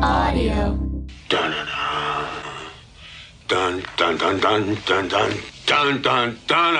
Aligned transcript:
Feral 0.00 0.12
Audio. 0.12 0.76
Dun 1.28 1.52
dun 3.48 3.82
dun 3.98 4.16
dun 4.16 4.16
dun 4.16 4.40
dun 4.40 5.08
dun 5.08 5.08
dun 5.66 6.00
dun 6.06 6.36
dun 6.46 6.74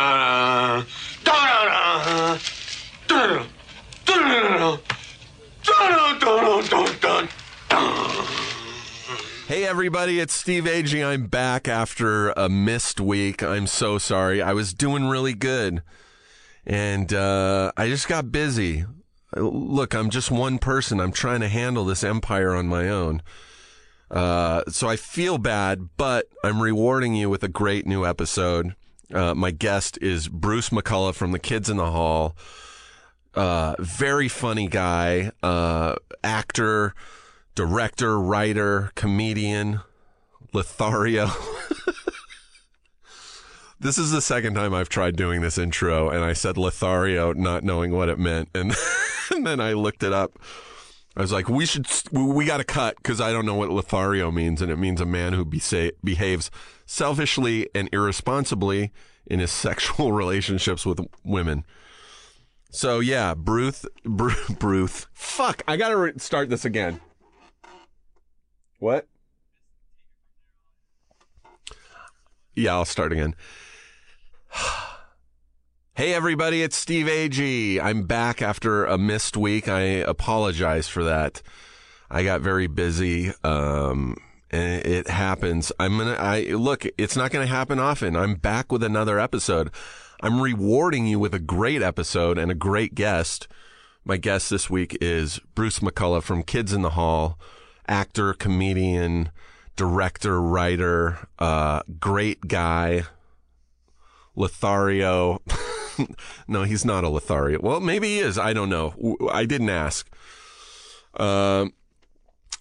dun 6.67 7.29
dun 7.29 7.29
Hey 9.47 9.65
everybody, 9.67 10.21
it's 10.21 10.33
Steve 10.33 10.65
Agee. 10.65 11.05
I'm 11.05 11.27
back 11.27 11.69
after 11.69 12.31
a 12.31 12.49
missed 12.49 13.01
week. 13.01 13.43
I'm 13.43 13.67
so 13.67 13.99
sorry. 13.99 14.41
I 14.41 14.53
was 14.53 14.73
doing 14.73 15.09
really 15.09 15.35
good. 15.35 15.83
And 16.65 17.13
uh, 17.13 17.73
I 17.77 17.89
just 17.89 18.07
got 18.09 18.31
busy. 18.31 18.87
Look, 19.37 19.95
I'm 19.95 20.11
just 20.11 20.31
one 20.31 20.59
person. 20.59 21.01
I'm 21.01 21.13
trying 21.13 21.41
to 21.41 21.49
handle 21.49 21.85
this 21.85 22.03
empire 22.03 22.55
on 22.55 22.67
my 22.67 22.89
own. 22.89 23.23
Uh, 24.11 24.65
so 24.69 24.89
I 24.89 24.97
feel 24.97 25.39
bad, 25.39 25.91
but 25.97 26.27
I'm 26.43 26.61
rewarding 26.61 27.15
you 27.15 27.31
with 27.31 27.45
a 27.45 27.49
great 27.49 27.87
new 27.87 28.05
episode. 28.05 28.75
Uh, 29.13 29.35
my 29.35 29.51
guest 29.51 29.99
is 30.01 30.29
Bruce 30.29 30.71
McCulloch 30.71 31.15
from 31.15 31.33
The 31.33 31.39
Kids 31.39 31.71
in 31.71 31.77
the 31.77 31.91
Hall. 31.91 32.37
Uh, 33.35 33.77
very 33.79 34.27
funny 34.27 34.67
guy, 34.67 35.31
uh, 35.43 35.95
actor, 36.25 36.95
director, 37.55 38.19
writer, 38.19 38.91
comedian, 38.97 39.81
Lothario. 40.53 41.31
this 43.81 43.97
is 43.97 44.11
the 44.11 44.21
second 44.21 44.55
time 44.55 44.75
I've 44.75 44.91
tried 44.91 45.17
doing 45.17 45.41
this 45.41 45.57
intro, 45.59 46.11
and 46.11 46.23
I 46.23 46.35
said 46.35 46.59
Lothario, 46.59 47.33
not 47.33 47.65
knowing 47.65 47.93
what 47.93 48.09
it 48.11 48.19
meant, 48.19 48.51
and, 48.55 48.75
and 49.31 49.47
then 49.47 49.59
I 49.59 49.73
looked 49.73 50.03
it 50.03 50.13
up. 50.13 50.39
I 51.17 51.23
was 51.23 51.33
like, 51.33 51.49
we 51.49 51.67
should, 51.67 51.87
we 52.13 52.45
got 52.45 52.59
to 52.59 52.65
cut 52.65 52.97
because 52.97 53.21
I 53.21 53.33
don't 53.33 53.47
know 53.47 53.55
what 53.55 53.71
Lothario 53.71 54.31
means, 54.31 54.63
and 54.63 54.71
it 54.71 54.77
means 54.77 55.01
a 55.01 55.07
man 55.07 55.33
who 55.33 55.45
be- 55.45 55.93
behaves 56.05 56.51
selfishly 56.87 57.69
and 57.75 57.89
irresponsibly 57.93 58.93
in 59.27 59.41
his 59.41 59.51
sexual 59.51 60.13
relationships 60.13 60.85
with 60.85 61.01
women. 61.25 61.65
So 62.71 63.01
yeah, 63.01 63.35
Bruth, 63.35 63.87
Bruce, 64.05 64.49
Bruce. 64.59 65.07
Fuck, 65.13 65.63
I 65.67 65.77
gotta 65.77 65.97
re- 65.97 66.13
start 66.19 66.51
this 66.51 66.65
again. 66.65 67.01
What? 68.79 69.09
Yeah, 72.55 72.75
I'll 72.75 72.85
start 72.85 73.13
again. 73.13 73.35
Hey 75.95 76.15
everybody, 76.15 76.63
it's 76.63 76.77
Steve 76.77 77.07
Agee. 77.07 77.81
I'm 77.81 78.05
back 78.05 78.41
after 78.41 78.85
a 78.87 78.97
missed 78.97 79.37
week. 79.37 79.69
I 79.69 79.81
apologize 79.81 80.89
for 80.89 81.03
that. 81.05 81.43
I 82.09 82.23
got 82.23 82.41
very 82.41 82.69
busy. 82.69 83.33
Um, 83.43 84.17
and 84.51 84.87
it 84.87 85.09
happens. 85.09 85.73
I'm 85.79 85.99
gonna. 85.99 86.13
I 86.13 86.43
look. 86.53 86.87
It's 86.97 87.17
not 87.17 87.33
gonna 87.33 87.47
happen 87.47 87.79
often. 87.79 88.17
I'm 88.17 88.37
back 88.37 88.73
with 88.73 88.83
another 88.83 89.19
episode. 89.19 89.71
I'm 90.23 90.41
rewarding 90.41 91.07
you 91.07 91.19
with 91.19 91.35
a 91.35 91.41
great 91.41 91.83
episode 91.83 92.39
and 92.39 92.51
a 92.51 92.55
great 92.55 92.95
guest. 92.95 93.49
My 94.05 94.17
guest 94.17 94.49
this 94.49 94.71
week 94.71 94.97
is 95.01 95.41
Bruce 95.55 95.81
McCulloch 95.81 96.23
from 96.23 96.45
Kids 96.45 96.73
in 96.73 96.83
the 96.83 96.91
Hall, 96.91 97.39
actor, 97.89 98.33
comedian, 98.33 99.31
director, 99.77 100.41
writer, 100.41 101.29
uh, 101.39 101.83
great 101.99 102.47
guy. 102.47 103.03
Lothario. 104.37 105.43
no, 106.49 106.63
he's 106.65 106.85
not 106.85 107.05
a 107.05 107.09
Lothario. 107.09 107.61
Well, 107.61 107.81
maybe 107.81 108.09
he 108.09 108.19
is. 108.21 108.39
I 108.39 108.53
don't 108.53 108.69
know. 108.69 109.17
I 109.31 109.45
didn't 109.45 109.71
ask. 109.71 110.09
Um, 111.15 111.73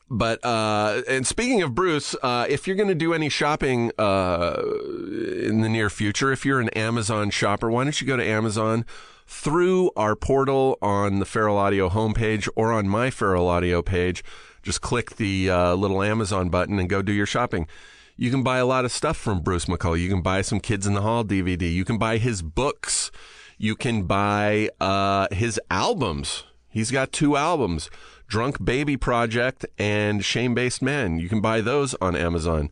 but 0.10 0.44
uh, 0.44 1.04
and 1.08 1.28
speaking 1.28 1.62
of 1.62 1.76
Bruce, 1.76 2.16
uh, 2.24 2.48
if 2.50 2.68
you're 2.68 2.76
going 2.76 2.90
to 2.90 2.96
do 2.96 3.14
any 3.14 3.30
shopping 3.30 3.92
uh, 4.00 4.62
in 5.44 5.62
the 5.62 5.70
near 5.70 5.90
future, 5.90 6.32
if 6.32 6.46
you're 6.46 6.60
an 6.60 6.70
Amazon 6.70 7.30
shopper, 7.30 7.70
why 7.70 7.84
don't 7.84 8.00
you 8.02 8.08
go 8.08 8.18
to 8.18 8.26
Amazon 8.26 8.86
through 9.28 9.92
our 9.96 10.16
portal 10.16 10.78
on 10.82 11.20
the 11.20 11.26
Feral 11.26 11.58
Audio 11.58 11.90
homepage 11.90 12.50
or 12.56 12.72
on 12.72 12.90
my 12.90 13.12
Feral 13.12 13.48
Audio 13.48 13.84
page? 13.84 14.24
Just 14.64 14.82
click 14.82 15.18
the 15.18 15.50
uh, 15.50 15.76
little 15.76 16.02
Amazon 16.02 16.50
button 16.50 16.80
and 16.80 16.90
go 16.90 17.04
do 17.04 17.14
your 17.14 17.28
shopping. 17.28 17.68
You 18.19 18.31
can 18.31 18.44
buy 18.44 18.57
a 18.57 18.66
lot 18.66 18.84
of 18.84 18.91
stuff 18.91 19.16
from 19.16 19.40
Bruce 19.40 19.63
McCulloch. 19.68 20.02
You 20.02 20.09
can 20.09 20.22
buy 20.22 20.41
some 20.41 20.59
Kids 20.59 20.85
in 20.85 20.94
the 20.94 21.00
Hall 21.02 21.24
DVD. 21.24 21.74
You 21.74 21.85
can 21.85 21.97
buy 21.97 22.18
his 22.18 22.41
books. 22.41 23.12
You 23.57 23.78
can 23.78 24.03
buy 24.03 24.72
uh, 24.81 25.30
his 25.31 25.57
albums. 25.72 26.44
He's 26.68 26.91
got 26.91 27.13
two 27.13 27.38
albums. 27.38 27.90
Drunk 28.28 28.62
Baby 28.62 28.97
Project 28.97 29.66
and 29.78 30.25
Shame 30.25 30.53
Based 30.53 30.81
Man. 30.81 31.18
You 31.18 31.30
can 31.30 31.40
buy 31.40 31.62
those 31.62 31.96
on 32.02 32.18
Amazon. 32.18 32.72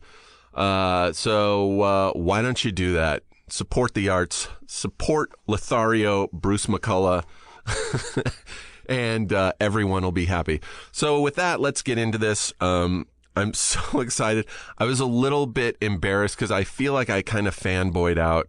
Uh, 0.52 1.14
so 1.14 1.80
uh, 1.80 2.12
why 2.12 2.42
don't 2.42 2.62
you 2.62 2.70
do 2.70 2.92
that? 2.92 3.22
Support 3.48 3.94
the 3.94 4.10
arts. 4.10 4.48
Support 4.66 5.32
Lothario, 5.46 6.28
Bruce 6.30 6.66
McCulloch. 6.66 7.24
and 8.86 9.32
uh, 9.32 9.54
everyone 9.58 10.02
will 10.02 10.12
be 10.12 10.26
happy. 10.26 10.60
So 10.92 11.22
with 11.22 11.36
that, 11.36 11.58
let's 11.58 11.80
get 11.80 11.96
into 11.96 12.18
this. 12.18 12.52
Um, 12.60 13.06
I'm 13.38 13.54
so 13.54 14.00
excited. 14.00 14.46
I 14.76 14.84
was 14.84 15.00
a 15.00 15.06
little 15.06 15.46
bit 15.46 15.76
embarrassed 15.80 16.36
because 16.36 16.50
I 16.50 16.64
feel 16.64 16.92
like 16.92 17.10
I 17.10 17.22
kind 17.22 17.48
of 17.48 17.56
fanboyed 17.56 18.18
out. 18.18 18.48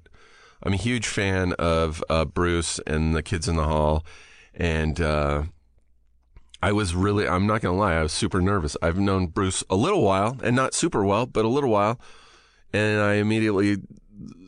I'm 0.61 0.73
a 0.73 0.77
huge 0.77 1.07
fan 1.07 1.53
of 1.53 2.03
uh, 2.09 2.25
Bruce 2.25 2.79
and 2.85 3.15
the 3.15 3.23
kids 3.23 3.47
in 3.47 3.55
the 3.55 3.63
hall, 3.63 4.05
and 4.53 4.99
uh, 4.99 5.43
I 6.61 6.73
was 6.73 6.93
really, 6.93 7.27
I'm 7.27 7.47
not 7.47 7.61
going 7.61 7.75
to 7.75 7.79
lie, 7.79 7.93
I 7.93 8.03
was 8.03 8.11
super 8.11 8.41
nervous. 8.41 8.75
I've 8.81 8.99
known 8.99 9.27
Bruce 9.27 9.63
a 9.69 9.75
little 9.75 10.01
while 10.01 10.37
and 10.43 10.55
not 10.55 10.73
super 10.73 11.05
well, 11.05 11.25
but 11.25 11.45
a 11.45 11.47
little 11.47 11.69
while. 11.69 11.99
And 12.73 12.99
I 12.99 13.13
immediately 13.13 13.77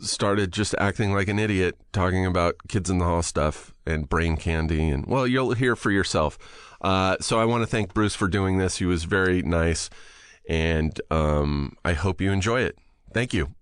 started 0.01 0.51
just 0.51 0.75
acting 0.77 1.13
like 1.13 1.29
an 1.29 1.39
idiot 1.39 1.77
talking 1.93 2.25
about 2.25 2.55
kids 2.67 2.89
in 2.89 2.97
the 2.97 3.05
hall 3.05 3.21
stuff 3.21 3.73
and 3.85 4.09
brain 4.09 4.35
candy. 4.35 4.89
And 4.89 5.05
well, 5.05 5.25
you'll 5.25 5.53
hear 5.53 5.77
for 5.77 5.91
yourself. 5.91 6.37
Uh, 6.81 7.15
so 7.21 7.39
I 7.39 7.45
want 7.45 7.63
to 7.63 7.67
thank 7.67 7.93
Bruce 7.93 8.15
for 8.15 8.27
doing 8.27 8.57
this. 8.57 8.77
He 8.77 8.85
was 8.85 9.05
very 9.05 9.41
nice. 9.41 9.89
And 10.47 10.99
um, 11.09 11.77
I 11.85 11.93
hope 11.93 12.21
you 12.21 12.31
enjoy 12.31 12.61
it. 12.61 12.77
Thank 13.13 13.33
you. 13.33 13.53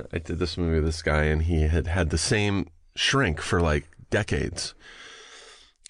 I 0.12 0.18
did 0.18 0.38
this 0.38 0.58
movie 0.58 0.76
with 0.76 0.84
this 0.84 1.02
guy, 1.02 1.24
and 1.24 1.42
he 1.42 1.62
had 1.62 1.86
had 1.86 2.10
the 2.10 2.18
same 2.18 2.68
shrink 2.94 3.40
for 3.40 3.60
like 3.60 3.88
decades. 4.10 4.74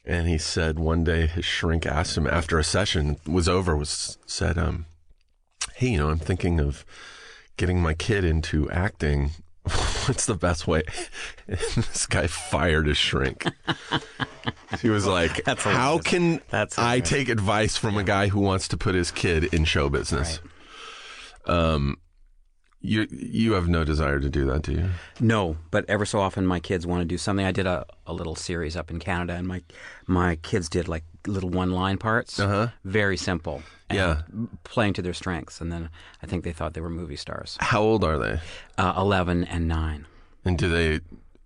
And 0.04 0.28
he 0.28 0.38
said 0.38 0.78
one 0.78 1.02
day 1.02 1.26
his 1.26 1.44
shrink 1.44 1.84
asked 1.84 2.16
him 2.16 2.26
after 2.28 2.58
a 2.58 2.64
session 2.64 3.16
was 3.26 3.48
over, 3.48 3.76
was 3.76 4.18
said, 4.26 4.56
um, 4.56 4.86
Hey, 5.74 5.88
you 5.88 5.98
know, 5.98 6.10
I'm 6.10 6.18
thinking 6.18 6.60
of 6.60 6.86
getting 7.56 7.80
my 7.80 7.94
kid 7.94 8.24
into 8.24 8.70
acting. 8.70 9.32
What's 10.06 10.26
the 10.26 10.34
best 10.34 10.66
way? 10.66 10.82
And 11.48 11.58
this 11.76 12.06
guy 12.06 12.26
fired 12.28 12.86
his 12.86 12.96
shrink. 12.96 13.44
he 14.80 14.88
was 14.88 15.06
like, 15.06 15.44
That's 15.44 15.62
How 15.64 15.98
hilarious. 15.98 16.04
can 16.06 16.40
That's 16.50 16.78
I 16.78 16.82
hilarious. 16.82 17.08
take 17.08 17.28
advice 17.28 17.76
from 17.76 17.96
a 17.96 18.04
guy 18.04 18.28
who 18.28 18.40
wants 18.40 18.68
to 18.68 18.76
put 18.76 18.94
his 18.94 19.10
kid 19.10 19.52
in 19.52 19.64
show 19.64 19.88
business? 19.88 20.40
Um, 21.46 21.96
you 22.80 23.06
you 23.10 23.52
have 23.54 23.66
no 23.68 23.84
desire 23.84 24.20
to 24.20 24.28
do 24.28 24.44
that, 24.46 24.62
do 24.62 24.72
you? 24.72 24.90
No, 25.18 25.56
but 25.72 25.84
ever 25.88 26.04
so 26.04 26.20
often 26.20 26.46
my 26.46 26.60
kids 26.60 26.86
want 26.86 27.00
to 27.00 27.04
do 27.04 27.18
something. 27.18 27.44
I 27.44 27.50
did 27.52 27.66
a, 27.66 27.84
a 28.06 28.12
little 28.12 28.36
series 28.36 28.76
up 28.76 28.90
in 28.90 29.00
Canada, 29.00 29.32
and 29.34 29.48
my 29.48 29.62
my 30.06 30.36
kids 30.36 30.68
did 30.68 30.86
like 30.86 31.02
little 31.26 31.50
one 31.50 31.72
line 31.72 31.98
parts. 31.98 32.38
Uh-huh. 32.38 32.68
Very 32.84 33.16
simple. 33.16 33.62
Yeah. 33.90 34.22
Playing 34.64 34.94
to 34.94 35.02
their 35.02 35.14
strengths, 35.14 35.60
and 35.60 35.70
then 35.70 35.90
I 36.22 36.26
think 36.26 36.44
they 36.44 36.52
thought 36.52 36.74
they 36.74 36.80
were 36.80 36.90
movie 36.90 37.16
stars. 37.16 37.56
How 37.60 37.82
old 37.82 38.04
are 38.04 38.18
they? 38.18 38.40
Uh, 38.76 38.94
Eleven 38.96 39.44
and 39.44 39.68
nine. 39.68 40.06
And 40.44 40.58
do 40.58 40.68
they 40.68 41.00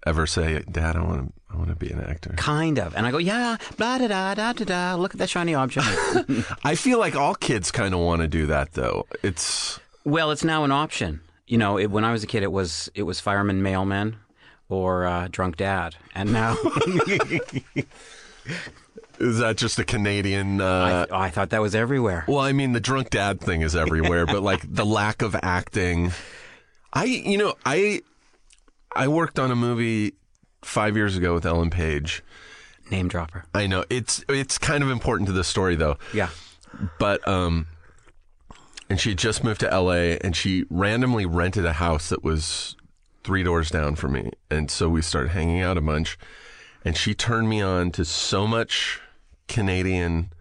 ever 0.06 0.26
say, 0.26 0.62
"Dad, 0.70 0.96
I 0.96 1.02
want 1.02 1.26
to, 1.26 1.32
I 1.52 1.56
want 1.58 1.68
to 1.68 1.76
be 1.76 1.90
an 1.90 2.00
actor"? 2.00 2.32
Kind 2.36 2.78
of. 2.78 2.96
And 2.96 3.06
I 3.06 3.10
go, 3.10 3.18
yeah, 3.18 3.56
blah 3.76 3.98
da 3.98 4.08
da 4.08 4.34
da 4.34 4.52
da 4.52 4.64
da. 4.64 4.94
Look 4.96 5.14
at 5.14 5.18
that 5.18 5.28
shiny 5.28 5.54
object. 5.54 5.86
I 6.64 6.74
feel 6.74 6.98
like 6.98 7.14
all 7.14 7.34
kids 7.34 7.70
kind 7.70 7.94
of 7.94 8.00
want 8.00 8.22
to 8.22 8.28
do 8.28 8.46
that, 8.46 8.72
though. 8.72 9.06
It's 9.22 9.78
well, 10.04 10.30
it's 10.30 10.44
now 10.44 10.64
an 10.64 10.72
option. 10.72 11.20
You 11.46 11.58
know, 11.58 11.78
it, 11.78 11.90
when 11.90 12.04
I 12.04 12.12
was 12.12 12.22
a 12.22 12.26
kid, 12.26 12.42
it 12.42 12.52
was 12.52 12.90
it 12.94 13.02
was 13.02 13.20
fireman, 13.20 13.62
mailman, 13.62 14.16
or 14.68 15.04
uh, 15.04 15.28
drunk 15.30 15.56
dad, 15.56 15.96
and 16.14 16.32
now 16.32 16.56
Is 19.20 19.38
that 19.38 19.56
just 19.56 19.78
a 19.78 19.84
Canadian? 19.84 20.60
I, 20.60 20.90
Uh, 21.02 21.06
oh, 21.10 21.16
I 21.16 21.30
thought 21.30 21.50
that 21.50 21.60
was 21.60 21.74
everywhere. 21.74 22.24
well, 22.26 22.38
I 22.40 22.52
mean, 22.52 22.72
the 22.72 22.80
drunk 22.80 23.10
dad 23.10 23.40
thing 23.40 23.60
is 23.60 23.76
everywhere, 23.76 24.24
but 24.26 24.42
like 24.42 24.62
the 24.66 24.86
lack 24.86 25.22
of 25.22 25.36
acting. 25.42 26.12
I, 26.92 27.04
you 27.04 27.36
know, 27.38 27.54
I, 27.64 28.02
I 28.96 29.08
worked 29.08 29.38
on 29.38 29.50
a 29.50 29.56
movie 29.56 30.14
five 30.62 30.96
years 30.96 31.16
ago 31.16 31.34
with 31.34 31.44
Ellen 31.46 31.70
Page. 31.70 32.22
Name 32.90 33.08
dropper. 33.08 33.44
I 33.54 33.66
know 33.68 33.84
it's 33.88 34.24
it's 34.28 34.58
kind 34.58 34.82
of 34.82 34.90
important 34.90 35.28
to 35.28 35.32
the 35.32 35.44
story 35.44 35.76
though. 35.76 35.96
Yeah. 36.12 36.30
but 36.98 37.26
um 37.28 37.66
and 38.88 38.98
she 39.00 39.10
had 39.10 39.18
just 39.18 39.44
moved 39.44 39.60
to 39.60 39.68
LA 39.68 40.16
and 40.22 40.34
she 40.34 40.64
randomly 40.70 41.24
rented 41.24 41.64
a 41.64 41.74
house 41.74 42.08
that 42.08 42.24
was 42.24 42.74
three 43.22 43.44
doors 43.44 43.70
down 43.70 43.94
from 43.94 44.12
me 44.12 44.30
and 44.50 44.70
so 44.72 44.88
we 44.88 45.02
started 45.02 45.28
hanging 45.30 45.60
out 45.60 45.78
a 45.78 45.80
bunch 45.80 46.18
and 46.84 46.96
she 46.96 47.14
turned 47.14 47.48
me 47.48 47.60
on 47.62 47.92
to 47.92 48.04
so 48.04 48.44
much 48.46 49.00
Canadian 49.50 50.32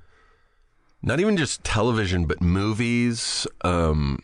not 1.02 1.20
even 1.20 1.36
just 1.38 1.64
television 1.64 2.26
but 2.26 2.42
movies 2.42 3.46
um 3.62 4.20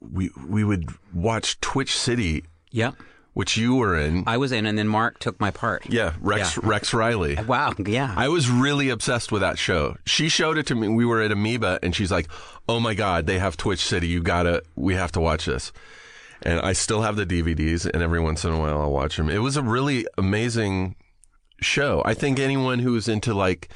we 0.00 0.30
we 0.48 0.64
would 0.64 0.90
watch 1.14 1.60
Twitch 1.60 1.96
City 1.96 2.44
Yep. 2.72 2.94
which 3.34 3.56
you 3.56 3.74
were 3.74 3.96
in 3.98 4.24
I 4.26 4.36
was 4.36 4.52
in, 4.52 4.64
and 4.66 4.78
then 4.78 4.88
Mark 4.88 5.18
took 5.18 5.40
my 5.40 5.50
part. 5.50 5.86
yeah 5.88 6.14
Rex 6.20 6.56
Yeah. 6.56 6.62
Rex 6.68 6.94
Riley 6.94 7.36
Wow. 7.46 7.74
Yeah. 7.84 8.14
I 8.16 8.28
was 8.28 8.48
really 8.50 8.88
obsessed 8.90 9.32
with 9.32 9.42
that 9.42 9.58
show. 9.58 9.96
She 10.06 10.28
showed 10.28 10.56
it 10.58 10.66
to 10.68 10.74
me. 10.74 10.88
We 10.88 11.04
were 11.04 11.20
at 11.20 11.32
Amoeba, 11.32 11.78
and 11.82 11.94
she's 11.94 12.10
like, 12.10 12.28
"Oh 12.68 12.78
my 12.80 12.94
god, 12.94 13.26
they 13.26 13.38
have 13.38 13.56
Twitch 13.56 13.84
City. 13.84 14.06
You 14.08 14.22
gotta, 14.22 14.62
we 14.76 14.94
have 14.94 15.12
to 15.12 15.20
watch 15.20 15.46
this." 15.46 15.72
And 16.42 16.60
I 16.60 16.72
still 16.72 17.02
have 17.02 17.16
the 17.16 17.26
DVDs, 17.26 17.84
and 17.92 18.02
every 18.02 18.20
once 18.20 18.44
in 18.44 18.52
a 18.52 18.58
while 18.58 18.80
I'll 18.80 18.90
watch 18.92 19.16
them. 19.16 19.28
It 19.28 19.38
was 19.42 19.56
a 19.56 19.62
really 19.62 20.06
amazing 20.16 20.94
show. 21.60 22.02
I 22.04 22.14
think 22.14 22.38
anyone 22.38 22.78
who's 22.80 23.08
into 23.08 23.34
like, 23.34 23.68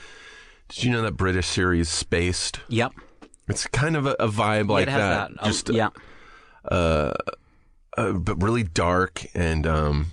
did 0.68 0.84
you 0.84 0.90
know 0.92 1.02
that 1.02 1.16
British 1.16 1.46
series 1.46 1.88
Spaced? 1.88 2.60
yep. 2.68 2.92
It's 3.46 3.66
kind 3.66 3.94
of 3.96 4.06
a, 4.06 4.12
a 4.18 4.28
vibe 4.28 4.70
like 4.70 4.88
has 4.88 4.98
that. 4.98 5.30
that. 5.30 5.38
Oh, 5.42 5.46
Just 5.46 5.68
yeah. 5.68 5.90
uh, 6.64 7.12
but 7.96 8.42
really 8.42 8.62
dark, 8.62 9.24
and 9.34 9.66
um, 9.66 10.06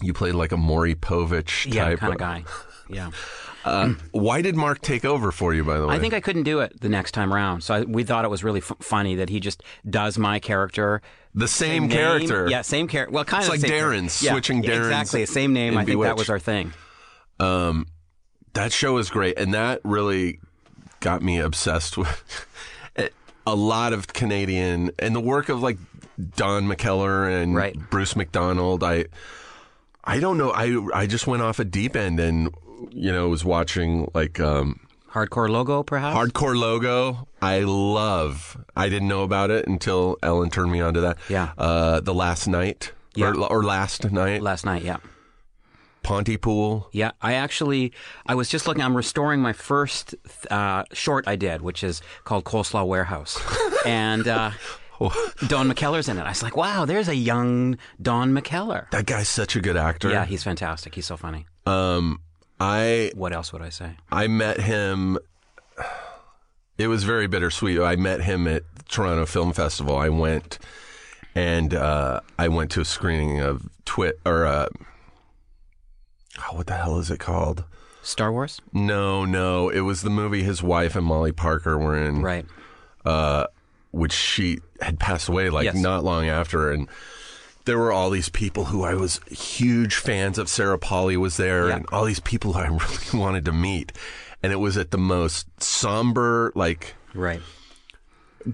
you 0.00 0.12
played 0.12 0.34
like 0.34 0.52
a 0.52 0.56
Maury 0.56 0.94
Povich 0.94 1.72
Yeah. 1.72 1.84
type 1.86 1.98
Kind 2.00 2.12
of 2.12 2.18
guy. 2.18 2.44
Yeah. 2.88 3.10
Uh, 3.64 3.90
why 4.10 4.42
did 4.42 4.56
Mark 4.56 4.80
take 4.80 5.04
over 5.04 5.30
for 5.30 5.54
you? 5.54 5.62
By 5.62 5.78
the 5.78 5.86
way, 5.86 5.94
I 5.94 6.00
think 6.00 6.14
I 6.14 6.20
couldn't 6.20 6.42
do 6.42 6.58
it 6.58 6.80
the 6.80 6.88
next 6.88 7.12
time 7.12 7.32
around. 7.32 7.60
So 7.60 7.74
I, 7.74 7.80
we 7.82 8.02
thought 8.02 8.24
it 8.24 8.28
was 8.28 8.42
really 8.42 8.58
f- 8.58 8.72
funny 8.80 9.14
that 9.14 9.28
he 9.28 9.38
just 9.38 9.62
does 9.88 10.18
my 10.18 10.40
character. 10.40 11.00
The 11.34 11.48
same, 11.48 11.82
name. 11.84 11.90
character. 11.90 12.48
Yeah, 12.48 12.62
same 12.62 12.88
character. 12.88 13.12
Well, 13.14 13.24
kind 13.24 13.40
It's 13.42 13.48
of 13.48 13.52
like 13.54 13.60
the 13.62 13.68
same 13.68 13.78
character. 13.78 14.00
Darren's, 14.02 14.22
Yeah, 14.22 14.32
switching 14.32 14.62
yeah, 14.62 14.70
Darren's 14.70 14.86
Exactly, 14.86 15.26
same 15.26 15.52
name. 15.52 15.76
I 15.78 15.84
think 15.84 16.02
that 16.02 16.16
was 16.16 16.28
our 16.30 16.38
thing. 16.38 16.72
Um, 17.40 17.86
that 18.54 18.72
show 18.72 18.94
was 18.94 19.10
great, 19.10 19.38
and 19.38 19.54
that 19.54 19.80
really 19.84 20.40
got 21.00 21.22
me 21.22 21.38
obsessed 21.38 21.96
with 21.96 22.46
a 23.46 23.54
lot 23.54 23.92
of 23.92 24.06
Canadian 24.08 24.90
and 24.98 25.14
the 25.16 25.20
work 25.20 25.48
of 25.48 25.62
like 25.62 25.78
Don 26.36 26.64
McKellar 26.68 27.42
and 27.42 27.54
Right. 27.54 27.74
Bruce 27.90 28.14
McDonald. 28.14 28.84
I 28.84 29.06
I 30.04 30.20
don't 30.20 30.36
know. 30.38 30.50
I 30.52 30.76
I 30.94 31.06
just 31.06 31.26
went 31.26 31.42
off 31.42 31.58
a 31.58 31.64
deep 31.64 31.96
end 31.96 32.20
and 32.20 32.50
you 32.90 33.10
know 33.10 33.28
was 33.28 33.44
watching 33.44 34.08
like 34.14 34.38
um, 34.38 34.80
Hardcore 35.12 35.48
logo, 35.48 35.82
perhaps. 35.82 36.16
Hardcore 36.16 36.56
Logo. 36.56 37.26
I 37.42 37.60
love. 37.60 38.56
I 38.76 38.88
didn't 38.88 39.08
know 39.08 39.22
about 39.24 39.50
it 39.50 39.66
until 39.66 40.16
Ellen 40.22 40.48
turned 40.48 40.70
me 40.70 40.80
onto 40.80 41.00
that. 41.00 41.18
Yeah. 41.28 41.52
Uh, 41.58 42.00
the 42.00 42.14
last 42.14 42.46
night. 42.46 42.92
Yeah. 43.14 43.32
Or, 43.32 43.58
or 43.58 43.64
last 43.64 44.10
night. 44.10 44.40
Last 44.40 44.64
night, 44.64 44.82
yeah. 44.82 44.98
Pontypool. 46.02 46.88
Yeah, 46.92 47.12
I 47.20 47.34
actually, 47.34 47.92
I 48.26 48.34
was 48.34 48.48
just 48.48 48.66
looking. 48.66 48.82
I'm 48.82 48.96
restoring 48.96 49.40
my 49.40 49.52
first 49.52 50.14
uh, 50.50 50.84
short 50.92 51.28
I 51.28 51.36
did, 51.36 51.62
which 51.62 51.84
is 51.84 52.02
called 52.24 52.44
Coleslaw 52.44 52.86
Warehouse, 52.86 53.38
and 53.86 54.26
uh, 54.26 54.50
Don 55.46 55.70
McKellar's 55.70 56.08
in 56.08 56.18
it. 56.18 56.22
I 56.22 56.30
was 56.30 56.42
like, 56.42 56.56
wow, 56.56 56.84
there's 56.84 57.08
a 57.08 57.14
young 57.14 57.78
Don 58.00 58.32
McKellar. 58.32 58.90
That 58.90 59.06
guy's 59.06 59.28
such 59.28 59.54
a 59.54 59.60
good 59.60 59.76
actor. 59.76 60.10
Yeah, 60.10 60.24
he's 60.24 60.42
fantastic. 60.42 60.94
He's 60.94 61.06
so 61.06 61.16
funny. 61.16 61.46
Um, 61.66 62.20
I 62.58 63.12
What 63.14 63.32
else 63.32 63.52
would 63.52 63.62
I 63.62 63.68
say? 63.68 63.96
I 64.10 64.26
met 64.26 64.60
him. 64.60 65.18
It 66.78 66.86
was 66.88 67.04
very 67.04 67.26
bittersweet. 67.26 67.80
I 67.80 67.96
met 67.96 68.22
him 68.22 68.46
at 68.48 68.62
Toronto 68.88 69.26
Film 69.26 69.52
Festival. 69.52 69.96
I 69.96 70.08
went 70.08 70.58
and 71.34 71.74
uh, 71.74 72.20
I 72.38 72.48
went 72.48 72.70
to 72.72 72.80
a 72.80 72.84
screening 72.84 73.40
of 73.40 73.68
Twit 73.84 74.18
or 74.26 74.46
uh, 74.46 74.68
oh, 76.38 76.56
what 76.56 76.66
the 76.66 76.74
hell 76.74 76.98
is 76.98 77.10
it 77.10 77.20
called? 77.20 77.64
Star 78.02 78.32
Wars, 78.32 78.60
No, 78.72 79.24
no, 79.24 79.68
it 79.68 79.80
was 79.80 80.02
the 80.02 80.10
movie 80.10 80.42
his 80.42 80.60
wife 80.60 80.96
and 80.96 81.06
Molly 81.06 81.30
Parker 81.30 81.78
were 81.78 81.96
in, 81.96 82.20
right? 82.20 82.44
uh, 83.04 83.46
which 83.92 84.12
she 84.12 84.58
had 84.80 84.98
passed 84.98 85.28
away 85.28 85.50
like 85.50 85.66
Yes. 85.66 85.76
not 85.76 86.02
long 86.02 86.26
after, 86.26 86.72
and 86.72 86.88
there 87.64 87.78
were 87.78 87.92
all 87.92 88.10
these 88.10 88.28
people 88.28 88.64
who 88.66 88.82
I 88.82 88.94
was 88.94 89.20
huge 89.30 89.94
fans 89.94 90.36
of. 90.36 90.48
Sarah 90.48 90.80
Polley 90.80 91.16
was 91.16 91.36
there, 91.36 91.68
Yeah. 91.68 91.76
and 91.76 91.86
all 91.92 92.04
these 92.04 92.18
people 92.18 92.56
I 92.56 92.66
really 92.66 92.78
wanted 93.20 93.44
to 93.44 93.52
meet, 93.52 93.92
and 94.42 94.52
it 94.52 94.56
was 94.56 94.76
at 94.76 94.90
the 94.90 94.98
most 94.98 95.46
somber, 95.62 96.52
like 96.54 96.94
Right. 97.14 97.40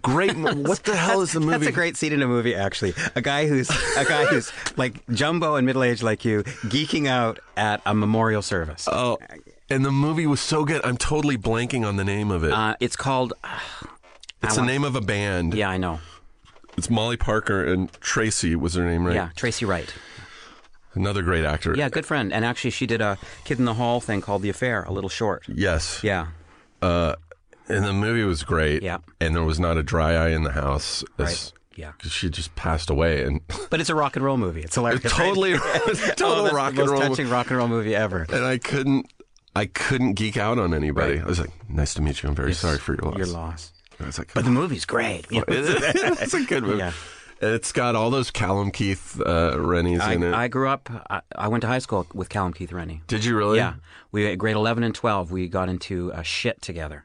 great. 0.03 0.37
what 0.37 0.83
the 0.85 0.97
hell 0.97 1.21
is 1.23 1.33
the 1.33 1.41
movie? 1.41 1.59
That's 1.59 1.67
a 1.69 1.73
great 1.73 1.97
scene 1.97 2.13
in 2.13 2.23
a 2.23 2.27
movie, 2.29 2.55
actually. 2.55 2.95
A 3.15 3.21
guy 3.23 3.47
who's 3.47 3.71
a 3.97 4.05
guy 4.05 4.27
who's 4.27 4.53
like 4.77 5.07
jumbo 5.11 5.55
and 5.57 5.67
middle 5.67 5.83
aged 5.83 6.03
like 6.03 6.25
you, 6.25 6.43
geeking 6.67 7.07
out 7.07 7.39
at 7.57 7.81
a 7.87 7.95
memorial 7.95 8.43
service. 8.43 8.89
Oh, 8.91 9.19
and 9.71 9.85
the 9.85 9.93
movie 9.93 10.27
was 10.27 10.41
so 10.41 10.65
good. 10.65 10.85
I'm 10.85 10.97
totally 10.97 11.37
blanking 11.37 11.87
on 11.87 11.97
the 11.97 12.05
name 12.05 12.31
of 12.31 12.43
it. 12.45 12.53
Uh, 12.53 12.75
it's 12.81 12.97
called. 12.97 13.33
it's 14.43 14.57
the 14.57 14.65
name 14.65 14.85
of 14.85 14.97
a 14.97 15.01
band. 15.01 15.55
Yeah, 15.55 15.69
I 15.71 15.77
know. 15.77 16.01
It's 16.77 16.89
Molly 16.89 17.17
Parker 17.17 17.65
and 17.65 17.93
Tracy 18.01 18.55
was 18.55 18.75
her 18.75 18.85
name, 18.85 19.05
right? 19.05 19.15
Yeah, 19.17 19.31
Tracy 19.35 19.65
Wright. 19.65 19.93
Another 20.95 21.23
great 21.23 21.45
actor. 21.45 21.75
Yeah, 21.77 21.89
good 21.89 22.07
friend. 22.07 22.33
And 22.33 22.45
actually, 22.45 22.71
she 22.71 22.87
did 22.87 23.01
a 23.01 23.19
Kid 23.45 23.59
in 23.59 23.65
the 23.67 23.75
Hall 23.75 24.01
thing 24.01 24.21
called 24.21 24.43
The 24.43 24.49
Affair, 24.51 24.83
a 24.85 24.93
little 24.93 25.11
short. 25.11 25.45
Yes. 25.49 26.01
Yeah, 26.03 26.29
Uh, 26.83 27.15
and 27.69 27.85
the 27.85 27.93
movie 27.93 28.25
was 28.25 28.43
great. 28.43 28.83
Yeah. 28.83 28.99
And 29.21 29.35
there 29.37 29.43
was 29.45 29.61
not 29.61 29.77
a 29.77 29.83
dry 29.83 30.15
eye 30.15 30.31
in 30.31 30.43
the 30.45 30.53
house. 30.53 31.05
right. 31.19 31.53
Yeah, 31.77 31.93
she 32.03 32.29
just 32.29 32.57
passed 32.57 32.91
away, 32.91 33.23
and 33.23 33.41
but 33.71 33.79
it's 33.81 33.89
a 33.91 33.95
rock 33.95 34.17
and 34.17 34.25
roll 34.25 34.37
movie. 34.37 34.63
It's 34.63 34.75
hilarious. 34.75 35.13
totally, 35.13 35.55
Oh, 35.57 35.95
total 36.17 36.43
that's 36.45 36.55
rock 36.55 36.75
the 36.75 36.81
and 36.83 36.91
most 36.91 37.01
roll. 37.01 37.09
touching 37.09 37.29
rock 37.31 37.49
and 37.51 37.57
roll 37.59 37.69
movie 37.69 37.95
ever. 37.95 38.27
And 38.33 38.45
I 38.45 38.59
couldn't, 38.59 39.07
I 39.55 39.67
couldn't 39.67 40.15
geek 40.15 40.37
out 40.37 40.59
on 40.59 40.75
anybody. 40.75 41.17
Right. 41.19 41.23
I 41.23 41.27
was 41.27 41.39
like, 41.39 41.51
"Nice 41.71 41.95
to 41.95 42.03
meet 42.03 42.21
you. 42.21 42.31
I'm 42.31 42.35
very 42.35 42.53
sorry 42.53 42.79
for 42.79 42.95
your 42.95 43.03
loss." 43.13 43.19
Your 43.19 43.27
loss. 43.29 43.73
I 44.01 44.07
was 44.07 44.19
like, 44.19 44.33
But 44.35 44.45
the 44.45 44.51
movie's 44.51 44.87
great. 44.87 45.27
It's 45.31 46.35
a 46.35 46.43
good 46.45 46.65
movie. 46.65 46.79
Yeah. 46.79 46.93
And 47.41 47.53
it's 47.53 47.73
got 47.73 47.95
all 47.95 48.11
those 48.11 48.31
Callum 48.31 48.71
Keith 48.71 49.21
uh, 49.25 49.57
Rennies 49.59 50.01
I, 50.01 50.15
in 50.15 50.23
it. 50.23 50.35
I 50.35 50.49
grew 50.49 50.69
up. 50.69 50.91
I, 51.09 51.21
I 51.37 51.49
went 51.49 51.63
to 51.63 51.69
high 51.69 51.79
school 51.79 52.07
with 52.13 52.29
Callum 52.29 52.53
Keith 52.53 52.73
Rennie. 52.73 53.03
Did 53.07 53.25
you 53.25 53.37
really? 53.37 53.59
Yeah, 53.59 53.75
we 54.11 54.27
at 54.27 54.39
grade 54.39 54.57
eleven 54.57 54.83
and 54.83 54.95
twelve. 54.95 55.31
We 55.31 55.49
got 55.49 55.69
into 55.69 56.11
a 56.11 56.25
shit 56.25 56.61
together. 56.63 57.05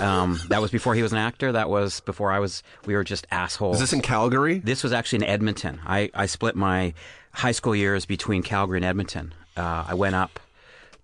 Um, 0.00 0.40
that 0.48 0.60
was 0.62 0.70
before 0.70 0.94
he 0.94 1.02
was 1.02 1.12
an 1.12 1.18
actor. 1.18 1.52
That 1.52 1.68
was 1.68 2.00
before 2.00 2.32
I 2.32 2.38
was. 2.38 2.62
We 2.86 2.94
were 2.94 3.04
just 3.04 3.26
assholes. 3.30 3.76
Is 3.76 3.80
this 3.80 3.92
in 3.92 4.00
Calgary? 4.00 4.58
This 4.58 4.82
was 4.82 4.92
actually 4.92 5.24
in 5.24 5.30
Edmonton. 5.30 5.80
I, 5.84 6.10
I 6.14 6.26
split 6.26 6.56
my 6.56 6.94
high 7.32 7.52
school 7.52 7.74
years 7.74 8.06
between 8.06 8.42
Calgary 8.42 8.78
and 8.78 8.84
Edmonton. 8.84 9.34
Uh, 9.56 9.84
I 9.88 9.94
went 9.94 10.14
up 10.14 10.40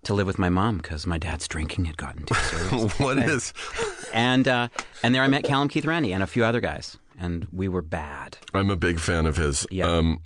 to 0.03 0.13
live 0.13 0.27
with 0.27 0.39
my 0.39 0.49
mom 0.49 0.77
because 0.77 1.05
my 1.05 1.17
dad's 1.17 1.47
drinking 1.47 1.85
had 1.85 1.97
gotten 1.97 2.25
too 2.25 2.35
serious. 2.35 2.99
what 2.99 3.17
is? 3.17 3.53
and 4.13 4.47
uh, 4.47 4.69
and 5.03 5.13
there 5.13 5.23
I 5.23 5.27
met 5.27 5.43
Callum 5.43 5.67
Keith 5.67 5.85
Rennie 5.85 6.13
and 6.13 6.23
a 6.23 6.27
few 6.27 6.43
other 6.43 6.61
guys, 6.61 6.97
and 7.19 7.47
we 7.51 7.67
were 7.67 7.81
bad. 7.81 8.37
I'm 8.53 8.69
a 8.69 8.75
big 8.75 8.99
fan 8.99 9.25
of 9.25 9.37
his. 9.37 9.65
Yeah. 9.71 9.87
Um, 9.87 10.19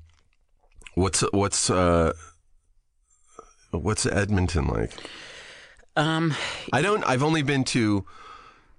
what's 0.95 1.21
what's 1.31 1.69
uh, 1.69 2.13
what's 3.71 4.05
Edmonton 4.05 4.67
like? 4.67 4.91
Um, 5.95 6.33
I 6.71 6.81
don't. 6.81 7.03
I've 7.05 7.23
only 7.23 7.41
been 7.41 7.63
to 7.65 8.05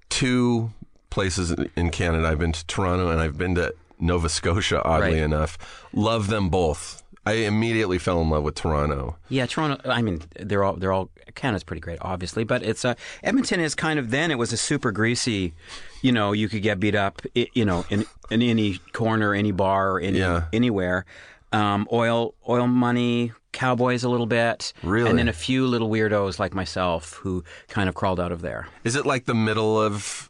two 0.09 0.71
places 1.11 1.55
in 1.77 1.91
Canada. 1.91 2.27
I've 2.29 2.39
been 2.39 2.53
to 2.53 2.67
Toronto 2.67 3.11
and 3.11 3.21
I've 3.21 3.37
been 3.37 3.55
to 3.57 3.75
Nova 3.99 4.29
Scotia. 4.29 4.83
Oddly 4.85 5.15
Right. 5.15 5.23
enough, 5.23 5.59
love 5.93 6.29
them 6.29 6.49
both. 6.49 7.03
I 7.31 7.35
immediately 7.47 7.99
fell 7.99 8.21
in 8.21 8.31
love 8.31 8.43
with 8.43 8.55
Toronto. 8.55 9.17
yeah, 9.29 9.47
Toronto. 9.47 9.81
I 9.89 10.03
mean, 10.03 10.23
they're 10.39 10.65
all 10.65 10.75
they're 10.75 10.93
all 10.93 11.11
Canada's 11.35 11.65
pretty 11.65 11.81
great, 11.81 11.99
obviously, 12.03 12.45
but 12.45 12.63
it's 12.63 12.85
uh, 12.85 12.95
Edmonton 13.23 13.61
is 13.61 13.75
kind 13.75 13.99
of 13.99 14.11
then 14.11 14.31
it 14.31 14.39
was 14.39 14.53
a 14.53 14.57
super 14.57 14.93
greasy. 14.93 15.55
You 16.03 16.13
know, 16.13 16.33
you 16.33 16.49
could 16.49 16.63
get 16.63 16.81
beat 16.81 16.95
up. 16.95 17.23
You 17.35 17.65
know, 17.65 17.85
in 17.91 18.05
in 18.31 18.43
any 18.43 18.79
corner, 18.93 19.35
any 19.35 19.53
bar, 19.53 19.99
any 20.01 20.19
Yeah. 20.19 20.45
anywhere. 20.53 21.05
Um, 21.53 21.89
oil 21.93 22.35
oil 22.49 22.69
money, 22.69 23.33
cowboys 23.51 24.05
a 24.05 24.09
little 24.09 24.27
bit, 24.27 24.73
Really? 24.85 25.11
and 25.11 25.19
then 25.19 25.27
a 25.29 25.33
few 25.33 25.67
little 25.67 25.91
weirdos 25.91 26.39
like 26.39 26.55
myself 26.55 27.15
who 27.15 27.43
kind 27.69 27.89
of 27.89 27.97
crawled 27.97 28.21
out 28.21 28.31
of 28.31 28.41
there. 28.41 28.69
Is 28.85 28.95
it 28.95 29.05
like 29.05 29.25
the 29.27 29.35
middle 29.35 29.81
of 29.81 30.30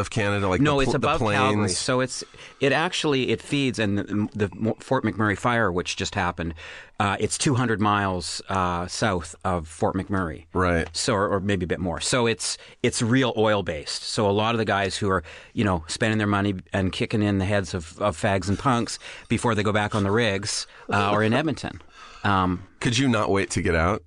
of 0.00 0.10
Canada? 0.10 0.48
Like 0.48 0.60
No, 0.60 0.76
the, 0.76 0.82
it's 0.86 0.94
above 0.94 1.20
plains? 1.20 1.38
Calgary, 1.38 1.68
so 1.68 2.00
it's 2.00 2.24
it 2.60 2.72
actually 2.72 3.30
it 3.30 3.40
feeds 3.40 3.78
and 3.78 3.98
the, 3.98 4.48
the 4.48 4.74
Fort 4.80 5.04
McMurray 5.04 5.38
fire, 5.38 5.70
which 5.70 5.96
just 5.96 6.14
happened. 6.14 6.54
Uh, 6.98 7.16
it's 7.18 7.38
200 7.38 7.80
miles 7.80 8.42
uh, 8.48 8.86
south 8.86 9.34
of 9.44 9.66
Fort 9.66 9.94
McMurray, 9.94 10.44
Right. 10.52 10.86
So, 10.92 11.14
or, 11.14 11.28
or 11.28 11.40
maybe 11.40 11.64
a 11.64 11.66
bit 11.66 11.78
more. 11.80 12.00
So 12.00 12.26
it's 12.26 12.58
it's 12.82 13.00
real 13.00 13.32
oil 13.36 13.62
based. 13.62 14.02
So 14.02 14.28
a 14.28 14.32
lot 14.32 14.54
of 14.54 14.58
the 14.58 14.64
guys 14.64 14.96
who 14.96 15.08
are 15.10 15.22
you 15.54 15.64
know 15.64 15.84
spending 15.86 16.18
their 16.18 16.26
money 16.26 16.56
and 16.72 16.92
kicking 16.92 17.22
in 17.22 17.38
the 17.38 17.44
heads 17.44 17.72
of, 17.74 18.00
of 18.02 18.20
fags 18.20 18.48
and 18.48 18.58
punks 18.58 18.98
before 19.28 19.54
they 19.54 19.62
go 19.62 19.72
back 19.72 19.94
on 19.94 20.02
the 20.02 20.10
rigs 20.10 20.66
uh, 20.90 20.96
are 20.96 21.22
in 21.22 21.32
Edmonton. 21.32 21.80
Um, 22.24 22.64
Could 22.80 22.98
you 22.98 23.08
not 23.08 23.30
wait 23.30 23.50
to 23.50 23.62
get 23.62 23.74
out? 23.74 24.02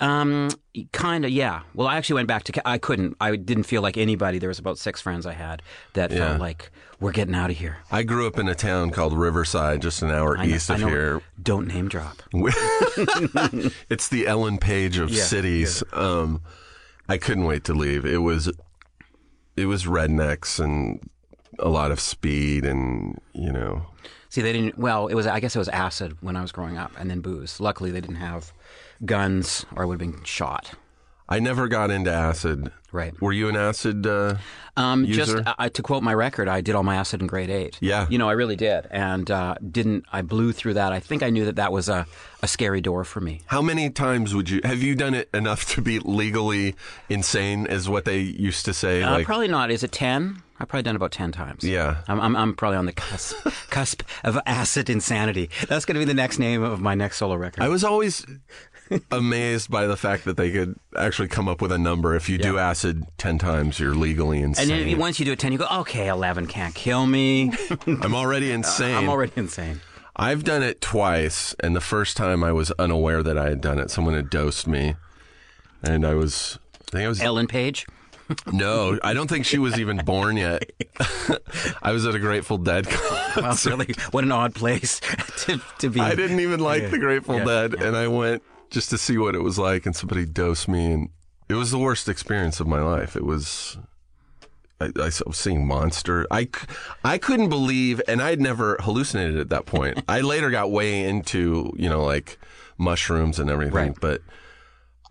Um, 0.00 0.50
kind 0.92 1.24
of, 1.24 1.30
yeah. 1.30 1.62
Well, 1.74 1.86
I 1.86 1.96
actually 1.96 2.16
went 2.16 2.28
back 2.28 2.44
to. 2.44 2.68
I 2.68 2.78
couldn't. 2.78 3.16
I 3.20 3.36
didn't 3.36 3.64
feel 3.64 3.82
like 3.82 3.96
anybody. 3.96 4.38
There 4.38 4.48
was 4.48 4.58
about 4.58 4.78
six 4.78 5.00
friends 5.00 5.26
I 5.26 5.32
had 5.32 5.62
that 5.94 6.10
Yeah. 6.10 6.18
felt 6.28 6.40
like 6.40 6.70
we're 7.00 7.12
getting 7.12 7.34
out 7.34 7.50
of 7.50 7.56
here. 7.56 7.78
I 7.90 8.02
grew 8.02 8.26
up 8.26 8.38
in 8.38 8.48
a 8.48 8.54
town 8.54 8.90
called 8.90 9.12
Riverside, 9.12 9.82
just 9.82 10.02
an 10.02 10.10
hour 10.10 10.36
know- 10.36 10.42
east 10.44 10.70
of 10.70 10.80
here. 10.80 11.22
Don't 11.42 11.66
name 11.68 11.88
drop. 11.88 12.22
it's 13.88 14.08
the 14.08 14.26
Ellen 14.26 14.58
Page 14.58 14.98
of 14.98 15.10
Yeah, 15.10 15.22
cities. 15.22 15.82
Um, 15.92 16.40
I 17.08 17.18
couldn't 17.18 17.44
wait 17.44 17.64
to 17.64 17.74
leave. 17.74 18.04
It 18.06 18.18
was, 18.18 18.50
it 19.56 19.66
was 19.66 19.84
rednecks 19.84 20.58
and 20.62 21.00
a 21.58 21.68
lot 21.68 21.90
of 21.90 22.00
speed, 22.00 22.64
and 22.64 23.18
you 23.32 23.52
know, 23.52 23.86
See, 24.30 24.40
they 24.42 24.52
didn't. 24.52 24.76
Well, 24.78 25.06
it 25.06 25.14
was. 25.14 25.26
I 25.28 25.38
guess 25.38 25.54
it 25.54 25.60
was 25.60 25.68
acid 25.68 26.16
when 26.20 26.34
I 26.34 26.42
was 26.42 26.50
growing 26.50 26.76
up, 26.76 26.90
and 26.98 27.08
then 27.08 27.20
booze. 27.20 27.60
Luckily, 27.60 27.92
they 27.92 28.00
didn't 28.00 28.16
have 28.16 28.52
guns, 29.06 29.64
or 29.76 29.82
I 29.82 29.86
would 29.86 30.00
have 30.00 30.12
been 30.12 30.24
shot. 30.24 30.72
I 31.28 31.38
never 31.38 31.68
got 31.68 31.90
into 31.90 32.12
acid. 32.12 32.70
Right. 32.92 33.18
Were 33.20 33.32
you 33.32 33.48
an 33.48 33.56
acid? 33.56 34.06
Uh, 34.06 34.36
Um, 34.76 35.06
just 35.06 35.30
User? 35.32 35.42
uh, 35.46 35.68
to 35.70 35.82
quote 35.82 36.02
my 36.02 36.12
record, 36.12 36.48
I 36.48 36.60
did 36.60 36.74
all 36.74 36.82
my 36.82 36.96
acid 36.96 37.22
in 37.22 37.26
grade 37.26 37.48
eight. 37.48 37.78
Yeah. 37.80 38.06
you 38.10 38.18
know, 38.18 38.28
I 38.28 38.32
really 38.32 38.56
did, 38.56 38.86
and 38.90 39.30
uh, 39.30 39.54
didn't. 39.68 40.04
I 40.12 40.20
blew 40.22 40.52
through 40.52 40.74
that. 40.74 40.92
I 40.92 41.00
think 41.00 41.22
I 41.22 41.30
knew 41.30 41.44
that 41.46 41.56
that 41.56 41.72
was 41.72 41.88
a, 41.88 42.06
a 42.42 42.46
scary 42.46 42.80
door 42.82 43.04
for 43.04 43.20
me. 43.20 43.40
how 43.46 43.62
many 43.62 43.88
times 43.88 44.34
would 44.34 44.50
you 44.50 44.60
have 44.64 44.82
you 44.82 44.94
done 44.94 45.14
it 45.14 45.28
enough 45.32 45.64
to 45.74 45.80
be 45.80 45.98
legally 45.98 46.74
insane? 47.08 47.66
Is 47.66 47.88
what 47.88 48.04
they 48.04 48.18
used 48.18 48.64
to 48.66 48.74
say. 48.74 49.02
Uh, 49.02 49.12
like, 49.12 49.26
probably 49.26 49.48
not. 49.48 49.70
Is 49.70 49.82
it 49.82 49.92
ten? 49.92 50.42
I've 50.60 50.68
probably 50.68 50.82
done 50.82 50.94
it 50.94 50.98
about 50.98 51.12
ten 51.12 51.32
times. 51.32 51.64
Yeah. 51.64 52.02
I'm, 52.06 52.20
I'm, 52.20 52.36
I'm 52.36 52.54
probably 52.54 52.76
on 52.78 52.86
the 52.86 52.92
cusp, 52.92 53.34
cusp 53.70 54.02
of 54.22 54.38
acid 54.46 54.88
insanity. 54.90 55.50
That's 55.68 55.84
going 55.84 55.94
to 55.94 55.98
be 56.00 56.04
the 56.04 56.14
next 56.14 56.38
name 56.38 56.62
of 56.62 56.80
my 56.80 56.94
next 56.94 57.16
solo 57.16 57.34
record. 57.34 57.62
I 57.62 57.68
was 57.68 57.82
always 57.82 58.24
amazed 59.10 59.70
by 59.70 59.86
the 59.86 59.96
fact 59.96 60.24
that 60.24 60.36
they 60.36 60.50
could 60.50 60.78
actually 60.96 61.28
come 61.28 61.48
up 61.48 61.60
with 61.60 61.72
a 61.72 61.78
number. 61.78 62.14
If 62.14 62.28
you 62.28 62.38
do 62.38 62.58
acid 62.58 63.04
ten 63.18 63.38
times, 63.38 63.78
you're 63.78 63.94
legally 63.94 64.40
insane. 64.40 64.70
and 64.70 64.90
then 64.90 64.98
once 64.98 65.18
you 65.18 65.24
do 65.24 65.32
it 65.32 65.38
ten, 65.38 65.52
you 65.52 65.58
go, 65.58 65.66
okay, 65.80 66.08
eleven 66.08 66.46
can't 66.46 66.74
kill 66.74 67.06
me. 67.06 67.52
I'm 67.86 68.14
already 68.14 68.52
uh, 68.52 68.56
insane. 68.56 68.94
I'm 68.96 69.08
already 69.08 69.32
insane. 69.36 69.80
I've 70.16 70.44
done 70.44 70.62
it 70.62 70.80
twice, 70.80 71.54
and 71.60 71.74
the 71.74 71.80
first 71.80 72.16
time 72.16 72.44
I 72.44 72.52
was 72.52 72.70
unaware 72.72 73.22
that 73.22 73.36
I 73.36 73.48
had 73.48 73.60
done 73.60 73.78
it. 73.78 73.90
Someone 73.90 74.14
had 74.14 74.30
dosed 74.30 74.66
me, 74.66 74.94
and 75.82 76.06
I 76.06 76.14
was. 76.14 76.58
I 76.74 76.90
think 76.90 77.04
I 77.04 77.08
was. 77.08 77.20
Ellen 77.20 77.46
Page. 77.46 77.86
no, 78.52 78.98
I 79.02 79.12
don't 79.12 79.28
think 79.28 79.44
she 79.44 79.58
was 79.58 79.78
even 79.78 79.98
born 79.98 80.36
yet. 80.36 80.70
I 81.82 81.92
was 81.92 82.06
at 82.06 82.14
a 82.14 82.18
Grateful 82.18 82.58
Dead 82.58 82.86
concert. 82.88 83.70
Wow, 83.70 83.76
really, 83.76 83.94
what 84.12 84.24
an 84.24 84.32
odd 84.32 84.54
place 84.54 85.00
to, 85.38 85.60
to 85.80 85.90
be. 85.90 86.00
I 86.00 86.14
didn't 86.14 86.40
even 86.40 86.60
like 86.60 86.90
the 86.90 86.98
Grateful 86.98 87.38
Yeah, 87.38 87.44
Dead, 87.44 87.74
and 87.74 87.96
I 87.96 88.08
went 88.08 88.42
just 88.74 88.90
to 88.90 88.98
see 88.98 89.16
what 89.16 89.34
it 89.34 89.42
was 89.42 89.58
like, 89.58 89.86
and 89.86 89.94
somebody 89.96 90.26
dosed 90.26 90.68
me, 90.68 90.92
and 90.92 91.08
it 91.48 91.54
was 91.54 91.70
the 91.70 91.78
worst 91.78 92.08
experience 92.08 92.60
of 92.60 92.66
my 92.66 92.80
life. 92.82 93.16
It 93.16 93.24
was. 93.24 93.78
I, 94.80 94.86
I 94.86 95.10
was 95.24 95.36
seeing 95.38 95.66
monster. 95.66 96.26
I, 96.32 96.48
I 97.04 97.16
couldn't 97.16 97.48
believe, 97.48 98.02
and 98.08 98.20
I'd 98.20 98.40
never 98.40 98.76
hallucinated 98.80 99.38
at 99.38 99.48
that 99.50 99.66
point. 99.66 100.02
I 100.08 100.20
later 100.20 100.50
got 100.50 100.70
way 100.72 101.04
into 101.04 101.72
you 101.76 101.88
know 101.88 102.04
like 102.04 102.38
mushrooms 102.76 103.38
and 103.38 103.48
everything, 103.48 103.74
Right. 103.74 104.00
but 104.00 104.20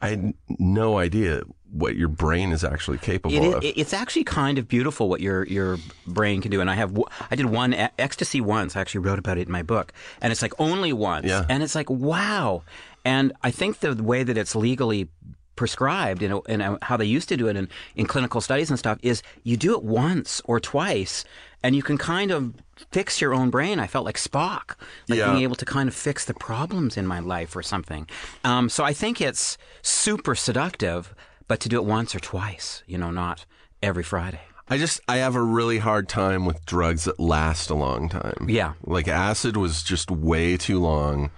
I 0.01 0.09
had 0.09 0.33
no 0.49 0.97
idea 0.97 1.43
what 1.71 1.95
your 1.95 2.09
brain 2.09 2.51
is 2.51 2.63
actually 2.63 2.99
capable 2.99 3.35
It 3.35 3.53
of. 3.55 3.63
it's 3.63 3.93
actually 3.93 4.25
kind 4.25 4.59
of 4.59 4.67
beautiful 4.67 5.09
what 5.09 5.21
your 5.21 5.45
your 5.45 5.77
brain 6.05 6.41
can 6.41 6.51
do. 6.51 6.59
And 6.61 6.69
I 6.69 6.75
have 6.75 6.95
I 7.31 7.35
did 7.35 7.45
one 7.47 7.73
ecstasy 7.97 8.41
once. 8.41 8.75
I 8.75 8.81
actually 8.81 8.99
wrote 8.99 9.17
about 9.17 9.37
it 9.37 9.47
in 9.47 9.51
my 9.51 9.63
book, 9.63 9.93
and 10.21 10.31
it's 10.33 10.41
like 10.41 10.53
only 10.59 10.91
once. 10.93 11.25
Yeah. 11.25 11.45
And 11.49 11.63
it's 11.63 11.73
like 11.73 11.89
wow. 11.89 12.63
And 13.05 13.33
I 13.43 13.51
think 13.51 13.79
the 13.79 13.95
way 14.01 14.23
that 14.23 14.37
it's 14.37 14.55
legally 14.55 15.09
prescribed 15.55 16.23
and, 16.23 16.41
and 16.47 16.77
how 16.81 16.97
they 16.97 17.05
used 17.05 17.29
to 17.29 17.37
do 17.37 17.47
it 17.47 17.55
in, 17.55 17.69
in 17.95 18.05
clinical 18.07 18.41
studies 18.41 18.69
and 18.69 18.79
stuff 18.79 18.97
is 19.03 19.21
you 19.43 19.55
do 19.55 19.73
it 19.75 19.83
once 19.83 20.41
or 20.45 20.59
twice 20.59 21.23
and 21.61 21.75
you 21.75 21.83
can 21.83 21.97
kind 21.97 22.31
of 22.31 22.53
fix 22.91 23.21
your 23.21 23.33
own 23.33 23.49
brain. 23.49 23.79
I 23.79 23.85
felt 23.87 24.03
like 24.03 24.17
Spock, 24.17 24.75
like 25.07 25.19
Yeah. 25.19 25.31
being 25.31 25.43
able 25.43 25.55
to 25.55 25.65
kind 25.65 25.87
of 25.87 25.95
fix 25.95 26.25
the 26.25 26.33
problems 26.33 26.97
in 26.97 27.05
my 27.05 27.19
life 27.19 27.55
or 27.55 27.61
something. 27.61 28.07
Um, 28.43 28.67
so 28.67 28.83
I 28.83 28.93
think 28.93 29.21
it's 29.21 29.57
super 29.81 30.33
seductive, 30.35 31.13
but 31.47 31.59
to 31.61 31.69
do 31.69 31.77
it 31.77 31.85
once 31.85 32.15
or 32.15 32.19
twice, 32.19 32.83
you 32.87 32.97
know, 32.97 33.11
not 33.11 33.45
every 33.81 34.03
Friday. 34.03 34.41
I 34.69 34.77
just 34.77 35.01
I 35.07 35.17
have 35.17 35.35
a 35.35 35.41
really 35.41 35.77
hard 35.77 36.09
time 36.09 36.45
with 36.45 36.65
drugs 36.65 37.03
that 37.03 37.19
last 37.19 37.69
a 37.69 37.75
long 37.75 38.09
time. 38.09 38.47
Yeah. 38.49 38.73
Like 38.83 39.07
acid 39.07 39.55
was 39.55 39.83
just 39.83 40.09
way 40.09 40.57
too 40.57 40.79
long. 40.81 41.29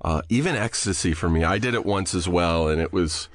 Uh, 0.00 0.22
even 0.28 0.54
ecstasy 0.54 1.12
for 1.12 1.28
me, 1.28 1.44
I 1.44 1.58
did 1.58 1.74
it 1.74 1.84
once 1.84 2.14
as 2.14 2.28
well, 2.28 2.68
and 2.68 2.80
it 2.80 2.92
was 2.92 3.28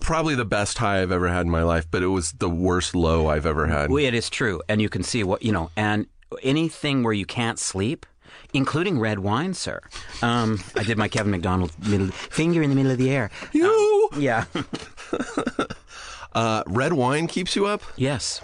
probably 0.00 0.34
the 0.34 0.44
best 0.44 0.78
high 0.78 1.02
I've 1.02 1.12
ever 1.12 1.28
had 1.28 1.42
in 1.46 1.50
my 1.50 1.62
life, 1.62 1.86
but 1.90 2.02
it 2.02 2.08
was 2.08 2.32
the 2.32 2.48
worst 2.50 2.94
low 2.94 3.28
I've 3.28 3.46
ever 3.46 3.66
had. 3.66 3.90
Well, 3.90 4.04
it 4.04 4.14
is 4.14 4.28
true, 4.28 4.60
and 4.68 4.82
you 4.82 4.88
can 4.88 5.02
see 5.02 5.22
what 5.22 5.42
you 5.42 5.52
know, 5.52 5.70
and 5.76 6.06
anything 6.42 7.02
where 7.02 7.12
you 7.12 7.26
can't 7.26 7.58
sleep. 7.58 8.06
Including 8.52 8.98
red 9.00 9.18
wine, 9.18 9.54
sir. 9.54 9.80
Um, 10.22 10.60
I 10.76 10.82
did 10.82 10.96
my 10.96 11.08
Kevin 11.08 11.30
McDonald 11.30 11.72
middle, 11.88 12.08
finger 12.08 12.62
in 12.62 12.70
the 12.70 12.76
middle 12.76 12.92
of 12.92 12.98
the 12.98 13.10
air. 13.10 13.30
You 13.52 14.08
Yeah. 14.16 14.44
uh, 16.32 16.62
red 16.66 16.92
wine 16.92 17.26
keeps 17.26 17.56
you 17.56 17.66
up. 17.66 17.82
yes. 17.96 18.40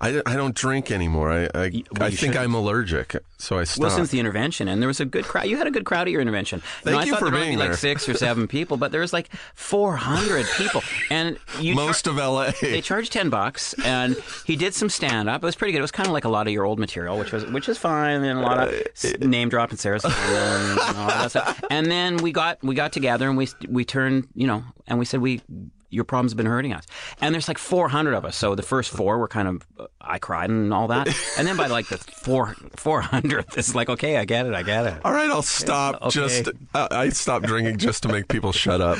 I, 0.00 0.22
I 0.24 0.34
don't 0.34 0.54
drink 0.54 0.90
anymore. 0.90 1.30
I 1.30 1.44
I, 1.44 1.48
well, 1.48 1.62
I 2.00 2.08
think 2.08 2.18
shouldn't. 2.18 2.38
I'm 2.38 2.54
allergic, 2.54 3.16
so 3.36 3.58
I 3.58 3.64
stopped. 3.64 3.80
Well, 3.80 3.90
since 3.90 4.10
the 4.10 4.18
intervention, 4.18 4.66
and 4.68 4.80
there 4.80 4.86
was 4.88 5.00
a 5.00 5.04
good 5.04 5.24
crowd. 5.24 5.46
You 5.46 5.58
had 5.58 5.66
a 5.66 5.70
good 5.70 5.84
crowd 5.84 6.08
at 6.08 6.10
your 6.10 6.22
intervention. 6.22 6.62
Thank 6.82 6.96
I 6.96 7.04
you 7.04 7.10
thought 7.12 7.18
for 7.18 7.30
there 7.30 7.40
being 7.40 7.58
be 7.58 7.64
like 7.64 7.74
six 7.74 8.08
or 8.08 8.14
seven 8.14 8.48
people, 8.56 8.76
but 8.78 8.92
there 8.92 9.02
was 9.02 9.12
like 9.12 9.28
400 9.54 10.46
people, 10.56 10.82
and 11.10 11.38
you 11.60 11.74
char- 11.74 11.84
most 11.86 12.06
of 12.06 12.16
LA. 12.16 12.52
They 12.62 12.80
charged 12.80 13.12
ten 13.12 13.28
bucks, 13.30 13.74
and 13.84 14.16
he 14.46 14.56
did 14.56 14.72
some 14.74 14.88
stand 14.88 15.28
up. 15.28 15.42
It 15.42 15.46
was 15.46 15.54
pretty 15.56 15.72
good. 15.72 15.78
It 15.78 15.82
was 15.82 15.90
kind 15.90 16.06
of 16.06 16.12
like 16.12 16.24
a 16.24 16.30
lot 16.30 16.46
of 16.46 16.52
your 16.52 16.64
old 16.64 16.78
material, 16.78 17.18
which 17.18 17.32
was 17.32 17.44
which 17.46 17.68
is 17.68 17.76
fine, 17.76 18.22
and 18.24 18.38
a 18.38 18.42
lot 18.42 18.58
of 18.68 18.74
uh, 18.74 18.78
s- 18.96 19.18
name 19.20 19.48
dropping 19.50 19.76
Sarah 19.76 20.00
Silverman 20.00 20.78
and 20.78 20.96
all 20.96 21.08
that 21.08 21.30
stuff. 21.30 21.62
And 21.70 21.90
then 21.90 22.16
we 22.18 22.32
got 22.32 22.62
we 22.62 22.74
got 22.74 22.92
together 22.92 23.28
and 23.28 23.36
we 23.36 23.48
we 23.68 23.84
turned 23.84 24.28
you 24.34 24.46
know 24.46 24.64
and 24.86 24.98
we 24.98 25.04
said 25.04 25.20
we. 25.20 25.42
Your 25.90 26.04
problems 26.04 26.32
have 26.32 26.36
been 26.36 26.46
hurting 26.46 26.72
us, 26.72 26.86
and 27.20 27.34
there's 27.34 27.48
like 27.48 27.58
400 27.58 28.14
of 28.14 28.24
us. 28.24 28.36
So 28.36 28.54
the 28.54 28.62
first 28.62 28.90
four 28.90 29.18
were 29.18 29.28
kind 29.28 29.48
of, 29.48 29.66
uh, 29.78 29.86
I 30.00 30.18
cried 30.18 30.48
and 30.50 30.72
all 30.72 30.88
that, 30.88 31.08
and 31.36 31.46
then 31.46 31.56
by 31.56 31.66
like 31.66 31.88
the 31.88 31.98
four 31.98 32.54
400th, 32.76 33.58
it's 33.58 33.74
like, 33.74 33.88
okay, 33.88 34.16
I 34.16 34.24
get 34.24 34.46
it, 34.46 34.54
I 34.54 34.62
get 34.62 34.86
it. 34.86 34.94
All 35.04 35.12
right, 35.12 35.28
I'll 35.28 35.42
stop. 35.42 36.00
Okay. 36.02 36.10
Just 36.10 36.48
uh, 36.74 36.88
I 36.90 37.08
stopped 37.10 37.46
drinking 37.46 37.78
just 37.78 38.02
to 38.04 38.08
make 38.08 38.28
people 38.28 38.52
shut 38.52 38.80
up. 38.80 38.98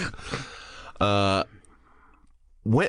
Uh, 1.00 1.44
when 2.64 2.88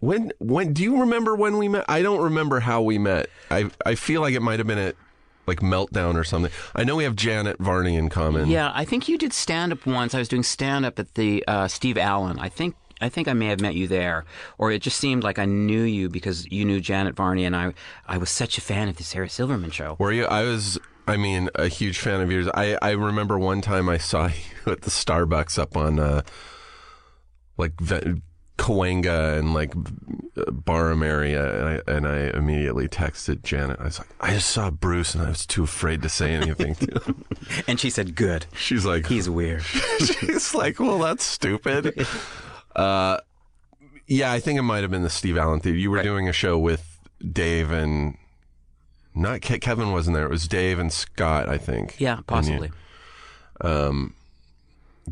when 0.00 0.32
when 0.38 0.72
do 0.72 0.82
you 0.82 1.00
remember 1.00 1.34
when 1.34 1.58
we 1.58 1.68
met? 1.68 1.84
I 1.88 2.02
don't 2.02 2.22
remember 2.22 2.60
how 2.60 2.82
we 2.82 2.98
met. 2.98 3.28
I 3.50 3.70
I 3.84 3.94
feel 3.94 4.20
like 4.20 4.34
it 4.34 4.42
might 4.42 4.58
have 4.58 4.66
been 4.66 4.78
at 4.78 4.94
like 5.46 5.60
meltdown 5.60 6.14
or 6.16 6.24
something. 6.24 6.52
I 6.74 6.84
know 6.84 6.96
we 6.96 7.04
have 7.04 7.16
Janet 7.16 7.58
Varney 7.58 7.96
in 7.96 8.08
common. 8.08 8.48
Yeah, 8.48 8.72
I 8.74 8.84
think 8.84 9.08
you 9.08 9.16
did 9.16 9.32
stand 9.32 9.72
up 9.72 9.86
once. 9.86 10.14
I 10.14 10.18
was 10.18 10.28
doing 10.28 10.42
stand 10.42 10.84
up 10.84 10.98
at 10.98 11.14
the 11.14 11.44
uh, 11.46 11.68
Steve 11.68 11.96
Allen. 11.98 12.38
I 12.38 12.48
think 12.48 12.74
I 13.00 13.08
think 13.10 13.28
I 13.28 13.34
may 13.34 13.46
have 13.46 13.60
met 13.60 13.74
you 13.74 13.86
there, 13.88 14.24
or 14.56 14.70
it 14.72 14.80
just 14.80 14.98
seemed 14.98 15.22
like 15.22 15.38
I 15.38 15.44
knew 15.44 15.82
you 15.82 16.08
because 16.08 16.50
you 16.50 16.64
knew 16.64 16.80
Janet 16.80 17.14
Varney, 17.14 17.44
and 17.44 17.54
I 17.54 17.74
I 18.06 18.16
was 18.18 18.30
such 18.30 18.56
a 18.56 18.60
fan 18.60 18.88
of 18.88 18.96
the 18.96 19.04
Sarah 19.04 19.28
Silverman 19.28 19.70
show. 19.70 19.96
Were 19.98 20.12
you? 20.12 20.24
I 20.24 20.44
was. 20.44 20.78
I 21.08 21.16
mean, 21.16 21.50
a 21.54 21.68
huge 21.68 21.98
fan 21.98 22.20
of 22.20 22.32
yours. 22.32 22.48
I 22.54 22.78
I 22.80 22.92
remember 22.92 23.38
one 23.38 23.60
time 23.60 23.88
I 23.88 23.98
saw 23.98 24.26
you 24.66 24.72
at 24.72 24.82
the 24.82 24.90
Starbucks 24.90 25.58
up 25.58 25.76
on 25.76 25.98
uh 25.98 26.22
like. 27.58 27.78
Ve- 27.80 28.22
Cahuenga 28.58 29.38
and 29.38 29.52
like 29.52 29.74
Barham 30.50 31.02
area, 31.02 31.60
and 31.60 31.68
I, 31.68 31.92
and 31.92 32.08
I 32.08 32.36
immediately 32.36 32.88
texted 32.88 33.42
Janet. 33.42 33.78
I 33.78 33.84
was 33.84 33.98
like, 33.98 34.08
I 34.18 34.32
just 34.32 34.48
saw 34.48 34.70
Bruce, 34.70 35.14
and 35.14 35.22
I 35.22 35.28
was 35.28 35.44
too 35.44 35.64
afraid 35.64 36.00
to 36.00 36.08
say 36.08 36.32
anything 36.32 36.74
to 36.76 37.00
him. 37.00 37.24
And 37.68 37.78
she 37.78 37.90
said, 37.90 38.14
"Good, 38.14 38.46
She's 38.56 38.86
like, 38.86 39.06
he's 39.08 39.28
weird." 39.28 39.62
she's 39.62 40.54
like, 40.54 40.80
well, 40.80 40.98
that's 40.98 41.22
stupid. 41.22 42.06
Uh, 42.76 43.18
yeah, 44.06 44.30
I 44.30 44.38
think 44.38 44.58
it 44.58 44.62
might 44.62 44.82
have 44.82 44.90
been 44.90 45.02
the 45.02 45.10
Steve 45.10 45.36
Allen 45.36 45.58
theater. 45.60 45.78
You 45.78 45.90
were 45.90 45.96
Right. 45.96 46.04
doing 46.04 46.28
a 46.28 46.32
show 46.32 46.56
with 46.58 46.98
Dave 47.32 47.70
and 47.72 48.16
not 49.14 49.40
Ke- 49.40 49.60
Kevin 49.60 49.90
wasn't 49.92 50.14
there. 50.14 50.26
It 50.26 50.30
was 50.30 50.46
Dave 50.46 50.78
and 50.78 50.92
Scott, 50.92 51.48
I 51.48 51.56
think. 51.58 51.96
Yeah, 51.98 52.20
possibly. 52.26 52.70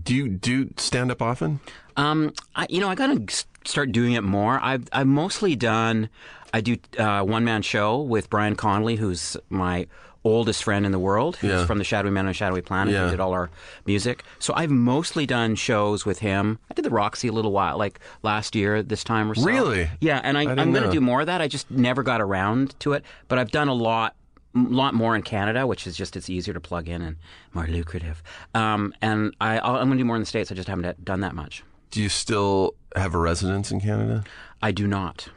do 0.03 0.15
you 0.15 0.29
do 0.29 0.71
stand 0.77 1.11
up 1.11 1.23
often? 1.23 1.61
Um, 1.97 2.33
I, 2.57 2.67
you 2.69 2.81
know, 2.81 2.89
I 2.89 2.95
gotta 2.95 3.23
start 3.65 3.93
doing 3.93 4.13
it 4.13 4.23
more. 4.23 4.61
I've 4.63 4.89
I've 4.93 5.07
mostly 5.07 5.57
done. 5.57 6.09
I 6.53 6.61
do 6.61 6.77
uh, 6.99 7.23
one 7.23 7.45
man 7.45 7.63
show 7.63 8.01
with 8.01 8.29
Brian 8.31 8.55
Connolly, 8.57 8.97
who's 8.97 9.37
my 9.51 9.87
oldest 10.25 10.65
friend 10.65 10.87
in 10.87 10.93
the 10.93 10.99
world. 10.99 11.37
who's 11.37 11.51
Yeah. 11.51 11.67
from 11.67 11.79
the 11.79 11.85
Shadowy 11.85 12.11
Man 12.11 12.27
on 12.27 12.33
Shadowy 12.33 12.63
Planet. 12.63 12.95
Yeah. 12.95 13.05
He 13.05 13.11
did 13.11 13.21
all 13.21 13.33
our 13.33 13.51
music. 13.87 14.25
So 14.39 14.55
I've 14.57 14.71
mostly 14.71 15.27
done 15.27 15.55
shows 15.55 16.07
with 16.07 16.21
him. 16.21 16.59
I 16.71 16.75
did 16.75 16.85
the 16.85 16.91
Roxy 16.91 17.29
a 17.29 17.33
little 17.33 17.53
while, 17.53 17.77
like 17.77 18.01
last 18.23 18.55
year 18.57 18.83
this 18.83 19.05
time 19.05 19.31
or 19.31 19.35
so. 19.35 19.45
Really? 19.45 19.91
Yeah, 20.01 20.21
and 20.25 20.39
I, 20.39 20.43
I'm 20.51 20.73
going 20.73 20.85
to 20.85 20.91
do 20.91 21.01
more 21.01 21.21
of 21.21 21.27
that. 21.27 21.41
I 21.43 21.49
just 21.49 21.71
never 21.71 22.03
got 22.03 22.21
around 22.23 22.79
to 22.81 22.95
it. 22.95 23.05
But 23.29 23.39
I've 23.39 23.51
done 23.51 23.69
a 23.69 23.75
lot, 23.75 24.17
a 24.57 24.61
lot 24.61 24.95
more 24.95 25.15
in 25.15 25.23
Canada, 25.23 25.67
which 25.67 25.87
is 25.87 25.97
just 25.97 26.17
it's 26.17 26.31
easier 26.31 26.55
to 26.55 26.61
plug 26.61 26.89
in 26.89 27.03
and 27.03 27.17
more 27.53 27.67
lucrative. 27.67 28.23
Um, 28.55 28.95
and 29.03 29.35
I, 29.41 29.59
I'm 29.59 29.87
going 29.89 29.91
to 29.93 29.97
do 29.99 30.05
more 30.05 30.17
in 30.17 30.23
the 30.23 30.27
states. 30.27 30.51
I 30.51 30.55
just 30.55 30.69
haven't 30.69 31.05
done 31.05 31.21
that 31.21 31.35
much. 31.35 31.63
Do 31.91 32.03
you 32.03 32.09
still 32.09 32.75
have 32.97 33.15
a 33.15 33.19
residence 33.19 33.71
in 33.71 33.81
Canada? 33.81 34.25
I 34.63 34.73
do 34.73 34.87
not. 34.87 35.29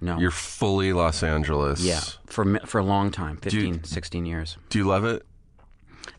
No. 0.00 0.18
You're 0.18 0.30
fully 0.30 0.92
Los 0.92 1.22
Angeles. 1.22 1.80
yeah, 1.80 2.00
for 2.26 2.58
for 2.66 2.78
a 2.78 2.84
long 2.84 3.10
time, 3.10 3.34
you- 3.44 3.50
15, 3.50 3.84
16 3.84 4.26
years. 4.26 4.56
Do 4.70 4.78
you 4.78 4.84
love 4.84 5.04
it? 5.04 5.26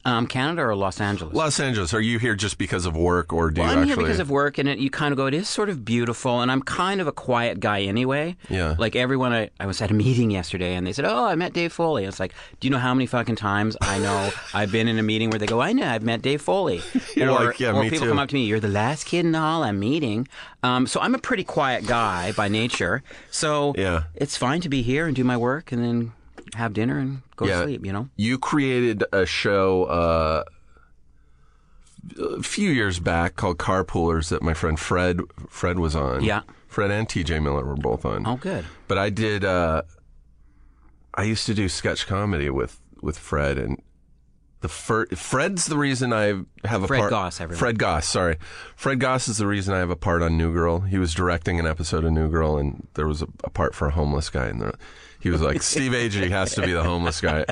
Um, 0.04 0.26
Canada 0.26 0.64
or 0.64 0.76
Los 0.76 1.00
Angeles? 1.00 1.36
Los 1.36 1.60
Angeles. 1.60 1.94
Are 1.94 2.02
you 2.02 2.18
here 2.18 2.34
just 2.34 2.58
because 2.58 2.88
of 2.88 2.96
work, 2.98 3.32
or 3.32 3.52
do 3.52 3.62
Well, 3.62 3.70
you 3.70 3.74
I'm 3.78 3.84
actually? 3.84 3.96
here 3.96 4.04
because 4.04 4.20
of 4.20 4.32
work, 4.32 4.58
and 4.58 4.68
it, 4.68 4.80
you 4.80 4.90
kind 4.90 5.12
of 5.12 5.18
go. 5.18 5.28
It 5.28 5.36
is 5.36 5.48
sort 5.48 5.70
of 5.70 5.86
beautiful, 5.86 6.42
and 6.42 6.52
I'm 6.52 6.64
kind 6.64 7.00
of 7.02 7.06
a 7.08 7.12
quiet 7.12 7.60
guy 7.60 7.82
anyway. 7.84 8.36
Yeah. 8.50 8.74
Like 8.80 8.96
everyone, 8.96 9.32
I, 9.32 9.52
I 9.60 9.68
was 9.68 9.80
at 9.80 9.92
a 9.92 9.94
meeting 9.94 10.32
yesterday, 10.32 10.74
and 10.74 10.88
they 10.88 10.92
said, 10.94 11.06
"Oh, 11.06 11.26
I 11.26 11.36
met 11.36 11.54
Dave 11.54 11.72
Foley." 11.72 12.06
It's 12.06 12.20
like, 12.20 12.34
do 12.60 12.68
you 12.68 12.72
know 12.72 12.80
how 12.80 12.96
many 12.96 13.06
fucking 13.06 13.36
times 13.36 13.78
I 13.80 14.00
know 14.00 14.32
I've 14.56 14.72
been 14.72 14.88
in 14.88 14.98
a 14.98 15.04
meeting 15.04 15.30
where 15.30 15.38
they 15.38 15.46
go, 15.46 15.62
"I 15.62 15.72
know 15.72 15.88
I've 15.88 16.02
met 16.04 16.24
Dave 16.24 16.42
Foley," 16.42 16.82
You're 17.16 17.30
or, 17.30 17.46
like, 17.46 17.60
"Yeah, 17.60 17.74
or 17.74 17.84
people 17.84 18.00
too." 18.00 18.08
come 18.10 18.18
up 18.18 18.30
to 18.30 18.36
me, 18.36 18.46
"You're 18.46 18.60
the 18.60 18.68
last 18.70 19.04
kid 19.06 19.26
in 19.26 19.34
the 19.34 19.40
hall 19.40 19.62
I'm 19.64 19.80
meeting." 19.80 20.28
Um, 20.64 20.88
so 20.88 21.00
I'm 21.00 21.14
a 21.14 21.20
pretty 21.20 21.44
quiet 21.44 21.86
guy 21.86 22.32
by 22.32 22.48
nature. 22.48 23.04
So 23.30 23.74
Yeah. 23.78 24.04
it's 24.16 24.36
fine 24.36 24.62
to 24.62 24.70
be 24.70 24.82
here 24.82 25.06
and 25.06 25.16
do 25.16 25.24
my 25.24 25.38
work, 25.38 25.72
and 25.72 25.84
then 25.84 26.12
have 26.56 26.74
dinner 26.74 26.98
and 26.98 27.22
go 27.36 27.46
Yeah. 27.46 27.60
to 27.60 27.64
sleep. 27.66 27.86
You 27.86 27.94
know. 27.94 28.10
You 28.16 28.38
created 28.38 29.04
a 29.14 29.26
show 29.26 29.84
uh, 29.86 30.44
a 32.20 32.42
few 32.44 32.70
years 32.72 33.00
back 33.00 33.36
called 33.36 33.58
Carpoolers 33.58 34.30
that 34.30 34.42
my 34.42 34.54
friend 34.54 34.80
Fred 34.80 35.20
Fred 35.50 35.80
was 35.80 35.96
on. 35.96 36.24
Yeah. 36.24 36.42
Fred 36.68 36.90
and 36.92 37.08
TJ 37.08 37.42
Miller 37.44 37.66
were 37.66 37.76
both 37.76 38.06
on. 38.06 38.26
Oh, 38.26 38.38
good. 38.38 38.66
But 38.88 38.98
I 38.98 39.10
did. 39.10 39.44
Uh, 39.44 39.82
I 41.14 41.24
used 41.24 41.46
to 41.48 41.54
do 41.54 41.68
sketch 41.70 42.08
comedy 42.08 42.50
with 42.50 42.80
with 43.02 43.18
Fred 43.18 43.58
and 43.58 43.82
the 44.62 44.70
fir- 44.70 45.08
Fred's 45.08 45.66
the 45.66 45.78
reason 45.78 46.14
I 46.14 46.44
have 46.66 46.84
a 46.84 46.88
Fred 46.88 47.00
part. 47.00 47.10
Goss, 47.10 47.42
everyone. 47.42 47.60
Fred 47.60 47.80
Goss, 47.80 48.08
sorry. 48.08 48.38
Fred 48.76 49.00
Goss 49.00 49.28
is 49.28 49.38
the 49.40 49.48
reason 49.48 49.74
I 49.74 49.80
have 49.80 49.90
a 49.90 49.96
part 49.96 50.22
on 50.22 50.38
New 50.38 50.54
Girl. 50.54 50.82
He 50.82 50.98
was 51.00 51.14
directing 51.16 51.60
an 51.60 51.66
episode 51.66 52.06
of 52.06 52.12
New 52.14 52.30
Girl, 52.30 52.58
and 52.58 52.88
there 52.94 53.08
was 53.08 53.22
a, 53.24 53.28
a 53.44 53.50
part 53.50 53.74
for 53.76 53.88
a 53.88 53.92
homeless 53.92 54.30
guy, 54.30 54.46
and 54.46 54.62
there, 54.62 54.74
he 55.22 55.30
was 55.30 55.42
like, 55.42 55.62
"Steve 55.62 55.92
Agee 55.92 56.30
has 56.30 56.56
to 56.56 56.62
be 56.62 56.74
the 56.74 56.84
homeless 56.84 57.22
guy," 57.22 57.46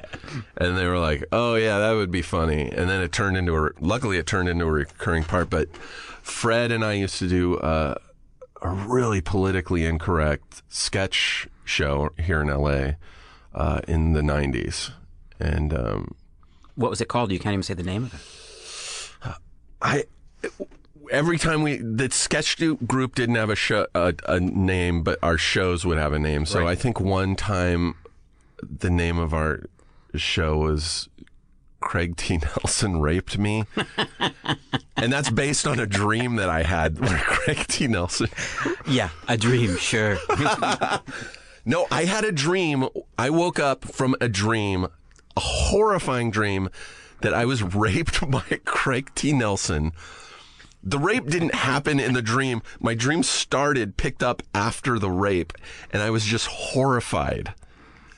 and 0.57 0.77
they 0.77 0.87
were 0.87 0.99
like, 0.99 1.25
"Oh 1.31 1.55
yeah, 1.55 1.79
that 1.79 1.93
would 1.93 2.11
be 2.11 2.21
funny." 2.21 2.69
And 2.69 2.89
then 2.89 3.01
it 3.01 3.11
turned 3.11 3.37
into 3.37 3.55
a. 3.55 3.69
Luckily, 3.79 4.17
it 4.17 4.25
turned 4.25 4.49
into 4.49 4.65
a 4.65 4.71
recurring 4.71 5.23
part. 5.23 5.49
But 5.49 5.75
Fred 6.21 6.71
and 6.71 6.83
I 6.83 6.93
used 6.93 7.17
to 7.19 7.27
do. 7.27 7.57
Uh, 7.57 7.95
a 8.61 8.69
really 8.69 9.21
politically 9.21 9.85
incorrect 9.85 10.63
sketch 10.67 11.47
show 11.63 12.09
here 12.17 12.41
in 12.41 12.47
LA 12.47 12.91
uh, 13.53 13.79
in 13.87 14.13
the 14.13 14.21
90s. 14.21 14.91
And 15.39 15.73
um, 15.73 16.15
What 16.75 16.89
was 16.89 16.99
it 16.99 17.07
called? 17.07 17.31
You 17.31 17.39
can't 17.39 17.53
even 17.53 17.63
say 17.63 17.73
the 17.73 17.83
name 17.83 18.03
of 18.03 18.13
it. 18.13 19.35
I 19.81 20.03
every 21.09 21.37
time 21.37 21.63
we 21.63 21.77
the 21.77 22.09
sketch 22.11 22.57
group 22.85 23.15
didn't 23.15 23.35
have 23.35 23.49
a 23.49 23.55
show 23.55 23.87
a, 23.95 24.13
a 24.27 24.39
name, 24.39 25.03
but 25.03 25.19
our 25.21 25.37
shows 25.37 25.85
would 25.85 25.97
have 25.97 26.13
a 26.13 26.19
name. 26.19 26.45
So 26.45 26.67
I 26.67 26.75
think 26.75 26.99
one 26.99 27.35
time 27.35 27.95
the 28.61 28.89
name 28.89 29.17
of 29.17 29.33
our 29.33 29.63
show 30.15 30.57
was 30.57 31.09
Craig 31.79 32.17
T. 32.17 32.37
Nelson 32.37 32.99
raped 32.99 33.37
me. 33.37 33.65
and 34.97 35.11
that's 35.11 35.29
based 35.29 35.65
on 35.65 35.79
a 35.79 35.85
dream 35.85 36.35
that 36.35 36.49
I 36.49 36.63
had 36.63 36.99
where 37.01 37.17
Craig 37.19 37.65
T. 37.67 37.87
Nelson 37.87 38.29
Yeah, 38.87 39.09
a 39.27 39.37
dream. 39.37 39.77
Sure. 39.77 40.17
No, 41.65 41.87
I 41.91 42.05
had 42.05 42.23
a 42.23 42.31
dream. 42.31 42.87
I 43.17 43.29
woke 43.29 43.59
up 43.59 43.85
from 43.85 44.15
a 44.19 44.27
dream, 44.27 44.85
a 45.37 45.39
horrifying 45.39 46.31
dream, 46.31 46.69
that 47.21 47.33
I 47.33 47.45
was 47.45 47.61
raped 47.61 48.29
by 48.29 48.43
Craig 48.65 49.11
T. 49.15 49.33
Nelson. 49.33 49.91
The 50.81 50.99
rape 50.99 51.25
didn't 51.27 51.55
happen 51.55 51.99
in 51.99 52.13
the 52.13 52.21
dream. 52.21 52.61
My 52.79 52.93
dream 52.93 53.23
started, 53.23 53.97
picked 53.97 54.23
up 54.23 54.43
after 54.53 54.97
the 54.97 55.11
rape, 55.11 55.53
and 55.91 56.01
I 56.01 56.09
was 56.09 56.23
just 56.23 56.47
horrified. 56.47 57.53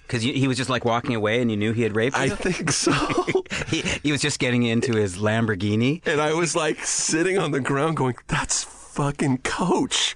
Because 0.04 0.24
he 0.24 0.48
was 0.48 0.58
just 0.58 0.70
like 0.70 0.84
walking 0.84 1.16
away, 1.16 1.42
and 1.42 1.50
you 1.50 1.56
knew 1.56 1.72
he 1.72 1.84
had 1.84 1.96
raped 1.96 2.18
I 2.18 2.30
think 2.30 2.72
so. 2.72 2.92
he, 3.68 3.82
he 4.04 4.12
was 4.12 4.22
just 4.22 4.40
getting 4.40 4.64
into 4.64 4.94
his 4.94 5.18
Lamborghini. 5.18 6.06
and 6.06 6.20
I 6.20 6.34
was 6.34 6.56
like 6.56 6.84
sitting 6.84 7.38
on 7.38 7.52
the 7.52 7.62
ground 7.62 7.96
going, 7.96 8.16
that's 8.28 8.64
fucking 8.64 9.40
coach. 9.40 10.16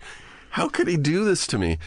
How 0.51 0.67
could 0.67 0.88
he 0.88 0.97
do 0.97 1.23
this 1.23 1.47
to 1.47 1.58
me? 1.58 1.77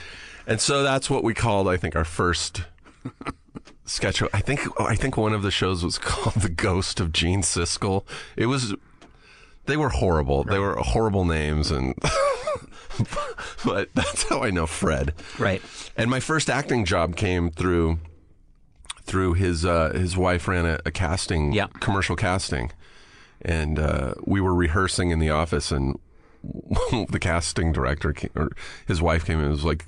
And 0.46 0.60
so 0.60 0.82
that's 0.82 1.10
what 1.10 1.22
we 1.22 1.34
called, 1.34 1.68
I 1.68 1.76
think, 1.76 1.94
our 1.94 2.04
first 2.04 2.62
sketch. 3.84 4.22
I 4.32 4.40
think 4.40 4.60
I 4.80 4.94
think 4.94 5.16
one 5.16 5.34
of 5.34 5.42
the 5.42 5.50
shows 5.50 5.84
was 5.84 5.98
called 5.98 6.36
The 6.36 6.48
Ghost 6.48 7.00
of 7.00 7.12
Gene 7.12 7.42
Siskel. 7.42 8.04
It 8.36 8.46
was 8.46 8.74
they 9.68 9.76
were 9.76 9.90
horrible. 9.90 10.42
They 10.42 10.58
were 10.58 10.74
horrible 10.76 11.24
names 11.24 11.70
and 11.70 11.94
but 13.64 13.88
that's 13.94 14.24
how 14.24 14.42
I 14.42 14.50
know 14.50 14.66
Fred. 14.66 15.14
Right. 15.38 15.62
And 15.96 16.10
my 16.10 16.20
first 16.20 16.50
acting 16.50 16.84
job 16.84 17.16
came 17.16 17.50
through 17.50 17.98
through 19.04 19.34
his 19.34 19.64
uh, 19.64 19.90
his 19.94 20.16
wife 20.16 20.48
ran 20.48 20.66
a, 20.66 20.80
a 20.84 20.90
casting 20.90 21.52
Yeah. 21.52 21.68
commercial 21.80 22.16
casting, 22.16 22.72
and 23.42 23.78
uh, 23.78 24.14
we 24.24 24.40
were 24.40 24.54
rehearsing 24.54 25.10
in 25.10 25.18
the 25.18 25.30
office, 25.30 25.70
and 25.72 25.98
the 27.08 27.18
casting 27.20 27.72
director 27.72 28.12
came, 28.12 28.30
or 28.34 28.50
his 28.86 29.00
wife 29.00 29.24
came 29.24 29.38
in 29.38 29.44
and 29.46 29.52
was 29.54 29.64
like, 29.64 29.86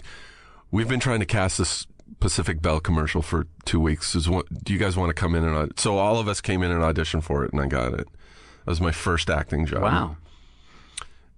"We've 0.70 0.88
been 0.88 1.00
trying 1.00 1.20
to 1.20 1.26
cast 1.26 1.58
this." 1.58 1.86
Pacific 2.18 2.60
Bell 2.60 2.80
commercial 2.80 3.22
for 3.22 3.46
two 3.64 3.80
weeks. 3.80 4.14
Is 4.14 4.28
what, 4.28 4.44
do 4.64 4.74
you 4.74 4.78
guys 4.78 4.94
want 4.94 5.08
to 5.08 5.14
come 5.14 5.34
in 5.34 5.42
and 5.44 5.54
aud-" 5.56 5.78
so 5.80 5.96
all 5.96 6.18
of 6.18 6.28
us 6.28 6.40
came 6.42 6.62
in 6.62 6.70
and 6.70 6.82
auditioned 6.82 7.22
for 7.22 7.44
it, 7.44 7.52
and 7.52 7.62
I 7.62 7.66
got 7.66 7.94
it. 7.94 8.08
That 8.70 8.74
was 8.74 8.80
my 8.80 8.92
first 8.92 9.28
acting 9.28 9.66
job 9.66 9.82
Wow. 9.82 10.16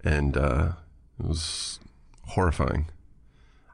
and 0.05 0.37
uh, 0.37 0.73
it 1.19 1.27
was 1.27 1.81
horrifying. 2.27 2.91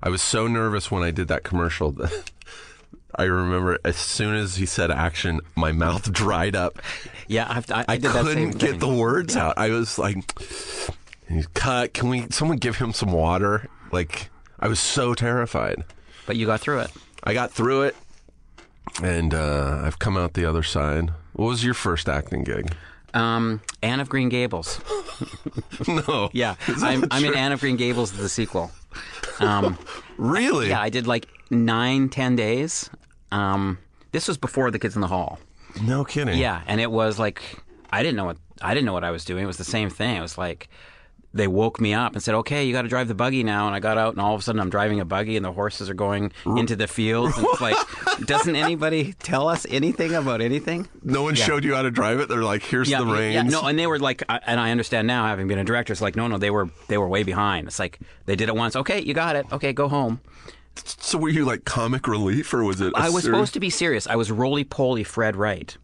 I 0.00 0.10
was 0.10 0.22
so 0.22 0.46
nervous 0.46 0.92
when 0.92 1.02
I 1.02 1.10
did 1.10 1.26
that 1.26 1.42
commercial 1.42 1.90
that 1.90 2.30
I 3.16 3.24
remember 3.24 3.80
as 3.84 3.96
soon 3.96 4.36
as 4.36 4.58
he 4.58 4.64
said 4.64 4.92
action, 4.92 5.40
my 5.56 5.72
mouth 5.72 6.12
dried 6.12 6.54
up. 6.54 6.78
Yeah, 7.26 7.48
I've, 7.50 7.68
I, 7.72 7.80
I 7.80 7.84
I, 7.88 7.96
did 7.96 8.12
that 8.12 8.26
same 8.26 8.52
couldn't 8.52 8.58
get 8.58 8.78
the 8.78 8.94
words 8.94 9.34
out. 9.34 9.58
I 9.58 9.70
was 9.70 9.98
like, 9.98 10.40
"He's 11.28 11.48
cut. 11.48 11.94
Can 11.94 12.10
we? 12.10 12.26
Someone 12.30 12.58
give 12.58 12.76
him 12.76 12.92
some 12.92 13.10
water?" 13.10 13.68
Like 13.90 14.30
I 14.60 14.68
was 14.68 14.78
so 14.78 15.14
terrified. 15.14 15.82
But 16.26 16.36
you 16.36 16.46
got 16.46 16.60
through 16.60 16.78
it. 16.82 16.92
I 17.24 17.34
got 17.34 17.50
through 17.50 17.82
it, 17.82 17.96
and 19.02 19.34
uh, 19.34 19.80
I've 19.82 19.98
come 19.98 20.16
out 20.16 20.34
the 20.34 20.44
other 20.44 20.62
side. 20.62 21.10
What 21.32 21.46
was 21.46 21.64
your 21.64 21.74
first 21.74 22.08
acting 22.08 22.44
gig? 22.44 22.72
Um, 23.14 23.60
Anne 23.82 24.00
of 24.00 24.08
Green 24.08 24.28
Gables. 24.28 24.80
no. 25.88 26.30
Yeah, 26.32 26.56
I'm, 26.82 27.04
I'm 27.10 27.24
in 27.24 27.34
Anne 27.34 27.52
of 27.52 27.60
Green 27.60 27.76
Gables, 27.76 28.12
the 28.12 28.28
sequel. 28.28 28.70
Um, 29.40 29.78
Really? 30.18 30.70
yeah, 30.70 30.80
I 30.80 30.90
did 30.90 31.06
like 31.06 31.28
nine, 31.48 32.08
ten 32.08 32.34
days. 32.34 32.90
Um, 33.30 33.78
this 34.10 34.26
was 34.26 34.36
before 34.36 34.70
the 34.72 34.78
Kids 34.80 34.96
in 34.96 35.00
the 35.00 35.06
Hall. 35.06 35.38
No 35.80 36.04
kidding. 36.04 36.36
Yeah, 36.38 36.62
and 36.66 36.80
it 36.80 36.90
was 36.90 37.18
like 37.20 37.40
I 37.90 38.02
didn't 38.02 38.16
know 38.16 38.24
what 38.24 38.36
I 38.60 38.74
didn't 38.74 38.86
know 38.86 38.92
what 38.92 39.04
I 39.04 39.12
was 39.12 39.24
doing. 39.24 39.44
It 39.44 39.46
was 39.46 39.58
the 39.58 39.64
same 39.64 39.90
thing. 39.90 40.16
It 40.16 40.20
was 40.20 40.36
like 40.36 40.68
they 41.34 41.46
woke 41.46 41.80
me 41.80 41.92
up 41.94 42.14
and 42.14 42.22
said, 42.22 42.34
"Okay, 42.36 42.64
you 42.64 42.72
got 42.72 42.82
to 42.82 42.88
drive 42.88 43.08
the 43.08 43.14
buggy 43.14 43.42
now." 43.44 43.66
And 43.66 43.74
I 43.76 43.80
got 43.80 43.98
out, 43.98 44.12
and 44.14 44.20
all 44.20 44.34
of 44.34 44.40
a 44.40 44.42
sudden, 44.42 44.60
I'm 44.60 44.70
driving 44.70 44.98
a 45.00 45.04
buggy, 45.04 45.36
and 45.36 45.44
the 45.44 45.52
horses 45.52 45.90
are 45.90 45.94
going 45.94 46.32
into 46.46 46.74
the 46.74 46.86
fields. 46.86 47.36
And 47.36 47.46
it's 47.50 47.60
like, 47.60 47.76
doesn't 48.26 48.56
anybody 48.56 49.12
tell 49.14 49.46
us 49.48 49.66
anything 49.68 50.14
about 50.14 50.40
anything? 50.40 50.88
No 51.02 51.22
one 51.22 51.34
showed 51.34 51.64
you 51.64 51.74
how 51.74 51.82
to 51.82 51.90
drive 51.90 52.20
it. 52.20 52.28
They're 52.28 52.42
like, 52.42 52.62
"Here's 52.62 52.90
Yeah, 52.90 53.00
the 53.00 53.06
reins." 53.06 53.34
yeah, 53.34 53.42
no, 53.42 53.66
and 53.66 53.78
they 53.78 53.86
were 53.86 53.98
like, 53.98 54.22
I- 54.28 54.40
and 54.46 54.58
I 54.58 54.70
understand 54.70 55.06
now, 55.06 55.26
having 55.26 55.48
been 55.48 55.58
a 55.58 55.64
director, 55.64 55.92
it's 55.92 56.02
like, 56.02 56.16
no, 56.16 56.26
no, 56.28 56.38
they 56.38 56.50
were 56.50 56.70
they 56.88 56.96
were 56.98 57.08
way 57.08 57.22
behind. 57.24 57.66
It's 57.68 57.78
like 57.78 57.98
they 58.26 58.34
did 58.36 58.48
it 58.48 58.54
once. 58.56 58.74
Okay, 58.76 59.00
you 59.02 59.12
got 59.14 59.36
it. 59.36 59.46
Okay, 59.52 59.72
go 59.72 59.88
home. 59.88 60.20
So 60.84 61.18
were 61.18 61.28
you 61.28 61.44
like 61.44 61.64
comic 61.64 62.06
relief, 62.06 62.54
or 62.54 62.62
was 62.64 62.80
it? 62.80 62.92
I 62.94 63.06
I 63.06 63.08
was 63.10 63.24
supposed 63.24 63.52
to 63.54 63.60
be 63.60 63.68
serious. 63.68 64.06
I 64.06 64.14
was 64.16 64.30
roly 64.30 64.62
poly 64.64 65.02
Fred 65.04 65.34
Wright. 65.36 65.76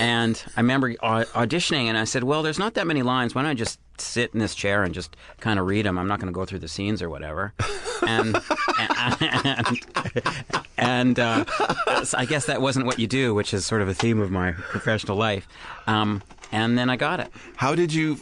And 0.00 0.42
I 0.56 0.60
remember 0.60 0.94
auditioning, 0.94 1.84
and 1.86 1.98
I 1.98 2.04
said, 2.04 2.24
Well, 2.24 2.42
there's 2.42 2.58
not 2.58 2.74
that 2.74 2.86
many 2.86 3.02
lines. 3.02 3.34
Why 3.34 3.42
don't 3.42 3.50
I 3.50 3.54
just 3.54 3.78
sit 4.00 4.32
in 4.34 4.40
this 4.40 4.54
chair 4.54 4.82
and 4.82 4.94
just 4.94 5.16
kind 5.40 5.58
of 5.58 5.66
read 5.66 5.86
them? 5.86 5.98
I'm 5.98 6.08
not 6.08 6.20
going 6.20 6.32
to 6.32 6.36
go 6.36 6.44
through 6.44 6.60
the 6.60 6.68
scenes 6.68 7.02
or 7.02 7.08
whatever. 7.10 7.52
And, 8.06 8.36
and, 9.20 9.80
and 10.76 11.18
uh, 11.18 11.44
I 12.14 12.24
guess 12.26 12.46
that 12.46 12.60
wasn't 12.60 12.86
what 12.86 12.98
you 12.98 13.06
do, 13.06 13.34
which 13.34 13.52
is 13.52 13.66
sort 13.66 13.82
of 13.82 13.88
a 13.88 13.94
theme 13.94 14.20
of 14.20 14.30
my 14.30 14.52
professional 14.52 15.16
life. 15.16 15.48
Um, 15.86 16.22
and 16.52 16.78
then 16.78 16.88
I 16.90 16.96
got 16.96 17.20
it. 17.20 17.30
How 17.56 17.74
did 17.74 17.92
you? 17.92 18.18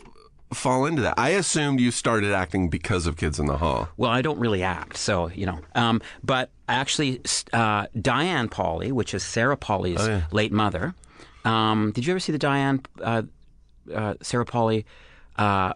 fall 0.55 0.87
into 0.87 1.03
that? 1.03 1.15
I 1.19 1.31
assumed 1.31 1.81
you 1.81 1.91
started 1.91 2.33
acting 2.33 2.69
because 2.71 3.09
of 3.09 3.17
Kids 3.17 3.41
in 3.41 3.47
the 3.47 3.57
Hall. 3.59 3.89
Well, 3.97 4.13
I 4.13 4.23
don't 4.23 4.39
really 4.39 4.63
act, 4.63 4.97
so 4.97 5.27
you 5.31 5.45
know. 5.45 5.59
Um, 5.75 6.01
but 6.23 6.51
actually, 6.69 7.21
uh, 7.53 7.87
Diane 8.01 8.49
Polley, 8.49 8.93
which 8.93 9.13
is 9.13 9.25
Sarah 9.25 9.57
Polley's 9.57 10.01
Oh, 10.01 10.07
yeah. 10.09 10.23
late 10.31 10.53
mother. 10.53 10.95
Um, 11.45 11.91
did 11.93 12.07
you 12.07 12.13
ever 12.13 12.21
see 12.21 12.31
the 12.31 12.39
Diane 12.39 12.81
uh, 13.03 13.23
uh, 13.93 14.15
Sarah 14.23 14.45
Polley 14.45 14.87
uh, 15.39 15.73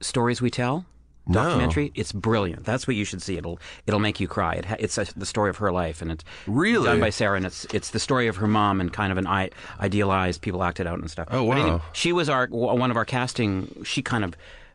stories 0.00 0.40
we 0.42 0.50
tell? 0.50 0.86
No. 1.24 1.44
Documentary. 1.44 1.92
It's 1.94 2.10
brilliant. 2.10 2.64
That's 2.64 2.88
what 2.88 2.96
you 2.96 3.04
should 3.04 3.22
see. 3.22 3.36
It'll 3.36 3.60
it'll 3.86 4.00
make 4.00 4.18
you 4.18 4.26
cry. 4.26 4.54
It 4.54 4.64
ha- 4.64 4.76
it's 4.80 4.98
a, 4.98 5.06
the 5.16 5.24
story 5.26 5.50
of 5.50 5.58
her 5.58 5.70
life, 5.70 6.02
and 6.02 6.10
it's 6.10 6.24
Really? 6.48 6.84
done 6.86 6.98
by 6.98 7.10
Sarah, 7.10 7.36
and 7.36 7.46
it's 7.46 7.64
it's 7.66 7.90
the 7.90 8.00
story 8.00 8.26
of 8.26 8.36
her 8.36 8.48
mom 8.48 8.80
and 8.80 8.92
kind 8.92 9.12
of 9.12 9.18
an 9.18 9.28
I- 9.28 9.50
idealized 9.78 10.40
people 10.42 10.64
acted 10.64 10.88
out 10.88 10.98
and 10.98 11.08
stuff. 11.08 11.28
Oh, 11.30 11.46
But 11.46 11.58
anyway, 11.58 11.70
wow. 11.76 11.82
she 11.92 12.12
was 12.12 12.28
our 12.28 12.48
one 12.48 12.90
of 12.90 12.96
our 12.96 13.04
casting. 13.04 13.84
She 13.84 14.02
kind 14.02 14.24
of 14.24 14.34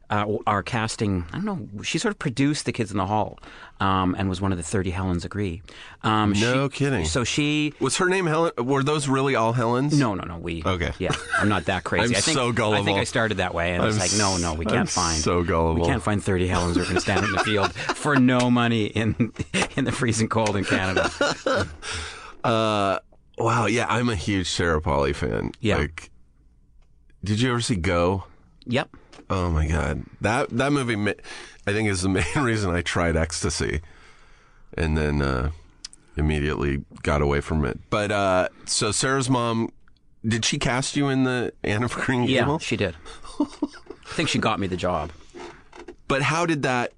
uh, 0.10 0.26
our 0.48 0.63
casting. 0.63 1.26
I 1.34 1.39
don't 1.39 1.46
know. 1.46 1.84
She 1.84 1.98
sort 1.98 2.12
of 2.13 2.20
produced 2.20 2.65
the 2.65 2.72
Kids 2.72 2.91
in 2.91 2.98
the 2.98 3.06
Hall, 3.06 3.39
um, 3.82 4.15
and 4.17 4.30
was 4.30 4.39
one 4.39 4.52
of 4.52 4.58
the 4.58 4.63
thirty 4.63 4.89
Helens 4.91 5.26
agree. 5.26 5.62
Um, 6.04 6.32
No 6.34 6.70
she- 6.70 6.78
kidding. 6.78 7.06
So 7.06 7.24
she. 7.24 7.74
Was 7.80 7.98
her 7.98 8.08
name 8.08 8.26
Helen? 8.26 8.52
Were 8.58 8.84
those 8.84 9.08
really 9.10 9.36
all 9.36 9.52
Helens? 9.54 9.98
No, 9.98 10.13
no, 10.15 10.24
no. 10.24 10.38
We 10.38 10.63
Okay. 10.65 10.93
Yeah, 11.00 11.12
I'm 11.39 11.50
not 11.50 11.65
that 11.65 11.84
crazy. 11.86 12.13
I'm 12.15 12.17
I 12.17 12.22
think, 12.22 12.38
so 12.38 12.52
gullible. 12.52 12.82
I 12.82 12.86
think 12.86 13.00
I 13.00 13.04
started 13.04 13.38
that 13.38 13.54
way, 13.54 13.74
and 13.76 13.84
I'm 13.84 13.98
like, 13.98 14.12
no, 14.17 14.38
no, 14.38 14.54
we 14.54 14.65
can't 14.65 14.78
I'm 14.80 14.86
find. 14.88 15.20
so 15.22 15.43
gullible. 15.43 15.82
We 15.82 15.88
can't 15.88 16.02
find 16.04 16.24
30 16.24 16.48
Helens 16.48 16.78
who 16.78 16.84
are 16.84 16.86
to 16.86 17.02
stand 17.02 17.26
in 17.26 17.32
the 17.34 17.39
field 17.39 17.74
for 17.96 18.15
no 18.15 18.50
money 18.50 18.86
in 18.86 19.34
in 19.76 19.84
the 19.86 19.91
freezing 19.91 20.30
cold 20.30 20.56
in 20.56 20.63
Canada. 20.63 21.10
Uh, 22.43 23.00
wow. 23.38 23.65
Yeah, 23.65 23.86
I'm 23.89 24.10
a 24.10 24.15
huge 24.15 24.50
Sarah 24.50 24.82
Polley 24.82 25.12
fan. 25.12 25.52
Yeah. 25.60 25.78
Like, 25.78 26.10
did 27.24 27.41
you 27.41 27.50
ever 27.52 27.60
see 27.62 27.76
Go? 27.76 28.24
Yep. 28.65 28.96
Oh 29.30 29.50
my 29.50 29.68
god, 29.68 30.04
that 30.22 30.50
that 30.50 30.72
movie, 30.72 31.13
I 31.66 31.74
think, 31.74 31.90
is 31.90 32.02
the 32.02 32.10
main 32.10 32.26
reason 32.36 32.72
I 32.72 32.82
tried 32.82 33.16
ecstasy, 33.16 33.82
and 34.76 34.98
then 34.98 35.22
uh, 35.22 35.52
immediately 36.16 36.84
got 37.04 37.22
away 37.22 37.42
from 37.42 37.66
it. 37.66 37.80
But 37.90 38.12
uh, 38.12 38.50
so 38.66 38.92
Sarah's 38.92 39.30
mom, 39.30 39.72
did 40.26 40.46
she 40.46 40.58
cast 40.58 40.96
you 40.96 41.10
in 41.10 41.24
the 41.24 41.54
Anne 41.63 41.84
of 41.84 41.94
Green 41.94 42.24
Yeah, 42.24 42.58
she 42.60 42.78
did. 42.78 42.96
I 43.40 44.13
think 44.13 44.30
she 44.30 44.40
got 44.40 44.60
me 44.60 44.68
the 44.68 44.78
job. 44.78 45.12
But 46.08 46.22
how 46.22 46.46
did 46.46 46.63
that? 46.63 46.94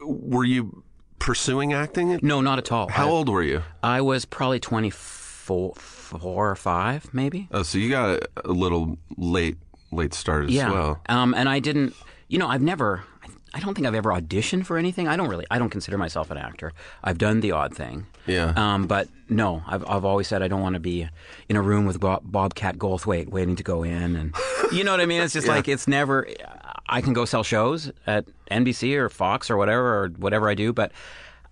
Were 0.00 0.44
you 0.44 0.84
pursuing 1.18 1.72
acting? 1.72 2.18
No, 2.22 2.40
not 2.40 2.58
at 2.58 2.70
all. 2.70 2.88
How 2.88 3.08
I, 3.08 3.10
old 3.10 3.28
were 3.28 3.42
you? 3.42 3.62
I 3.82 4.00
was 4.00 4.24
probably 4.24 4.60
24 4.60 5.22
four 5.42 6.50
or 6.50 6.56
five, 6.56 7.12
maybe. 7.12 7.48
Oh, 7.50 7.62
so 7.62 7.78
you 7.78 7.90
got 7.90 8.22
a 8.44 8.52
little 8.52 8.98
late 9.16 9.56
late 9.92 10.14
start 10.14 10.46
as 10.46 10.50
yeah. 10.50 10.70
well. 10.70 11.00
Um, 11.08 11.34
and 11.34 11.48
I 11.48 11.60
didn't, 11.60 11.94
you 12.28 12.38
know, 12.38 12.48
I've 12.48 12.62
never, 12.62 13.04
I 13.54 13.60
don't 13.60 13.74
think 13.74 13.86
I've 13.86 13.94
ever 13.94 14.10
auditioned 14.10 14.64
for 14.64 14.78
anything. 14.78 15.06
I 15.06 15.16
don't 15.16 15.28
really, 15.28 15.46
I 15.50 15.58
don't 15.58 15.70
consider 15.70 15.98
myself 15.98 16.30
an 16.30 16.38
actor. 16.38 16.72
I've 17.04 17.18
done 17.18 17.40
the 17.40 17.52
odd 17.52 17.74
thing. 17.74 18.06
Yeah. 18.26 18.54
Um, 18.56 18.86
but 18.86 19.08
no, 19.28 19.62
I've, 19.66 19.86
I've 19.88 20.04
always 20.04 20.26
said 20.26 20.42
I 20.42 20.48
don't 20.48 20.62
want 20.62 20.74
to 20.74 20.80
be 20.80 21.08
in 21.48 21.56
a 21.56 21.62
room 21.62 21.84
with 21.84 22.00
Bob, 22.00 22.22
Bobcat 22.24 22.78
Goldthwait 22.78 23.28
waiting 23.28 23.56
to 23.56 23.62
go 23.62 23.82
in. 23.82 24.16
And 24.16 24.34
you 24.72 24.84
know 24.84 24.90
what 24.90 25.00
I 25.00 25.06
mean? 25.06 25.20
It's 25.20 25.34
just 25.34 25.48
like, 25.48 25.68
it's 25.68 25.86
never, 25.86 26.26
I 26.88 27.00
can 27.02 27.12
go 27.12 27.24
sell 27.24 27.42
shows 27.42 27.92
at 28.06 28.24
NBC 28.50 28.96
or 28.96 29.08
Fox 29.08 29.50
or 29.50 29.56
whatever, 29.56 30.04
or 30.04 30.08
whatever 30.16 30.48
I 30.48 30.54
do, 30.54 30.72
but 30.72 30.92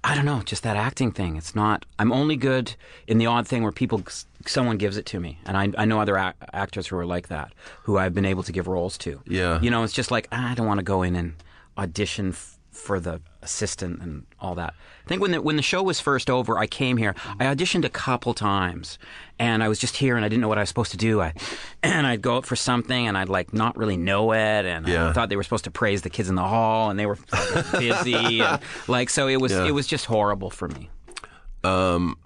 I 0.03 0.15
don't 0.15 0.25
know, 0.25 0.41
just 0.43 0.63
that 0.63 0.77
acting 0.77 1.13
thing. 1.13 1.37
It's 1.37 1.55
not, 1.55 1.85
I'm 1.99 2.13
only 2.13 2.37
good 2.37 2.75
in 3.07 3.19
the 3.19 3.27
odd 3.27 3.47
thing 3.47 3.63
where 3.63 3.73
people, 3.73 4.03
someone 4.47 4.77
gives 4.79 4.97
it 4.97 5.07
to 5.07 5.21
me. 5.21 5.39
And 5.47 5.57
I, 5.57 5.71
I 5.83 5.85
know 5.85 6.01
other 6.01 6.17
ac- 6.17 6.35
actors 6.53 6.87
who 6.89 6.97
are 6.97 7.07
like 7.07 7.29
that, 7.29 7.53
who 7.85 7.99
I've 7.99 8.15
been 8.15 8.25
able 8.25 8.43
to 8.45 8.53
give 8.53 8.67
roles 8.69 8.97
to. 8.99 9.21
Yeah. 9.27 9.61
You 9.61 9.71
know, 9.71 9.83
it's 9.83 9.93
just 9.93 10.11
like, 10.11 10.29
ah, 10.33 10.51
I 10.51 10.55
don't 10.55 10.67
want 10.67 10.79
to 10.79 10.85
go 10.85 11.03
in 11.03 11.15
and 11.17 11.35
audition 11.77 12.31
f- 12.31 12.59
for 12.73 12.99
the 13.01 13.21
assistant 13.43 14.01
and 14.01 14.25
all 14.41 14.55
that. 14.55 14.75
I 15.05 15.09
think 15.09 15.21
when 15.21 15.33
the, 15.33 15.43
when 15.43 15.57
the 15.57 15.63
show 15.63 15.83
was 15.83 15.99
first 16.01 16.31
over, 16.31 16.57
I 16.59 16.67
came 16.67 16.97
here. 16.97 17.15
I 17.41 17.45
auditioned 17.47 17.85
a 17.85 17.89
couple 17.91 18.33
times, 18.33 18.97
and 19.41 19.63
I 19.63 19.69
was 19.69 19.79
just 19.81 19.97
here, 19.97 20.15
and 20.17 20.25
I 20.25 20.29
didn't 20.29 20.41
know 20.41 20.49
what 20.49 20.57
I 20.59 20.63
was 20.63 20.69
supposed 20.69 20.93
to 20.93 20.97
do. 20.97 21.21
I 21.21 21.35
and 21.83 22.07
I'd 22.07 22.23
go 22.23 22.37
up 22.37 22.45
for 22.47 22.55
something, 22.57 23.09
and 23.09 23.19
I'd 23.19 23.29
like 23.29 23.53
not 23.53 23.77
really 23.77 23.97
know 23.97 24.33
it, 24.33 24.39
and 24.67 24.87
Yeah. 24.87 25.09
I 25.09 25.13
thought 25.13 25.29
they 25.31 25.37
were 25.37 25.43
supposed 25.43 25.65
to 25.65 25.71
praise 25.71 26.03
the 26.03 26.11
kids 26.11 26.29
in 26.29 26.37
the 26.37 26.45
hall, 26.47 26.91
and 26.91 26.99
they 26.99 27.07
were 27.07 27.19
busy, 27.73 28.41
and 28.41 28.61
like 28.89 29.11
so 29.11 29.27
it 29.27 29.41
was 29.41 29.51
Yeah. 29.53 29.67
it 29.67 29.73
was 29.73 29.87
just 29.87 30.07
horrible 30.07 30.51
for 30.51 30.69
me. 30.69 30.89
Um, 31.65 32.17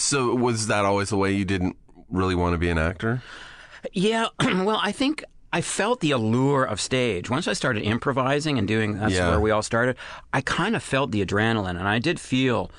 so 0.00 0.34
was 0.34 0.66
that 0.68 0.84
always 0.84 1.10
the 1.10 1.16
way 1.16 1.32
you 1.32 1.44
didn't 1.44 1.76
really 2.10 2.34
want 2.34 2.54
to 2.54 2.58
be 2.58 2.70
an 2.70 2.78
actor? 2.78 3.22
Yeah, 3.92 4.26
well, 4.40 4.80
I 4.82 4.92
think 4.92 5.22
I 5.52 5.60
felt 5.60 6.00
the 6.00 6.10
allure 6.10 6.64
of 6.64 6.80
stage. 6.80 7.30
Once 7.30 7.48
I 7.48 7.52
started 7.52 7.82
improvising 7.82 8.58
and 8.58 8.66
doing 8.68 8.98
that's 8.98 9.14
Yeah. 9.14 9.30
where 9.30 9.40
we 9.40 9.50
all 9.50 9.62
started, 9.62 9.96
I 10.32 10.40
kind 10.40 10.76
of 10.76 10.82
felt 10.82 11.10
the 11.10 11.24
adrenaline 11.24 11.70
and 11.78 11.88
I 11.88 11.98
did 11.98 12.20
feel 12.20 12.70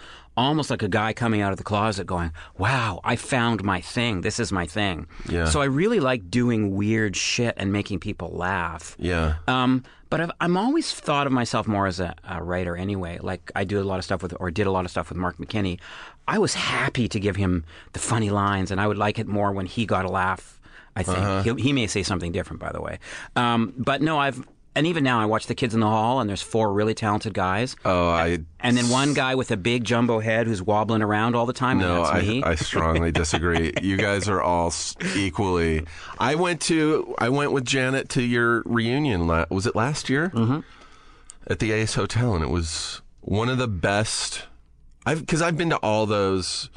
almost 0.48 0.70
like 0.70 0.84
a 0.84 0.88
guy 0.88 1.14
coming 1.14 1.42
out 1.42 1.52
of 1.52 1.58
the 1.58 1.64
closet 1.64 2.06
going, 2.08 2.32
"Wow, 2.58 3.02
I 3.04 3.16
found 3.16 3.64
my 3.64 3.82
thing. 3.82 4.22
This 4.22 4.40
is 4.40 4.52
my 4.52 4.66
thing." 4.66 5.08
Yeah. 5.28 5.46
So 5.46 5.62
I 5.62 5.66
really 5.66 6.00
like 6.00 6.30
doing 6.30 6.76
weird 6.76 7.16
shit 7.16 7.54
and 7.58 7.72
making 7.72 8.00
people 8.00 8.30
laugh. 8.30 8.96
Yeah. 9.00 9.36
Um, 9.48 9.84
but 10.10 10.22
I've, 10.22 10.32
I'm 10.42 10.58
always 10.58 10.92
thought 10.92 11.28
of 11.28 11.34
myself 11.34 11.68
more 11.68 11.86
as 11.86 12.00
a, 12.00 12.16
a 12.28 12.42
writer 12.44 12.76
anyway. 12.76 13.20
Like 13.22 13.52
I 13.56 13.64
do 13.64 13.80
a 13.80 13.84
lot 13.84 14.00
of 14.00 14.04
stuff 14.06 14.24
with, 14.24 14.34
or 14.40 14.50
did 14.52 14.66
a 14.66 14.72
lot 14.72 14.86
of 14.86 14.92
stuff 14.92 15.10
with 15.10 15.18
Mark 15.18 15.38
McKinney. 15.38 15.80
I 16.28 16.38
was 16.40 16.54
happy 16.56 17.08
to 17.10 17.20
give 17.20 17.36
him 17.36 17.64
the 17.94 18.00
funny 18.00 18.30
lines, 18.30 18.72
and 18.72 18.82
I 18.82 18.88
would 18.88 18.98
like 18.98 19.20
it 19.20 19.28
more 19.28 19.52
when 19.52 19.66
he 19.68 19.86
got 19.86 20.06
a 20.06 20.10
laugh. 20.10 20.60
I 20.96 21.04
think 21.04 21.18
Uh-huh. 21.18 21.56
He 21.56 21.72
may 21.74 21.88
say 21.88 22.02
something 22.04 22.32
different, 22.32 22.60
by 22.60 22.72
the 22.72 22.82
way. 22.82 23.00
Um, 23.36 23.74
but 23.78 24.02
no, 24.02 24.18
I've 24.18 24.44
and 24.80 24.88
even 24.88 25.04
now 25.04 25.20
I 25.20 25.26
watch 25.26 25.48
the 25.48 25.56
kids 25.56 25.74
in 25.74 25.82
the 25.82 25.88
hall, 25.88 26.22
and 26.22 26.30
there's 26.30 26.42
four 26.42 26.72
really 26.72 26.94
talented 26.94 27.34
guys, 27.34 27.76
Oh, 27.84 28.08
I 28.10 28.40
and 28.62 28.78
then 28.78 28.88
one 28.90 29.14
guy 29.14 29.36
with 29.36 29.52
a 29.52 29.58
big 29.58 29.84
jumbo 29.84 30.20
head 30.22 30.48
who's 30.48 30.62
wobbling 30.62 31.02
around 31.02 31.36
all 31.36 31.46
the 31.46 31.52
time. 31.54 31.80
No, 31.80 31.98
and 31.98 32.06
that's 32.16 32.26
me. 32.26 32.42
I, 32.44 32.52
I 32.52 32.56
strongly 32.56 33.12
disagree. 33.12 33.74
you 33.82 33.98
guys 33.98 34.30
are 34.30 34.42
all 34.42 34.74
equally. 35.16 35.86
I 36.18 36.36
went 36.36 36.62
to 36.62 37.14
I 37.18 37.28
went 37.28 37.52
with 37.52 37.66
Janet 37.66 38.08
to 38.10 38.22
your 38.24 38.64
reunion. 38.66 39.28
La- 39.28 39.46
was 39.50 39.68
it 39.68 39.76
last 39.76 40.10
year? 40.10 40.30
Mm-hmm. 40.30 40.62
At 41.48 41.60
the 41.60 41.72
Ace 41.74 41.96
Hotel, 41.96 42.36
and 42.36 42.44
it 42.44 42.50
was 42.50 43.02
one 43.22 43.50
of 43.50 43.58
the 43.58 43.68
best. 43.68 44.46
I've 45.06 45.20
because 45.20 45.42
I've 45.42 45.58
been 45.58 45.72
to 45.72 45.78
all 45.78 46.06
those, 46.06 46.70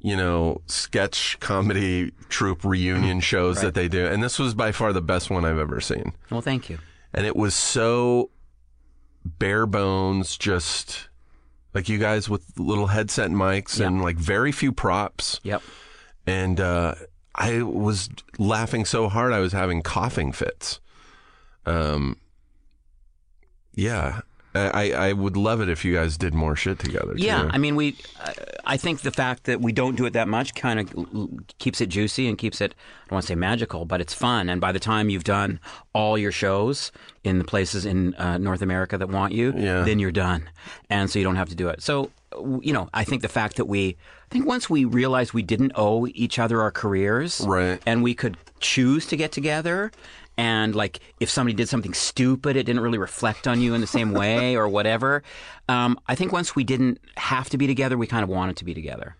you 0.00 0.16
know, 0.16 0.62
sketch 0.66 1.38
comedy 1.38 2.12
troupe 2.28 2.64
reunion 2.64 3.20
shows 3.20 3.60
that 3.60 3.74
they 3.74 3.86
do, 3.88 4.06
and 4.06 4.22
this 4.22 4.38
was 4.38 4.54
by 4.54 4.72
far 4.72 4.92
the 4.92 5.02
best 5.02 5.30
one 5.30 5.44
I've 5.44 5.58
ever 5.58 5.80
seen. 5.80 6.12
well, 6.30 6.40
thank 6.40 6.68
you. 6.70 6.78
And 7.12 7.26
it 7.26 7.34
was 7.36 7.54
so 7.54 8.30
bare 9.24 9.66
bones, 9.66 10.36
just 10.36 11.08
like 11.74 11.88
you 11.88 11.98
guys 11.98 12.28
with 12.28 12.58
little 12.58 12.88
headset 12.88 13.30
mics 13.30 13.78
Yeah. 13.78 13.86
and 13.88 14.02
like 14.02 14.16
very 14.16 14.50
few 14.52 14.72
props 14.72 15.38
Yep. 15.44 15.62
and 16.26 16.60
uh, 16.60 16.94
I 17.34 17.62
was 17.62 18.08
laughing 18.38 18.84
so 18.84 19.08
hard 19.08 19.32
I 19.32 19.38
was 19.40 19.52
having 19.52 19.82
coughing 19.82 20.32
fits. 20.32 20.80
Um, 21.66 22.16
yeah, 23.74 24.20
I 24.54 24.92
I 24.92 25.12
would 25.12 25.36
love 25.36 25.60
it 25.60 25.68
if 25.68 25.84
you 25.84 25.94
guys 25.94 26.16
did 26.16 26.34
more 26.34 26.56
shit 26.56 26.78
together. 26.78 27.14
Yeah, 27.16 27.42
too. 27.42 27.50
I 27.52 27.58
mean, 27.58 27.76
we. 27.76 27.96
I- 28.20 28.34
I 28.66 28.76
think 28.76 29.00
the 29.00 29.10
fact 29.10 29.44
that 29.44 29.60
we 29.60 29.72
don't 29.72 29.96
do 29.96 30.04
it 30.06 30.12
that 30.12 30.28
much 30.28 30.54
kind 30.54 30.78
of 30.78 31.48
keeps 31.58 31.80
it 31.80 31.86
juicy 31.86 32.28
and 32.28 32.38
keeps 32.38 32.60
it. 32.60 32.72
I 32.72 33.08
don't 33.08 33.16
want 33.16 33.22
to 33.24 33.28
say 33.28 33.34
magical, 33.34 33.84
but 33.84 34.00
it's 34.00 34.14
fun. 34.14 34.48
And 34.48 34.60
by 34.60 34.70
the 34.70 34.78
time 34.78 35.08
you've 35.08 35.24
done 35.24 35.58
all 35.92 36.16
your 36.16 36.30
shows 36.30 36.92
in 37.24 37.38
the 37.38 37.44
places 37.44 37.84
in 37.84 38.14
uh, 38.14 38.38
North 38.38 38.62
America 38.62 38.96
that 38.96 39.08
want 39.08 39.32
you, 39.32 39.52
Yeah. 39.56 39.82
then 39.82 39.98
you're 39.98 40.12
done, 40.12 40.48
and 40.88 41.10
so 41.10 41.18
you 41.18 41.24
don't 41.24 41.34
have 41.36 41.48
to 41.48 41.56
do 41.56 41.68
it. 41.68 41.82
So, 41.82 42.10
you 42.60 42.72
know, 42.72 42.88
I 42.94 43.02
think 43.02 43.22
the 43.22 43.28
fact 43.28 43.56
that 43.56 43.64
we, 43.64 43.96
I 44.26 44.28
think 44.30 44.46
once 44.46 44.70
we 44.70 44.84
realized 44.84 45.32
we 45.32 45.42
didn't 45.42 45.72
owe 45.74 46.06
each 46.08 46.38
other 46.38 46.60
our 46.60 46.70
careers, 46.70 47.40
Right. 47.44 47.80
and 47.86 48.04
we 48.04 48.14
could 48.14 48.36
choose 48.60 49.04
to 49.06 49.16
get 49.16 49.32
together. 49.32 49.90
And 50.40 50.74
like, 50.74 51.00
if 51.20 51.28
somebody 51.28 51.54
did 51.54 51.68
something 51.68 51.92
stupid, 51.92 52.56
it 52.56 52.64
didn't 52.64 52.80
really 52.80 52.96
reflect 52.96 53.46
on 53.46 53.60
you 53.60 53.74
in 53.74 53.82
the 53.82 53.86
same 53.86 54.12
way, 54.12 54.56
or 54.56 54.66
whatever. 54.68 55.22
Um, 55.68 55.98
I 56.08 56.14
think 56.14 56.32
once 56.32 56.56
we 56.56 56.64
didn't 56.64 56.98
have 57.16 57.50
to 57.50 57.58
be 57.58 57.66
together, 57.66 57.98
we 57.98 58.06
kind 58.06 58.22
of 58.24 58.30
wanted 58.30 58.56
to 58.56 58.64
be 58.64 58.72
together. 58.72 59.16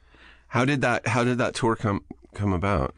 how 0.49 0.65
did 0.65 0.81
that 0.81 1.07
how 1.07 1.23
did 1.23 1.37
that 1.39 1.53
tour 1.55 1.77
come 1.77 2.01
come 2.35 2.53
about? 2.55 2.95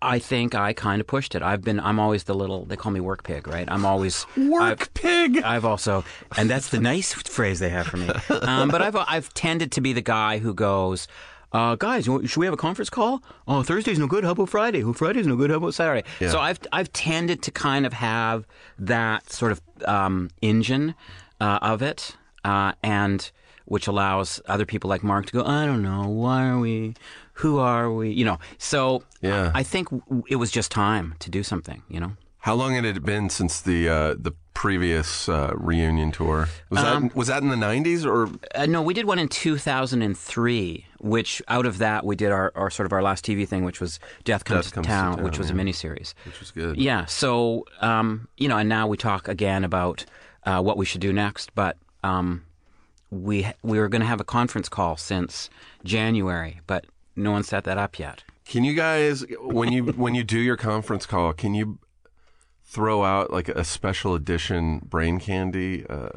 I 0.00 0.18
think 0.18 0.54
I 0.54 0.72
kind 0.72 1.00
of 1.00 1.06
pushed 1.06 1.34
it. 1.34 1.42
I've 1.42 1.62
been, 1.62 1.80
I'm 1.80 1.98
always 1.98 2.24
the 2.24 2.34
little, 2.34 2.66
they 2.66 2.76
call 2.76 2.92
me 2.92 3.00
work 3.00 3.24
pig, 3.24 3.48
right? 3.48 3.66
I'm 3.66 3.86
always 3.86 4.26
Work 4.36 4.92
pig. 4.92 5.42
I've 5.42 5.64
also, 5.64 6.04
and 6.36 6.50
that's 6.50 6.68
the 6.68 6.78
nice 6.78 7.14
phrase 7.14 7.60
they 7.60 7.70
have 7.70 7.86
for 7.86 7.96
me. 7.96 8.08
Um, 8.52 8.68
but 8.68 8.80
I've 8.82 8.96
I've 8.96 9.32
tended 9.34 9.72
to 9.72 9.80
be 9.80 9.92
the 9.92 10.02
guy 10.02 10.38
who 10.38 10.52
goes, 10.54 11.08
uh, 11.52 11.74
guys, 11.76 12.06
you 12.06 12.26
should 12.26 12.40
we 12.40 12.46
have 12.46 12.54
a 12.54 12.56
conference 12.58 12.90
call? 12.90 13.22
Oh, 13.46 13.62
Thursday's 13.62 13.98
no 13.98 14.06
good. 14.06 14.24
How 14.24 14.32
about 14.32 14.48
Friday? 14.48 14.82
Oh, 14.84 14.92
Friday's 14.92 15.26
no 15.26 15.36
good. 15.36 15.50
How 15.50 15.56
about 15.56 15.74
Saturday? 15.74 16.06
Yeah. 16.20 16.30
So 16.30 16.38
I've 16.40 16.58
I've 16.72 16.92
tended 16.92 17.42
to 17.42 17.50
kind 17.50 17.86
of 17.86 17.92
have 17.94 18.46
that 18.78 19.30
sort 19.32 19.52
of 19.52 19.60
um, 19.86 20.30
engine 20.42 20.94
uh, 21.40 21.58
of 21.62 21.82
it, 21.82 22.16
uh, 22.44 22.72
and 22.82 23.30
which 23.66 23.86
allows 23.88 24.40
other 24.46 24.64
people 24.64 24.88
like 24.90 25.02
Mark 25.02 25.26
to 25.26 25.32
go, 25.32 25.44
I 25.44 25.66
don't 25.66 25.82
know, 25.82 26.08
why 26.08 26.46
are 26.48 26.58
we? 26.58 26.94
Who 27.40 27.58
are 27.58 27.92
we? 27.92 28.10
You 28.10 28.24
know. 28.24 28.38
So 28.58 29.02
Yeah. 29.20 29.50
I 29.54 29.62
think 29.62 29.88
w- 29.90 30.22
it 30.28 30.36
was 30.36 30.50
just 30.50 30.70
time 30.70 31.14
to 31.18 31.30
do 31.30 31.42
something. 31.42 31.82
You 31.88 32.00
know. 32.00 32.12
How 32.38 32.54
long 32.54 32.74
had 32.74 32.84
it 32.84 33.04
been 33.04 33.28
since 33.28 33.60
the 33.60 33.88
uh, 33.88 34.14
the 34.16 34.32
previous 34.54 35.28
uh, 35.28 35.50
reunion 35.54 36.12
tour? 36.12 36.48
Was 36.70 36.78
Um, 36.84 37.08
that 37.08 37.16
was 37.16 37.26
that 37.26 37.42
in 37.42 37.48
the 37.50 37.56
'90s 37.56 38.06
or 38.06 38.30
Uh, 38.54 38.66
no, 38.66 38.80
we 38.82 38.94
did 38.94 39.04
one 39.04 39.18
in 39.18 39.28
2003, 39.28 40.86
which 41.06 41.40
out 41.48 41.66
of 41.66 41.78
that 41.78 42.04
we 42.04 42.16
did 42.16 42.32
our, 42.32 42.52
our 42.54 42.70
sort 42.70 42.86
of 42.86 42.92
our 42.92 43.02
last 43.02 43.24
TV 43.24 43.46
thing, 43.48 43.64
which 43.64 43.80
was 43.80 43.98
Death 44.24 44.44
Comes, 44.44 44.66
Death 44.66 44.74
Comes 44.74 44.86
to, 44.86 44.90
to 44.90 44.94
Town, 44.94 45.16
Town, 45.16 45.24
which 45.24 45.38
was 45.38 45.50
yeah. 45.50 45.56
a 45.56 45.58
miniseries. 45.58 46.14
which 46.24 46.40
was 46.40 46.50
good? 46.50 46.76
Yeah. 46.76 47.06
So, 47.06 47.64
um, 47.80 48.28
you 48.36 48.48
know, 48.48 48.58
and 48.58 48.68
now 48.68 48.86
we 48.86 48.96
talk 48.96 49.28
again 49.28 49.64
about 49.64 50.04
uh, 50.44 50.60
what 50.60 50.76
we 50.76 50.84
should 50.84 51.00
do 51.00 51.12
next. 51.12 51.54
But 51.54 51.76
um, 52.02 52.44
we 53.10 53.46
we 53.62 53.78
were 53.78 53.88
going 53.88 54.00
to 54.00 54.06
have 54.06 54.20
a 54.20 54.24
conference 54.24 54.68
call 54.68 54.96
since 54.96 55.48
January, 55.84 56.60
but 56.66 56.86
no 57.14 57.32
one 57.32 57.44
set 57.44 57.64
that 57.64 57.78
up 57.78 57.98
yet. 57.98 58.24
Can 58.44 58.64
you 58.64 58.74
guys 58.74 59.24
when 59.40 59.72
you 59.72 59.84
when 59.84 60.14
you 60.14 60.24
do 60.24 60.38
your 60.38 60.56
conference 60.56 61.06
call, 61.06 61.32
can 61.32 61.54
you 61.54 61.78
throw 62.64 63.04
out 63.04 63.32
like 63.32 63.48
a 63.48 63.64
special 63.64 64.14
edition 64.14 64.80
brain 64.84 65.18
candy? 65.20 65.86
Uh, 65.86 66.10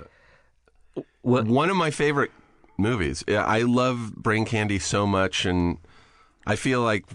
one 1.22 1.70
of 1.70 1.76
my 1.76 1.92
favorite 1.92 2.32
movies. 2.80 3.24
Yeah, 3.28 3.44
I 3.46 3.62
love 3.62 4.16
brain 4.16 4.46
candy 4.46 4.80
so 4.80 5.06
much, 5.06 5.46
and 5.46 5.78
I 6.48 6.56
feel 6.56 6.82
like 6.82 7.06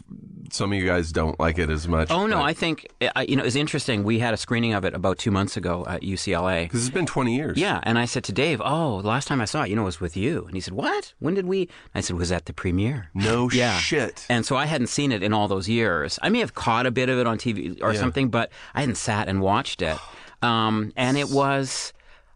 some 0.52 0.72
of 0.72 0.78
you 0.78 0.86
guys 0.86 1.10
don't 1.10 1.40
like 1.40 1.58
it 1.58 1.70
as 1.70 1.88
much. 1.88 2.10
Oh 2.10 2.26
no, 2.26 2.40
I 2.40 2.52
think 2.52 2.86
I, 3.16 3.22
you 3.22 3.34
know 3.34 3.42
it's 3.42 3.56
interesting. 3.56 4.04
We 4.04 4.18
had 4.20 4.34
a 4.34 4.36
screening 4.36 4.74
of 4.74 4.84
it 4.84 4.94
about 4.94 5.18
two 5.18 5.30
months 5.32 5.56
ago 5.56 5.84
at 5.88 6.02
UCLA. 6.02 6.64
because 6.64 6.86
it's 6.86 6.94
been 6.94 7.06
20 7.06 7.34
years. 7.34 7.58
Yeah, 7.58 7.80
and 7.82 7.98
I 7.98 8.04
said 8.04 8.22
to 8.24 8.32
Dave, 8.32 8.60
"Oh, 8.64 9.02
the 9.02 9.08
last 9.08 9.26
time 9.26 9.40
I 9.40 9.46
saw 9.46 9.62
it, 9.64 9.70
you 9.70 9.76
know, 9.76 9.82
was 9.84 10.00
with 10.00 10.16
you." 10.16 10.44
And 10.46 10.54
he 10.54 10.60
said, 10.60 10.74
"What? 10.74 11.14
When 11.18 11.34
did 11.34 11.46
we?" 11.46 11.68
I 11.94 12.00
said, 12.02 12.16
"Was 12.16 12.30
at 12.30 12.44
the 12.44 12.52
premiere." 12.52 13.08
No 13.14 13.50
Yeah. 13.50 13.78
shit. 13.78 14.26
And 14.28 14.46
so 14.46 14.54
I 14.56 14.66
hadn't 14.66 14.88
seen 14.88 15.10
it 15.10 15.22
in 15.22 15.32
all 15.32 15.48
those 15.48 15.68
years. 15.68 16.18
I 16.22 16.28
may 16.28 16.38
have 16.40 16.54
caught 16.54 16.86
a 16.86 16.90
bit 16.92 17.08
of 17.08 17.18
it 17.18 17.26
on 17.26 17.38
TV 17.38 17.78
or 17.82 17.92
Yeah. 17.94 17.98
something, 18.00 18.28
but 18.28 18.50
I 18.74 18.80
hadn't 18.80 18.96
sat 18.98 19.28
and 19.28 19.40
watched 19.40 19.82
it. 19.82 19.98
Um, 20.42 20.92
and 20.94 21.16
it 21.16 21.30
was 21.30 21.94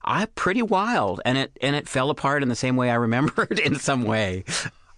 I 0.09 0.25
pretty 0.25 0.63
wild, 0.63 1.21
and 1.27 1.37
it 1.37 1.57
and 1.61 1.77
it 1.77 1.87
fell 1.87 2.09
apart 2.09 2.43
in 2.43 2.49
the 2.49 2.57
same 2.57 2.77
way 2.77 2.91
I 2.91 2.95
remember 2.95 3.47
it 3.51 3.59
in 3.65 3.77
some 3.77 4.05
way. 4.05 4.45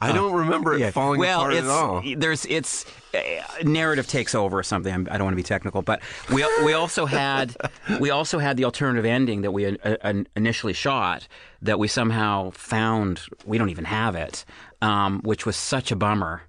I 0.00 0.12
don't 0.12 0.32
remember 0.32 0.72
it 0.72 0.94
falling 0.94 1.20
well, 1.20 1.40
apart 1.40 1.54
it's, 1.54 1.64
at 1.64 1.70
all. 1.70 2.02
There's 2.16 2.46
it's 2.46 2.86
uh, 3.12 3.18
narrative 3.64 4.06
takes 4.06 4.34
over 4.36 4.58
or 4.58 4.62
something. 4.62 4.94
I'm, 4.94 5.08
I 5.10 5.18
don't 5.18 5.24
want 5.24 5.32
to 5.32 5.36
be 5.36 5.42
technical, 5.42 5.82
but 5.82 6.00
we 6.32 6.46
we 6.64 6.74
also 6.74 7.06
had 7.06 7.56
we 7.98 8.10
also 8.10 8.38
had 8.38 8.56
the 8.56 8.64
alternative 8.64 9.04
ending 9.04 9.42
that 9.42 9.50
we 9.50 9.66
uh, 9.66 9.96
uh, 10.02 10.22
initially 10.36 10.72
shot 10.72 11.26
that 11.60 11.80
we 11.80 11.88
somehow 11.88 12.50
found 12.50 13.20
we 13.44 13.58
don't 13.58 13.70
even 13.70 13.84
have 13.84 14.14
it, 14.14 14.44
um, 14.80 15.20
which 15.22 15.44
was 15.44 15.56
such 15.56 15.90
a 15.90 15.96
bummer. 15.96 16.42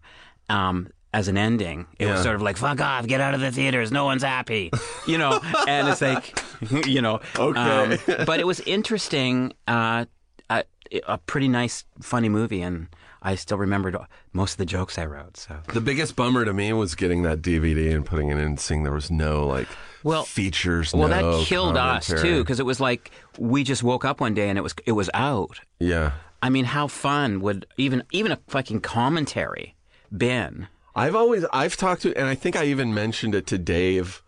Um, 0.50 0.90
as 1.14 1.28
an 1.28 1.38
ending, 1.38 1.88
it 2.00 2.06
was 2.08 2.22
sort 2.24 2.36
of 2.36 2.42
like 2.42 2.58
"fuck 2.58 2.80
off, 2.82 3.06
get 3.08 3.20
out 3.22 3.34
of 3.34 3.42
the 3.42 3.52
theaters, 3.52 3.92
no 3.92 4.06
one's 4.06 4.24
happy," 4.24 4.72
you 5.08 5.18
know. 5.18 5.40
and 5.68 5.88
it's 5.90 6.02
like, 6.02 6.38
you 6.88 7.02
know, 7.02 7.20
Okay. 7.38 7.60
um, 7.60 7.98
but 8.26 8.40
it 8.40 8.48
was 8.48 8.60
interesting. 8.62 9.54
Uh, 9.68 10.06
a, 10.50 10.64
a 11.08 11.18
pretty 11.20 11.48
nice, 11.48 11.86
funny 12.02 12.28
movie, 12.28 12.62
and 12.62 12.88
I 13.22 13.36
still 13.36 13.58
remembered 13.58 13.96
most 14.34 14.54
of 14.54 14.58
the 14.58 14.66
jokes 14.66 14.98
I 14.98 15.06
wrote. 15.06 15.38
So 15.38 15.58
The 15.74 15.80
biggest 15.80 16.16
bummer 16.18 16.44
to 16.44 16.54
me 16.54 16.74
was 16.74 16.96
getting 16.96 17.22
that 17.24 17.42
DVD 17.42 17.96
and 17.96 18.06
putting 18.06 18.28
it 18.30 18.34
in 18.34 18.40
and 18.40 18.60
seeing 18.60 18.84
there 18.84 18.92
was 18.92 19.10
no 19.10 19.46
like 19.48 19.68
Well- 20.04 20.24
features. 20.24 20.94
well, 20.94 21.08
no 21.08 21.40
that 21.40 21.46
killed 21.48 21.78
us 21.78 22.08
too 22.08 22.44
because 22.44 22.60
it 22.60 22.66
was 22.66 22.80
like 22.82 23.12
we 23.38 23.64
just 23.64 23.84
woke 23.84 24.04
up 24.04 24.20
one 24.20 24.34
day 24.34 24.50
and 24.50 24.58
it 24.58 24.62
was 24.62 24.74
it 24.86 24.92
was 24.94 25.10
out. 25.14 25.60
Yeah. 25.80 26.12
I 26.44 26.50
mean, 26.50 26.66
how 26.66 26.88
fun 26.88 27.40
would 27.42 27.66
even 27.78 28.04
even 28.12 28.32
a 28.34 28.40
fucking 28.48 28.82
commentary 28.82 29.76
been? 30.16 30.68
I've 30.96 31.16
always 31.16 31.46
I've 31.54 31.78
talked 31.78 32.02
to 32.04 32.16
and 32.18 32.28
I 32.28 32.36
think 32.36 32.56
I 32.56 32.66
even 32.66 32.94
mentioned 32.94 33.34
it 33.36 33.48
to 33.48 33.58
Dave. 33.58 34.22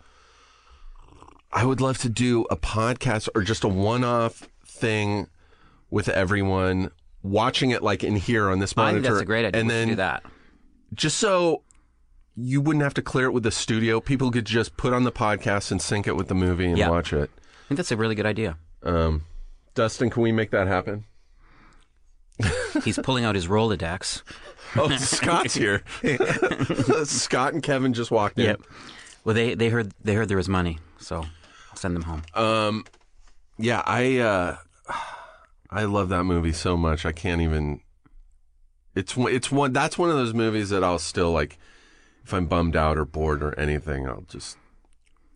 I 1.52 1.66
would 1.66 1.82
love 1.82 1.98
to 2.00 2.10
do 2.10 2.46
a 2.50 2.56
podcast 2.58 3.30
or 3.36 3.42
just 3.44 3.64
a 3.64 3.68
one-off 3.68 4.48
thing 4.66 5.28
with 5.92 6.10
everyone 6.10 6.90
watching 7.22 7.70
it 7.70 7.84
like 7.84 8.04
in 8.04 8.16
here 8.16 8.50
on 8.50 8.60
this 8.60 8.74
I 8.76 8.82
monitor. 8.86 9.02
think 9.02 9.14
that's 9.14 9.22
a 9.22 9.26
great 9.26 9.46
idea. 9.46 9.62
And 9.62 9.70
then 9.70 9.88
do 9.90 9.96
that. 9.96 10.24
just 10.94 11.18
so 11.18 11.62
you 12.36 12.60
wouldn't 12.62 12.84
have 12.84 12.96
to 12.96 13.02
clear 13.04 13.28
it 13.28 13.32
with 13.32 13.44
the 13.44 13.52
studio, 13.52 14.00
people 14.02 14.32
could 14.32 14.46
just 14.46 14.76
put 14.78 14.92
on 14.94 15.04
the 15.04 15.12
podcast 15.12 15.70
and 15.72 15.80
sync 15.82 16.08
it 16.08 16.16
with 16.16 16.28
the 16.30 16.34
movie 16.36 16.66
and 16.66 16.78
Yeah. 16.78 16.90
watch 16.90 17.14
it. 17.14 17.30
I 17.38 17.68
think 17.68 17.78
that's 17.78 17.92
a 17.92 17.98
really 17.98 18.16
good 18.16 18.26
idea. 18.26 18.58
Um, 18.82 19.22
Dustin, 19.76 20.10
can 20.10 20.24
we 20.24 20.32
make 20.32 20.50
that 20.52 20.66
happen? 20.68 21.06
He's 22.84 22.98
pulling 22.98 23.24
out 23.24 23.36
his 23.36 23.48
Rolodex. 23.48 24.24
Oh, 24.76 24.90
Scott's 24.98 25.54
here. 25.56 25.84
Scott 27.06 27.54
and 27.54 27.62
Kevin 27.62 27.94
just 27.94 28.12
walked 28.12 28.38
in. 28.40 28.46
Yep. 28.46 28.62
Well, 29.24 29.36
they 29.36 29.54
they 29.56 29.70
heard 29.70 29.94
they 30.04 30.14
heard 30.16 30.28
there 30.28 30.38
was 30.38 30.50
money, 30.50 30.80
so 31.00 31.18
I'll 31.70 31.76
send 31.78 31.96
them 31.96 32.04
home. 32.04 32.24
Um, 32.34 32.86
yeah, 33.58 33.82
I 33.86 34.18
uh, 34.18 34.58
I 35.70 35.84
love 35.86 36.10
that 36.10 36.24
movie 36.24 36.54
so 36.54 36.76
much. 36.76 37.06
I 37.06 37.12
can't 37.12 37.42
even. 37.42 37.82
It's 38.96 39.16
it's 39.18 39.52
one. 39.52 39.74
That's 39.74 39.98
one 39.98 40.10
of 40.10 40.16
those 40.16 40.34
movies 40.34 40.70
that 40.70 40.84
I'll 40.84 41.00
still 41.00 41.32
like. 41.32 41.58
If 42.26 42.34
I'm 42.34 42.46
bummed 42.46 42.76
out 42.76 42.98
or 42.98 43.06
bored 43.06 43.44
or 43.44 43.58
anything, 43.60 44.08
I'll 44.08 44.26
just. 44.30 44.58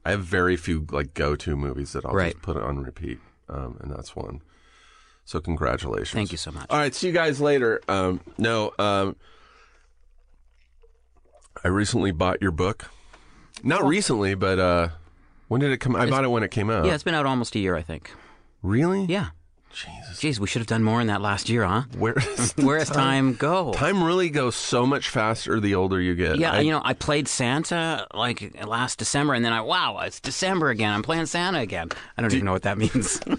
I 0.06 0.12
have 0.12 0.24
very 0.24 0.56
few 0.56 0.86
like 0.92 1.14
go-to 1.14 1.56
movies 1.58 1.92
that 1.94 2.06
I'll 2.06 2.14
Right. 2.14 2.32
just 2.34 2.42
put 2.44 2.56
on 2.58 2.80
repeat, 2.82 3.20
um, 3.50 3.78
and 3.82 3.92
that's 3.92 4.16
one. 4.16 4.42
So 5.28 5.42
congratulations. 5.42 6.12
Thank 6.14 6.32
you 6.32 6.38
so 6.38 6.52
much. 6.52 6.68
All 6.70 6.78
right, 6.80 6.96
see 6.96 7.08
you 7.08 7.12
guys 7.14 7.42
later. 7.42 7.82
Um, 7.90 8.22
no, 8.38 8.72
um, 8.80 9.18
I 11.66 11.68
recently 11.68 12.12
bought 12.12 12.42
your 12.42 12.52
book. 12.52 12.90
Not 13.62 13.84
recently, 13.86 14.36
but 14.36 14.58
uh, 14.58 14.88
when 15.50 15.60
did 15.60 15.74
it 15.74 15.80
come? 15.80 15.98
I 15.98 16.10
bought 16.10 16.24
it 16.24 16.30
when 16.30 16.44
it 16.44 16.52
came 16.52 16.70
out. 16.70 16.86
Yeah, 16.86 16.94
it's 16.94 17.04
been 17.04 17.14
out 17.14 17.26
almost 17.26 17.56
a 17.56 17.60
year, 17.60 17.76
I 17.76 17.82
think. 17.82 18.10
Really? 18.62 19.04
Yeah. 19.04 19.32
Jesus. 19.74 20.18
Jeez, 20.22 20.40
we 20.40 20.48
should 20.48 20.62
have 20.62 20.68
done 20.68 20.82
more 20.82 21.02
in 21.02 21.08
that 21.08 21.22
last 21.22 21.50
year, 21.50 21.66
huh? 21.66 21.84
Where 21.98 22.14
does 22.38 22.54
Where 22.56 22.86
time 22.86 23.34
go? 23.34 23.74
time 23.74 24.02
really 24.02 24.30
goes 24.30 24.56
so 24.56 24.86
much 24.86 25.10
faster 25.10 25.60
the 25.60 25.76
older 25.76 26.00
you 26.00 26.16
get. 26.16 26.38
Yeah, 26.40 26.54
I- 26.54 26.62
you 26.62 26.72
know, 26.72 26.82
I 26.86 26.94
played 26.94 27.28
Santa 27.28 28.08
like 28.14 28.66
last 28.66 28.98
December, 28.98 29.34
and 29.34 29.44
then 29.44 29.52
I 29.52 29.60
wow, 29.60 30.00
it's 30.00 30.22
December 30.22 30.70
again. 30.70 30.94
I'm 30.94 31.04
playing 31.04 31.26
Santa 31.26 31.60
again. 31.60 31.90
I 32.18 32.22
don't 32.22 32.32
even 32.34 32.46
know 32.46 32.54
what 32.54 32.64
that 32.64 32.78
means. 32.78 33.20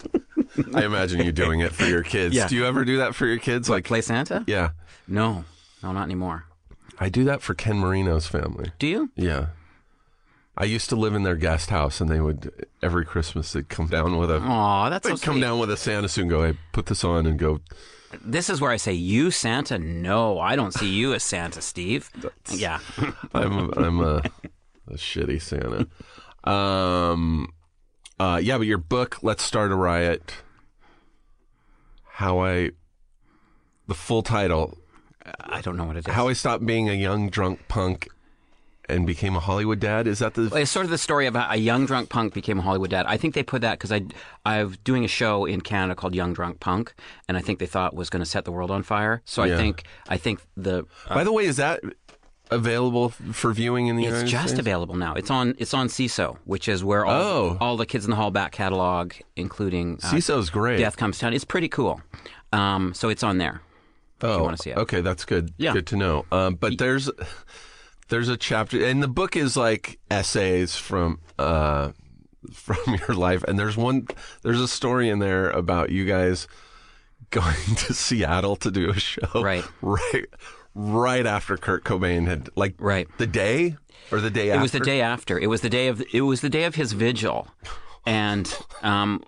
I 0.74 0.84
imagine 0.84 1.24
you 1.24 1.32
doing 1.32 1.60
it 1.60 1.72
for 1.72 1.84
your 1.86 2.02
kids. 2.02 2.34
Yeah. 2.34 2.48
Do 2.48 2.56
you 2.56 2.66
ever 2.66 2.84
do 2.84 2.98
that 2.98 3.14
for 3.14 3.26
your 3.26 3.38
kids? 3.38 3.68
like 3.68 3.84
play 3.84 4.00
Santa? 4.00 4.44
yeah, 4.46 4.70
No, 5.06 5.44
no, 5.82 5.92
not 5.92 6.02
anymore. 6.04 6.44
I 6.98 7.08
do 7.08 7.24
that 7.24 7.42
for 7.42 7.54
Ken 7.54 7.76
Marino's 7.78 8.26
family. 8.26 8.72
Do 8.78 8.86
you? 8.86 9.10
Yeah. 9.16 9.46
I 10.56 10.64
used 10.64 10.88
to 10.88 10.96
live 10.96 11.14
in 11.14 11.22
their 11.22 11.36
guest 11.36 11.70
house, 11.70 12.00
and 12.00 12.10
they 12.10 12.20
would 12.20 12.66
every 12.82 13.04
Christmas 13.04 13.52
they'd 13.52 13.68
come 13.68 13.86
down 13.86 14.16
with 14.18 14.28
a 14.30 14.42
Oh, 14.44 14.90
that's 14.90 15.06
so 15.06 15.16
come 15.16 15.34
sweet. 15.34 15.40
down 15.42 15.60
with 15.60 15.70
a 15.70 15.76
Santa 15.76 16.08
suit 16.08 16.22
and 16.22 16.30
go, 16.30 16.42
"Hey, 16.42 16.58
put 16.72 16.86
this 16.86 17.04
on," 17.04 17.26
and 17.26 17.38
go. 17.38 17.60
This 18.24 18.50
is 18.50 18.60
where 18.60 18.72
I 18.72 18.76
say, 18.76 18.92
"You 18.92 19.30
Santa? 19.30 19.78
No, 19.78 20.40
I 20.40 20.56
don't 20.56 20.74
see 20.74 20.88
you 20.88 21.14
as 21.14 21.22
Santa, 21.22 21.62
Steve." 21.62 22.10
yeah, 22.52 22.80
I'm 23.34 23.70
I'm 23.74 24.00
a, 24.00 24.22
a 24.88 24.94
shitty 24.94 25.40
Santa. 25.40 25.86
Um, 26.42 27.52
uh, 28.18 28.40
yeah, 28.42 28.58
but 28.58 28.66
your 28.66 28.78
book, 28.78 29.18
"Let's 29.22 29.42
Start 29.42 29.70
a 29.70 29.74
Riot," 29.74 30.34
how 32.12 32.40
I, 32.40 32.70
the 33.86 33.94
full 33.94 34.22
title, 34.22 34.78
I 35.40 35.60
don't 35.60 35.76
know 35.76 35.84
what 35.84 35.96
it 35.96 36.08
is. 36.08 36.14
how 36.14 36.28
I 36.28 36.32
stopped 36.32 36.64
being 36.66 36.88
a 36.88 36.94
young 36.94 37.30
drunk 37.30 37.68
punk 37.68 38.08
and 38.88 39.06
became 39.06 39.36
a 39.36 39.40
Hollywood 39.40 39.80
dad. 39.80 40.06
Is 40.06 40.18
that 40.20 40.34
the? 40.34 40.46
It's 40.54 40.70
sort 40.70 40.84
of 40.84 40.90
the 40.90 40.98
story 40.98 41.26
of 41.26 41.36
a, 41.36 41.56
young 41.56 41.86
drunk 41.86 42.08
punk 42.08 42.32
became 42.32 42.58
a 42.58 42.62
Hollywood 42.62 42.90
dad. 42.90 43.06
I 43.06 43.16
think 43.16 43.34
they 43.34 43.42
put 43.42 43.60
that 43.62 43.78
because 43.78 43.92
I 43.92 44.02
I'm 44.46 44.74
doing 44.82 45.04
a 45.04 45.08
show 45.08 45.44
in 45.44 45.60
Canada 45.60 45.94
called 45.94 46.14
Young 46.14 46.32
Drunk 46.32 46.60
Punk, 46.60 46.94
and 47.28 47.36
I 47.36 47.40
think 47.40 47.58
they 47.58 47.66
thought 47.66 47.94
was 47.94 48.10
going 48.10 48.22
to 48.22 48.26
set 48.28 48.44
the 48.44 48.52
world 48.52 48.70
on 48.70 48.82
fire. 48.82 49.22
So 49.24 49.44
Yeah. 49.44 49.54
I 49.54 49.56
think 49.58 49.84
I 50.08 50.16
think 50.16 50.40
the 50.56 50.86
By 51.08 51.24
the 51.24 51.32
way, 51.32 51.44
is 51.44 51.56
that 51.56 51.80
available 52.50 53.10
for 53.10 53.52
viewing 53.52 53.86
in 53.88 53.96
the 53.96 54.04
It's 54.04 54.10
United 54.12 54.28
just 54.30 54.48
States? 54.48 54.58
available 54.60 54.96
now. 54.96 55.14
It's 55.14 55.30
on 55.30 55.54
it's 55.58 55.74
on 55.74 55.88
Seeso, 55.88 56.36
which 56.44 56.68
is 56.68 56.82
where 56.84 57.04
all 57.04 57.22
Oh. 57.22 57.58
all 57.60 57.76
the 57.76 57.86
Kids 57.86 58.04
in 58.04 58.10
the 58.10 58.16
Hall 58.16 58.30
back 58.30 58.52
catalog, 58.52 59.12
including 59.36 59.98
uh, 60.02 60.06
Seeso's 60.10 60.50
great. 60.50 60.78
Death 60.78 60.96
Comes 60.96 61.16
to 61.16 61.22
Town. 61.22 61.34
It's 61.34 61.44
pretty 61.44 61.68
cool. 61.68 62.00
Um, 62.52 62.94
so 62.94 63.08
it's 63.08 63.22
on 63.22 63.38
there. 63.38 63.60
oh, 64.22 64.36
you 64.38 64.42
wanna 64.42 64.56
see 64.56 64.70
it. 64.70 64.78
Okay, 64.78 65.00
that's 65.00 65.24
good. 65.24 65.52
Yeah. 65.58 65.72
Good 65.72 65.86
to 65.88 65.96
know. 65.96 66.24
Um, 66.32 66.54
but 66.54 66.78
there's 66.78 67.10
there's 68.08 68.28
a 68.28 68.36
chapter, 68.36 68.82
and 68.84 69.02
the 69.02 69.08
book 69.08 69.36
is 69.36 69.56
like 69.56 69.98
essays 70.10 70.76
from 70.76 71.20
uh, 71.38 71.92
from 72.52 72.94
your 73.06 73.16
life, 73.16 73.42
and 73.44 73.58
there's 73.58 73.76
one 73.76 74.06
there's 74.42 74.60
a 74.60 74.68
story 74.68 75.08
in 75.10 75.18
there 75.18 75.50
about 75.50 75.90
you 75.90 76.04
guys 76.06 76.48
going 77.30 77.74
to 77.76 77.92
Seattle 77.92 78.56
to 78.56 78.70
do 78.70 78.88
a 78.90 78.98
show, 78.98 79.42
Right. 79.42 79.64
right, 79.82 80.24
right 80.80 81.26
after 81.26 81.56
Kurt 81.56 81.82
Cobain 81.84 82.26
had 82.28 82.50
like 82.54 82.74
Right. 82.78 83.08
the 83.18 83.26
day 83.26 83.76
or 84.12 84.20
the 84.20 84.30
day 84.30 84.48
It 84.48 84.52
after. 84.52 84.62
was 84.62 84.72
the 84.72 84.80
day 84.80 85.00
after. 85.00 85.38
It 85.38 85.48
was 85.48 85.60
the 85.60 85.68
day 85.70 85.88
of 85.88 86.02
it 86.14 86.20
was 86.22 86.40
the 86.40 86.48
day 86.48 86.64
of 86.64 86.76
his 86.76 86.92
vigil, 86.92 87.48
and 88.06 88.46
um, 88.82 89.22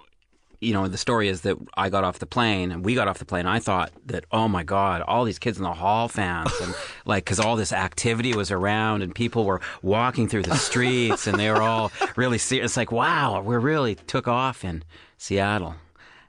you 0.61 0.73
know, 0.75 0.87
the 0.89 0.99
story 0.99 1.29
is 1.29 1.41
that 1.41 1.57
I 1.75 1.89
got 1.89 2.05
off 2.05 2.19
the 2.19 2.27
plane 2.27 2.71
and 2.71 2.85
we 2.85 2.95
got 2.95 3.09
off 3.09 3.19
the 3.19 3.25
plane. 3.25 3.47
I 3.47 3.61
thought 3.61 3.93
that, 4.07 4.27
oh 4.31 4.47
my 4.47 4.63
God, 4.63 5.01
all 5.01 5.25
these 5.25 5.39
kids 5.39 5.57
in 5.57 5.65
the 5.65 5.73
hall 5.73 6.07
fans 6.07 6.53
and 6.63 6.75
like, 7.07 7.25
cause 7.25 7.41
all 7.41 7.57
this 7.57 7.73
activity 7.73 8.35
was 8.35 8.51
around 8.51 9.03
and 9.03 9.15
people 9.15 9.47
were 9.47 9.63
walking 9.81 10.29
through 10.29 10.43
the 10.43 10.57
streets 10.57 11.27
and 11.27 11.41
they 11.41 11.51
were 11.51 11.63
all 11.63 11.91
really 12.15 12.37
serious. 12.37 12.73
It's 12.73 12.77
like, 12.77 12.93
wow, 12.93 13.41
we 13.41 13.57
really 13.57 13.95
took 13.95 14.29
off 14.29 14.63
in 14.63 14.85
Seattle. 15.17 15.77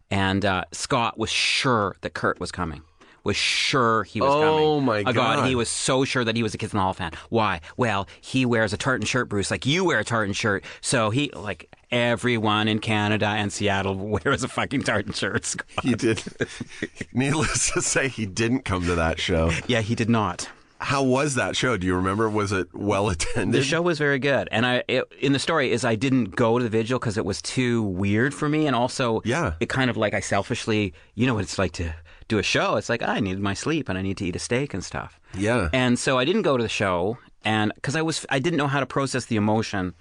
And 0.10 0.46
uh, 0.46 0.64
Scott 0.72 1.18
was 1.18 1.30
sure 1.30 1.98
that 2.00 2.14
Kurt 2.14 2.40
was 2.40 2.54
coming. 2.54 2.84
Was 3.24 3.36
sure 3.36 4.04
he 4.04 4.20
was 4.20 4.34
coming. 4.34 4.48
Oh, 4.50 4.80
my 4.82 5.04
Oh, 5.06 5.14
God. 5.14 5.48
He 5.48 5.54
was 5.56 5.70
so 5.70 6.04
sure 6.06 6.24
that 6.24 6.36
he 6.36 6.42
was 6.44 6.54
a 6.54 6.58
Kids 6.58 6.74
in 6.74 6.78
the 6.78 6.82
Hall 6.84 6.94
fan. 6.94 7.12
Why? 7.30 7.62
Well, 7.78 8.08
he 8.20 8.46
wears 8.46 8.74
a 8.74 8.78
tartan 8.78 9.06
shirt, 9.06 9.30
Bruce, 9.30 9.52
like 9.52 9.66
you 9.66 9.86
wear 9.86 10.00
a 10.00 10.04
tartan 10.04 10.34
shirt. 10.34 10.64
So 10.82 11.12
he, 11.12 11.30
like 11.36 11.70
everyone 11.92 12.68
in 12.68 12.80
Canada 12.80 13.28
and 13.28 13.54
Seattle 13.54 13.96
wears 14.26 14.44
a 14.44 14.48
fucking 14.48 14.84
tartan 14.84 15.14
shirt. 15.14 15.46
Scott. 15.46 15.68
He 15.84 15.94
did. 15.94 16.24
Needless 17.14 17.72
to 17.74 17.82
say, 17.82 18.08
he 18.08 18.26
didn't 18.26 18.64
come 18.66 18.86
to 18.86 18.96
that 18.96 19.20
show. 19.20 19.52
Yeah, 19.68 19.82
he 19.82 19.96
did 19.96 20.10
not. 20.10 20.50
How 20.80 21.04
was 21.04 21.36
that 21.36 21.56
show? 21.56 21.78
Do 21.78 21.86
you 21.86 21.94
remember? 21.96 22.28
Was 22.28 22.52
it 22.52 22.68
well 22.74 23.10
attended? 23.10 23.62
The 23.62 23.64
show 23.64 23.84
was 23.84 24.00
very 24.00 24.18
good, 24.18 24.50
and 24.52 24.66
I 24.66 24.84
it, 24.88 25.04
in 25.20 25.32
the 25.32 25.38
story 25.38 25.72
is 25.72 25.86
I 25.86 25.94
didn't 25.94 26.36
go 26.36 26.58
to 26.58 26.64
the 26.64 26.72
vigil 26.72 26.98
because 26.98 27.20
it 27.20 27.26
was 27.26 27.40
too 27.40 27.84
weird 27.84 28.34
for 28.34 28.50
me, 28.50 28.66
and 28.66 28.76
also 28.76 29.22
Yeah. 29.24 29.54
it 29.60 29.70
kind 29.70 29.92
of 29.92 29.98
like 29.98 30.16
I 30.16 30.22
selfishly, 30.22 30.96
you 31.14 31.28
know 31.28 31.36
what 31.36 31.44
it's 31.44 31.60
like 31.60 31.74
to 31.74 31.94
do 32.32 32.40
a 32.40 32.44
show. 32.44 32.78
It's 32.78 32.90
like 32.90 33.04
ah, 33.04 33.14
I 33.18 33.20
needed 33.20 33.42
my 33.42 33.54
sleep 33.54 33.90
and 33.90 33.98
I 33.98 34.02
need 34.02 34.18
to 34.18 34.26
eat 34.26 34.36
a 34.36 34.40
steak 34.40 34.74
and 34.74 34.84
stuff. 34.84 35.20
Yeah. 35.38 35.70
and 35.74 36.00
so 36.00 36.18
I 36.22 36.26
didn't 36.26 36.42
go 36.50 36.58
to 36.58 36.64
the 36.64 36.70
show, 36.84 37.18
and 37.44 37.72
because 37.76 37.96
I 37.96 38.02
was 38.02 38.26
I 38.30 38.40
didn't 38.40 38.58
know 38.58 38.68
how 38.68 38.80
to 38.80 38.86
process 38.86 39.26
the 39.26 39.36
emotion 39.36 39.94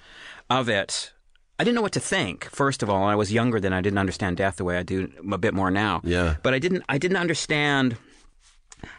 of 0.48 0.68
it. 0.68 1.12
I 1.58 1.64
didn't 1.64 1.76
know 1.76 1.82
what 1.82 1.92
to 2.00 2.00
think. 2.00 2.44
First 2.62 2.82
of 2.82 2.88
all, 2.88 3.04
I 3.04 3.14
was 3.14 3.30
younger 3.30 3.60
then. 3.60 3.74
I 3.74 3.82
didn't 3.82 3.98
understand 3.98 4.38
death 4.38 4.56
the 4.56 4.64
way 4.64 4.78
I 4.78 4.82
do 4.82 5.12
a 5.30 5.38
bit 5.38 5.52
more 5.52 5.70
now. 5.70 6.00
Yeah. 6.04 6.36
but 6.42 6.54
I 6.54 6.58
didn't. 6.58 6.84
I 6.88 6.96
didn't 6.98 7.18
understand 7.18 7.96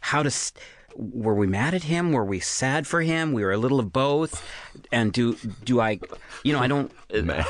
how 0.02 0.22
to. 0.24 0.32
Were 0.96 1.36
we 1.36 1.48
mad 1.48 1.74
at 1.74 1.84
him? 1.84 2.12
Were 2.12 2.26
we 2.26 2.40
sad 2.40 2.88
for 2.88 3.02
him? 3.02 3.34
We 3.34 3.44
were 3.44 3.52
a 3.52 3.58
little 3.58 3.80
of 3.80 3.92
both. 3.92 4.46
And 4.92 5.12
do 5.12 5.36
do 5.64 5.80
I, 5.82 6.00
you 6.44 6.54
know, 6.54 6.60
I 6.60 6.68
don't, 6.68 6.92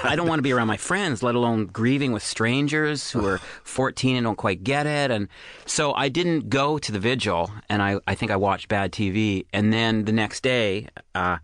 I 0.03 0.15
don't 0.15 0.27
want 0.27 0.39
to 0.39 0.43
be 0.43 0.51
around 0.51 0.67
my 0.67 0.77
friends, 0.77 1.21
let 1.21 1.35
alone 1.35 1.67
grieving 1.67 2.11
with 2.11 2.23
strangers 2.23 3.11
who 3.11 3.25
are 3.25 3.37
14 3.63 4.15
and 4.15 4.23
don't 4.25 4.37
quite 4.37 4.63
get 4.63 4.87
it. 4.87 5.11
And 5.11 5.27
so 5.65 5.93
I 5.93 6.09
didn't 6.09 6.49
go 6.49 6.77
to 6.77 6.91
the 6.91 6.99
vigil, 6.99 7.51
and 7.69 7.81
I, 7.81 7.99
I 8.07 8.15
think 8.15 8.31
I 8.31 8.35
watched 8.37 8.67
bad 8.69 8.91
TV. 8.91 9.45
And 9.53 9.71
then 9.71 10.05
the 10.05 10.11
next 10.11 10.41
day, 10.41 10.87
uh, 11.13 11.37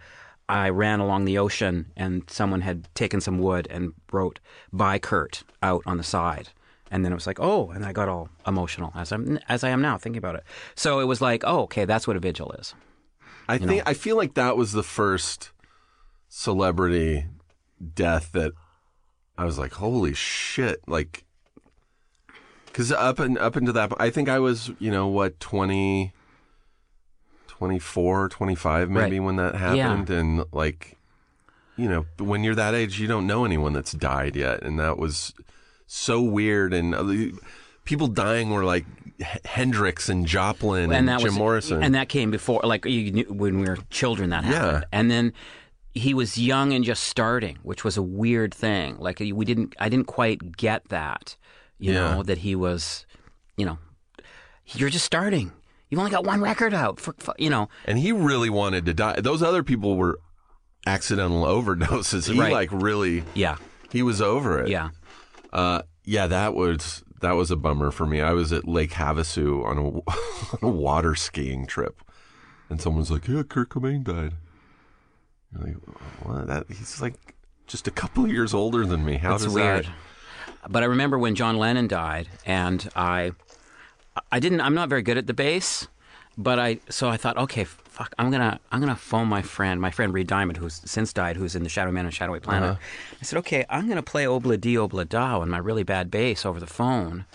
I 0.49 0.69
ran 0.69 0.99
along 0.99 1.25
the 1.25 1.37
ocean, 1.37 1.91
and 1.97 2.23
someone 2.29 2.61
had 2.61 2.87
taken 2.95 3.19
some 3.19 3.39
wood 3.39 3.67
and 3.69 3.93
wrote 4.11 4.39
"by 4.71 4.97
Kurt" 4.97 5.43
out 5.61 5.83
on 5.85 5.97
the 5.97 6.03
side. 6.03 6.49
And 6.89 7.03
then 7.03 7.11
it 7.11 7.15
was 7.15 7.27
like, 7.27 7.39
oh, 7.39 7.69
and 7.71 7.85
I 7.85 7.91
got 7.91 8.07
all 8.07 8.29
emotional 8.45 8.91
as 8.95 9.11
I'm 9.11 9.39
as 9.49 9.63
I 9.63 9.69
am 9.69 9.81
now 9.81 9.97
thinking 9.97 10.17
about 10.19 10.35
it. 10.35 10.43
So 10.75 10.99
it 10.99 11.05
was 11.05 11.19
like, 11.21 11.43
oh, 11.45 11.61
okay, 11.63 11.85
that's 11.85 12.07
what 12.07 12.15
a 12.15 12.19
vigil 12.19 12.51
is. 12.53 12.73
I 13.49 13.57
think 13.57 13.83
I 13.85 13.93
feel 13.93 14.15
like 14.17 14.33
that 14.35 14.57
was 14.57 14.71
the 14.73 14.83
first 14.83 15.51
celebrity 16.29 17.25
death 17.93 18.31
that 18.33 18.51
I 19.37 19.45
was 19.45 19.57
like, 19.59 19.73
holy 19.73 20.13
shit! 20.13 20.81
Like, 20.87 21.23
because 22.65 22.91
up 22.91 23.19
and 23.19 23.37
up 23.37 23.55
into 23.55 23.71
that, 23.73 23.91
I 23.99 24.09
think 24.09 24.29
I 24.29 24.39
was, 24.39 24.71
you 24.79 24.91
know, 24.91 25.07
what 25.07 25.39
20, 25.39 26.11
24, 27.47 28.29
25 28.29 28.89
maybe 28.89 29.19
Right. 29.19 29.25
when 29.25 29.35
that 29.37 29.55
happened, 29.55 30.09
and 30.09 30.45
like, 30.51 30.97
you 31.75 31.87
know, 31.87 32.05
when 32.19 32.43
you're 32.43 32.55
that 32.55 32.73
age, 32.73 32.99
you 32.99 33.07
don't 33.07 33.27
know 33.27 33.45
anyone 33.45 33.73
that's 33.73 33.91
died 33.93 34.35
yet, 34.35 34.63
and 34.63 34.79
that 34.79 34.97
was 34.97 35.33
so 35.87 36.21
weird. 36.21 36.73
And 36.73 36.93
uh, 36.93 37.37
people 37.85 38.07
dying 38.07 38.51
were 38.51 38.63
like 38.63 38.85
H- 39.19 39.39
Hendrix 39.45 40.09
and 40.09 40.25
Joplin 40.27 40.91
and, 40.91 41.07
that 41.07 41.19
Jim 41.19 41.29
was, 41.29 41.35
Morrison. 41.37 41.81
and 41.81 41.95
that 41.95 42.09
came 42.09 42.29
before, 42.29 42.61
like 42.63 42.85
you 42.85 43.11
knew, 43.11 43.23
when 43.29 43.59
we 43.59 43.67
were 43.67 43.77
children, 43.89 44.29
that 44.29 44.43
happened. 44.43 44.83
Yeah. 44.91 44.97
And 44.99 45.09
then 45.09 45.33
he 45.93 46.13
was 46.13 46.37
young 46.37 46.73
and 46.73 46.85
just 46.85 47.05
starting, 47.05 47.57
which 47.63 47.83
was 47.83 47.97
a 47.97 48.03
weird 48.03 48.53
thing. 48.53 48.97
Like 48.99 49.19
we 49.19 49.45
didn't, 49.45 49.75
I 49.79 49.89
didn't 49.89 50.05
quite 50.07 50.55
get 50.57 50.87
that. 50.89 51.35
You 51.79 51.93
Yeah. 51.93 52.15
know 52.15 52.23
that 52.23 52.39
he 52.39 52.55
was, 52.55 53.05
you 53.55 53.65
know, 53.65 53.79
you're 54.67 54.89
just 54.89 55.05
starting. 55.05 55.51
You've 55.89 55.99
only 55.99 56.11
got 56.11 56.25
one 56.25 56.41
record 56.41 56.73
out, 56.73 56.99
for, 56.99 57.15
for, 57.17 57.33
you 57.39 57.49
know. 57.49 57.69
and 57.85 57.97
he 57.97 58.11
really 58.11 58.49
wanted 58.49 58.85
to 58.87 58.93
die. 58.93 59.21
Those 59.21 59.41
other 59.41 59.63
people 59.63 59.95
were 59.95 60.19
accidental 60.85 61.43
overdoses. 61.45 62.29
He 62.31 62.39
Right. 62.39 62.51
like 62.51 62.69
really 62.71 63.23
Yeah, 63.33 63.55
he 63.91 64.03
was 64.03 64.21
over 64.21 64.61
it. 64.61 64.69
yeah. 64.69 64.89
Uh, 65.53 65.81
yeah, 66.03 66.27
that 66.27 66.53
was 66.53 67.03
that 67.21 67.33
was 67.33 67.51
a 67.51 67.55
bummer 67.55 67.91
for 67.91 68.05
me. 68.05 68.21
I 68.21 68.33
was 68.33 68.53
at 68.53 68.67
Lake 68.67 68.91
Havasu 68.91 69.65
on 69.65 69.77
a, 69.77 69.81
on 69.87 70.59
a 70.61 70.67
water 70.69 71.15
skiing 71.15 71.65
trip, 71.65 72.01
and 72.69 72.81
someone's 72.81 73.11
like, 73.11 73.27
"Yeah, 73.27 73.43
Kurt 73.43 73.69
Cobain 73.69 74.03
died." 74.03 74.33
You're 75.53 75.67
like, 75.67 75.75
what? 76.23 76.47
That 76.47 76.65
he's 76.67 77.01
like 77.01 77.15
just 77.67 77.87
a 77.87 77.91
couple 77.91 78.25
of 78.25 78.31
years 78.31 78.53
older 78.53 78.85
than 78.85 79.03
me. 79.05 79.17
How 79.17 79.35
It's 79.35 79.43
does 79.45 79.53
weird. 79.53 79.85
that? 79.85 79.91
But 80.71 80.83
I 80.83 80.87
remember 80.87 81.17
when 81.17 81.35
John 81.35 81.57
Lennon 81.57 81.87
died, 81.87 82.27
and 82.45 82.89
I, 82.95 83.31
I 84.31 84.39
didn't. 84.39 84.61
I'm 84.61 84.73
not 84.73 84.89
very 84.89 85.01
good 85.01 85.17
at 85.17 85.27
the 85.27 85.33
bass, 85.33 85.87
but 86.37 86.59
I. 86.59 86.79
So 86.89 87.07
I 87.09 87.17
thought, 87.17 87.37
okay, 87.37 87.65
fuck, 87.97 88.13
I'm 88.19 88.29
gonna, 88.29 88.59
I'm 88.71 88.79
gonna 88.79 88.95
phone 88.95 89.27
my 89.27 89.41
friend, 89.41 89.81
my 89.81 89.89
friend 89.91 90.13
Reid 90.13 90.27
Diamond, 90.27 90.57
who's 90.57 90.81
since 90.85 91.11
died, 91.13 91.35
who's 91.35 91.55
in 91.55 91.63
the 91.63 91.69
Shadowy 91.69 91.93
Men 91.93 92.05
on 92.05 92.09
a 92.09 92.11
Shadowy 92.11 92.39
Planet. 92.39 92.69
Uh-huh. 92.71 92.79
I 93.19 93.23
said, 93.23 93.39
okay, 93.39 93.65
I'm 93.69 93.87
gonna 93.89 94.03
play 94.03 94.25
Obla 94.25 94.59
Di 94.61 94.75
Obla 94.75 95.07
Da 95.09 95.39
on 95.39 95.49
my 95.49 95.57
really 95.57 95.83
bad 95.83 96.11
bass 96.11 96.45
over 96.45 96.59
the 96.59 96.67
phone, 96.67 97.25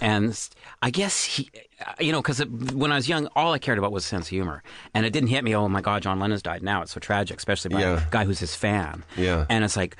and 0.00 0.38
I 0.82 0.90
guess 0.90 1.24
he, 1.24 1.50
you 1.98 2.12
know, 2.12 2.20
because 2.20 2.44
when 2.46 2.92
I 2.92 2.96
was 2.96 3.08
young, 3.08 3.26
all 3.34 3.52
I 3.52 3.58
cared 3.58 3.78
about 3.78 3.90
was 3.92 4.04
sense 4.04 4.26
of 4.26 4.30
humor, 4.30 4.62
and 4.92 5.06
it 5.06 5.12
didn't 5.14 5.30
hit 5.30 5.44
me. 5.44 5.54
Oh 5.56 5.68
my 5.68 5.80
God, 5.80 6.02
John 6.02 6.20
Lennon's 6.20 6.42
died. 6.42 6.62
Now 6.62 6.82
it's 6.82 6.92
so 6.92 7.00
tragic, 7.00 7.38
especially 7.38 7.70
by 7.70 7.80
Yeah. 7.80 8.06
a 8.06 8.10
guy 8.10 8.24
who's 8.24 8.38
his 8.38 8.54
fan. 8.54 9.04
Yeah. 9.16 9.46
And 9.48 9.64
it's 9.64 9.76
like, 9.76 9.96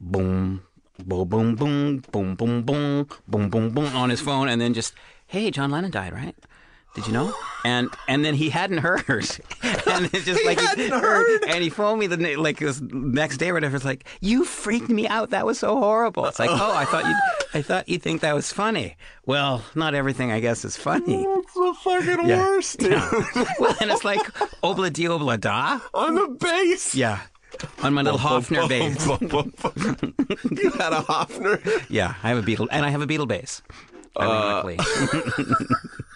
boom, 0.00 0.62
boom, 1.04 1.26
boom, 1.28 1.54
boom, 1.56 1.98
boom, 2.12 2.34
boom, 2.36 2.62
boom, 2.62 3.08
boom, 3.26 3.48
boom, 3.48 3.70
boom 3.70 3.96
on 3.96 4.10
his 4.10 4.20
phone, 4.20 4.48
and 4.48 4.60
then 4.60 4.74
just, 4.74 4.92
hey, 5.26 5.50
John 5.50 5.70
Lennon 5.70 5.90
died, 5.90 6.12
right? 6.12 6.36
Did 6.94 7.06
you 7.08 7.12
know? 7.12 7.34
And 7.64 7.88
and 8.08 8.24
then 8.24 8.34
he 8.34 8.50
hadn't 8.50 8.78
heard, 8.78 9.02
and 9.62 10.10
it's 10.12 10.24
just 10.26 10.44
like 10.44 10.60
he 10.60 10.66
hadn't 10.66 10.90
heard? 11.00 11.44
and 11.48 11.62
he 11.62 11.70
phoned 11.70 11.98
me 11.98 12.06
the 12.06 12.36
like 12.36 12.58
this 12.58 12.80
next 12.80 13.38
day 13.38 13.50
or 13.50 13.54
whatever. 13.54 13.74
It's 13.74 13.84
like 13.86 14.04
you 14.20 14.44
freaked 14.44 14.90
me 14.90 15.08
out. 15.08 15.30
That 15.30 15.44
was 15.46 15.58
so 15.58 15.76
horrible. 15.78 16.26
It's 16.26 16.38
like, 16.38 16.50
oh, 16.50 16.72
I 16.76 16.84
thought 16.84 17.04
you, 17.06 17.14
I 17.54 17.62
thought 17.62 17.88
you'd 17.88 18.02
think 18.02 18.20
that 18.20 18.34
was 18.34 18.52
funny. 18.52 18.96
Well, 19.26 19.64
not 19.74 19.94
everything, 19.94 20.30
I 20.30 20.40
guess, 20.40 20.64
is 20.64 20.76
funny. 20.76 21.24
It's 21.24 21.54
the 21.54 21.74
fucking 21.82 22.28
Yeah. 22.28 22.38
worst, 22.38 22.78
dude. 22.78 22.92
Well, 23.58 23.74
and 23.80 23.90
it's 23.90 24.04
like 24.04 24.22
obla 24.62 24.92
di 24.92 25.04
obla 25.04 25.40
da. 25.40 25.80
on 25.94 26.14
the 26.16 26.28
bass. 26.38 26.94
Yeah, 26.94 27.20
on 27.82 27.94
my 27.94 28.02
little 28.02 28.18
Hofner 28.20 28.68
bass. 28.68 29.06
you 30.62 30.70
had 30.72 30.92
a 30.92 31.00
Hofner. 31.00 31.86
Yeah, 31.88 32.14
I 32.22 32.28
have 32.28 32.38
a 32.38 32.42
Beetle, 32.42 32.68
and 32.70 32.84
I 32.84 32.90
have 32.90 33.00
a 33.00 33.06
Beatle 33.06 33.26
bass. 33.26 33.62
Ironically, 34.20 34.76
uh, 34.78 35.44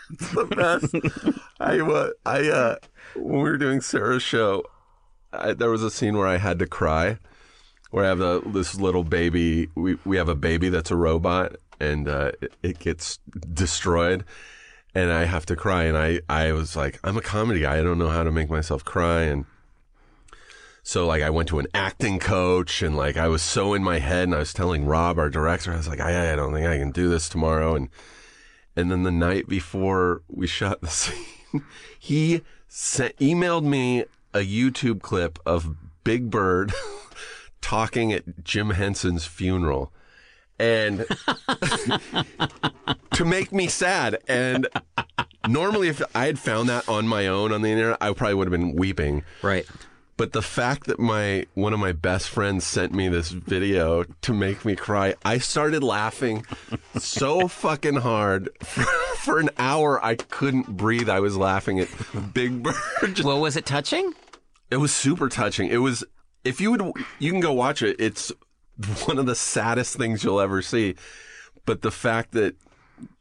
the 0.33 0.45
best. 0.47 1.43
I 1.61 1.81
uh, 1.81 2.11
I 2.25 2.49
uh, 2.49 2.77
when 3.15 3.43
we 3.43 3.51
were 3.51 3.59
doing 3.59 3.81
Sarah's 3.81 4.23
show, 4.23 4.65
I, 5.33 5.53
there 5.53 5.71
was 5.71 5.83
a 5.83 5.91
scene 5.91 6.17
where 6.17 6.27
I 6.27 6.39
had 6.39 6.59
to 6.61 6.67
cry, 6.67 7.19
where 7.91 8.05
I 8.05 8.09
have 8.09 8.21
a, 8.21 8.41
this 8.47 8.75
little 8.75 9.05
baby. 9.05 9.69
We 9.75 9.99
we 10.07 10.17
have 10.17 10.29
a 10.29 10.35
baby 10.35 10.71
that's 10.71 10.91
a 10.91 10.97
robot, 10.97 11.57
and 11.79 12.09
uh, 12.09 12.33
it, 12.41 12.53
it 12.63 12.79
gets 12.79 13.19
destroyed, 13.53 14.25
and 14.95 15.13
I 15.13 15.25
have 15.25 15.45
to 15.47 15.57
cry. 15.57 15.85
And 15.85 15.99
I 15.99 16.21
I 16.29 16.53
was 16.53 16.75
like, 16.75 16.99
I'm 17.05 17.19
a 17.19 17.23
comedy 17.23 17.61
guy. 17.61 17.79
I 17.79 17.83
don't 17.83 17.99
know 17.99 18.09
how 18.09 18.25
to 18.25 18.31
make 18.31 18.51
myself 18.51 18.85
cry, 18.85 19.23
and. 19.23 19.45
So 20.85 21.07
like 21.07 21.23
I 21.23 21.29
went 21.29 21.51
to 21.51 21.59
an 21.59 21.67
acting 21.75 22.19
coach 22.19 22.81
and 22.81 22.97
like 22.97 23.19
I 23.19 23.29
was 23.29 23.43
so 23.43 23.75
in 23.75 23.85
my 23.85 23.99
head 23.99 24.23
and 24.23 24.35
I 24.35 24.39
was 24.39 24.55
telling 24.55 24.87
Rob 24.87 25.19
our 25.19 25.29
director 25.29 25.75
I 25.75 25.77
was 25.77 25.87
like 25.87 26.01
I, 26.01 26.33
I 26.33 26.35
don't 26.35 26.55
think 26.55 26.67
I 26.67 26.79
can 26.79 26.93
do 26.93 27.11
this 27.11 27.29
tomorrow 27.29 27.77
and 27.77 27.91
and 28.79 28.93
then 28.93 29.03
the 29.03 29.11
night 29.11 29.49
before 29.49 30.23
we 30.29 30.47
shot 30.47 30.81
the 30.81 30.87
scene, 30.89 31.65
he 31.99 32.43
sent, 32.69 33.17
emailed 33.17 33.65
me 33.65 34.05
a 34.33 34.39
YouTube 34.39 35.03
clip 35.03 35.41
of 35.45 35.75
Big 36.05 36.31
Bird 36.31 36.73
talking 37.61 38.13
at 38.13 38.45
Jim 38.45 38.71
Henson's 38.71 39.27
funeral. 39.27 39.93
And 40.61 41.07
to 43.15 43.25
make 43.25 43.51
me 43.53 43.67
sad. 43.67 44.19
And 44.29 44.69
normally, 45.49 45.89
if 45.89 46.01
I 46.15 46.27
had 46.27 46.39
found 46.39 46.69
that 46.69 46.89
on 46.89 47.09
my 47.09 47.27
own 47.27 47.53
on 47.53 47.63
the 47.63 47.71
internet, 47.71 47.99
I 48.01 48.13
probably 48.13 48.35
would 48.35 48.47
have 48.47 48.61
been 48.61 48.77
weeping. 48.77 49.25
right? 49.43 49.67
But 50.19 50.33
the 50.33 50.43
fact 50.43 50.89
that 50.89 50.99
my 50.99 51.47
one 51.55 51.73
of 51.73 51.79
my 51.79 51.93
best 51.93 52.29
friends 52.29 52.67
sent 52.67 52.93
me 52.93 53.09
this 53.09 53.31
video 53.31 54.03
to 54.03 54.35
make 54.35 54.65
me 54.65 54.75
cry, 54.75 55.15
I 55.25 55.39
started 55.39 55.85
laughing 55.85 56.45
so 56.99 57.47
fucking 57.47 57.97
hard 57.97 58.51
for, 58.61 58.83
for 59.19 59.39
an 59.39 59.49
hour. 59.59 60.05
I 60.05 60.17
couldn't 60.17 60.77
breathe. 60.77 61.09
I 61.09 61.21
was 61.21 61.37
laughing 61.37 61.79
at 61.79 61.89
Big 62.35 62.63
Bird. 62.65 62.75
Well, 63.25 63.41
was 63.41 63.57
it 63.57 63.65
touching? 63.65 64.13
It 64.73 64.79
was 64.79 64.93
super 64.93 65.29
touching. 65.29 65.69
It 65.71 65.79
was 65.79 66.03
if 66.45 66.61
you 66.61 66.73
would 66.73 66.83
you 67.21 67.31
can 67.31 67.41
go 67.41 67.53
watch 67.53 67.81
it. 67.81 67.95
It's 68.01 68.33
one 69.07 69.19
of 69.19 69.27
the 69.27 69.37
saddest 69.37 69.97
things 69.97 70.25
you'll 70.25 70.41
ever 70.41 70.63
see. 70.63 70.97
but 71.65 71.83
the 71.83 71.91
fact 71.93 72.33
that 72.33 72.57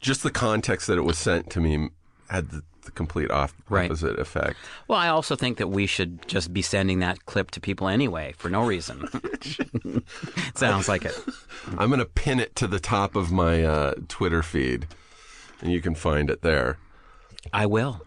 just 0.00 0.24
the 0.24 0.30
context 0.32 0.88
that 0.88 0.98
it 0.98 1.02
was 1.02 1.16
sent 1.16 1.48
to 1.50 1.60
me 1.60 1.90
had 2.28 2.50
the, 2.50 2.62
the 2.88 2.92
complete 2.92 3.30
off, 3.30 3.54
Right. 3.68 3.90
opposite 3.90 4.18
effect. 4.18 4.56
Well, 4.88 4.98
I 4.98 5.08
also 5.08 5.36
think 5.36 5.58
that 5.58 5.68
we 5.68 5.86
should 5.86 6.26
just 6.26 6.52
be 6.52 6.62
sending 6.62 6.98
that 7.00 7.26
clip 7.26 7.50
to 7.52 7.60
people 7.60 7.86
anyway 7.88 8.34
for 8.36 8.48
no 8.48 8.64
reason. 8.64 9.08
Sounds 10.54 10.88
like 10.88 11.04
it. 11.04 11.14
I'm 11.76 11.88
going 11.90 12.00
to 12.00 12.04
pin 12.06 12.40
it 12.40 12.56
to 12.56 12.66
the 12.66 12.80
top 12.80 13.14
of 13.14 13.30
my 13.30 13.62
uh, 13.62 13.94
Twitter 14.08 14.42
feed, 14.42 14.86
and 15.60 15.70
you 15.70 15.80
can 15.80 15.94
find 15.94 16.30
it 16.30 16.42
there. 16.42 16.78
I 17.52 17.66
will. 17.66 18.00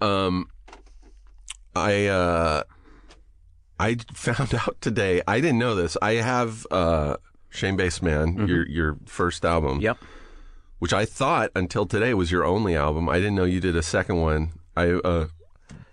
Um, 0.00 0.48
I 1.74 2.06
uh, 2.06 2.62
I 3.78 3.96
found 4.12 4.54
out 4.66 4.76
today. 4.80 5.22
I 5.26 5.40
didn't 5.40 5.58
know 5.58 5.74
this. 5.74 5.96
I 6.02 6.14
have 6.14 6.66
uh, 6.70 7.16
Shame 7.50 7.76
Based 7.76 8.02
Man, 8.02 8.46
your 8.48 8.66
your 8.68 8.96
first 9.06 9.44
album. 9.44 9.80
Yep. 9.80 9.98
Which 10.84 10.92
I 10.92 11.06
thought 11.06 11.50
until 11.56 11.86
today 11.86 12.12
was 12.12 12.30
your 12.30 12.44
only 12.44 12.76
album. 12.76 13.08
I 13.08 13.14
didn't 13.14 13.36
know 13.36 13.44
you 13.44 13.58
did 13.58 13.74
a 13.74 13.82
second 13.82 14.20
one. 14.20 14.50
I 14.76 14.90
uh, 14.90 15.28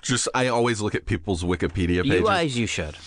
just 0.01 0.27
I 0.35 0.47
always 0.47 0.81
look 0.81 0.95
at 0.95 1.05
people's 1.05 1.45
Wikipedia 1.45 2.03
pages, 2.03 2.19
You 2.19 2.27
as 2.27 2.57
you 2.57 2.67
should. 2.67 2.97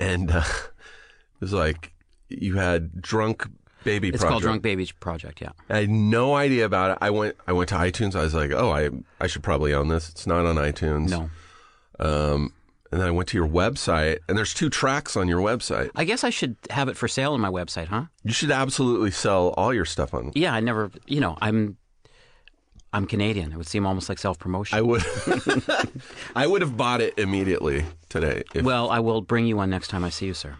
and 0.00 0.32
uh, 0.32 0.42
it 0.42 1.38
was 1.38 1.52
like 1.52 1.92
you 2.28 2.56
had 2.56 3.00
Drunk 3.00 3.46
Baby 3.84 4.08
It's 4.08 4.16
Project. 4.16 4.30
called 4.32 4.42
Drunk 4.42 4.62
Babies 4.62 4.90
Project. 4.90 5.40
Yeah. 5.40 5.50
I 5.68 5.82
had 5.82 5.90
no 5.90 6.34
idea 6.34 6.64
about 6.64 6.90
it. 6.90 6.98
I 7.00 7.10
went 7.10 7.36
I 7.46 7.52
went 7.52 7.68
to 7.68 7.76
iTunes. 7.76 8.16
I 8.16 8.22
was 8.24 8.34
like, 8.34 8.50
oh, 8.50 8.72
I 8.72 8.90
I 9.20 9.28
should 9.28 9.44
probably 9.44 9.72
own 9.72 9.86
this. 9.86 10.08
It's 10.08 10.26
not 10.26 10.44
on 10.44 10.56
iTunes. 10.56 11.10
No. 11.10 11.30
Um, 12.00 12.52
and 12.92 13.00
then 13.00 13.08
I 13.08 13.10
went 13.10 13.28
to 13.30 13.36
your 13.36 13.46
website, 13.48 14.18
and 14.28 14.36
there's 14.36 14.52
two 14.54 14.68
tracks 14.70 15.16
on 15.16 15.28
your 15.28 15.40
website. 15.40 15.90
I 15.94 16.04
guess 16.04 16.24
I 16.24 16.30
should 16.30 16.56
have 16.70 16.88
it 16.88 16.96
for 16.96 17.06
sale 17.08 17.32
on 17.34 17.40
my 17.40 17.48
website, 17.50 17.86
huh? 17.86 18.04
You 18.24 18.32
should 18.32 18.50
absolutely 18.50 19.10
sell 19.10 19.48
all 19.56 19.72
your 19.74 19.84
stuff 19.84 20.12
on. 20.14 20.32
Yeah, 20.34 20.52
I 20.54 20.60
never. 20.60 20.90
You 21.06 21.20
know, 21.20 21.36
I'm. 21.40 21.76
I'm 22.92 23.06
Canadian. 23.06 23.52
It 23.52 23.56
would 23.56 23.68
seem 23.68 23.86
almost 23.86 24.08
like 24.08 24.18
self 24.18 24.38
promotion. 24.40 24.76
I 24.76 24.82
would, 24.82 25.02
I 26.34 26.46
would 26.46 26.60
have 26.60 26.76
bought 26.76 27.00
it 27.00 27.16
immediately 27.18 27.84
today. 28.08 28.42
If, 28.52 28.64
Well, 28.64 28.90
I 28.90 28.98
will 28.98 29.20
bring 29.20 29.46
you 29.46 29.56
one 29.56 29.70
next 29.70 29.88
time 29.88 30.02
I 30.02 30.10
see 30.10 30.26
you, 30.26 30.34
sir. 30.34 30.56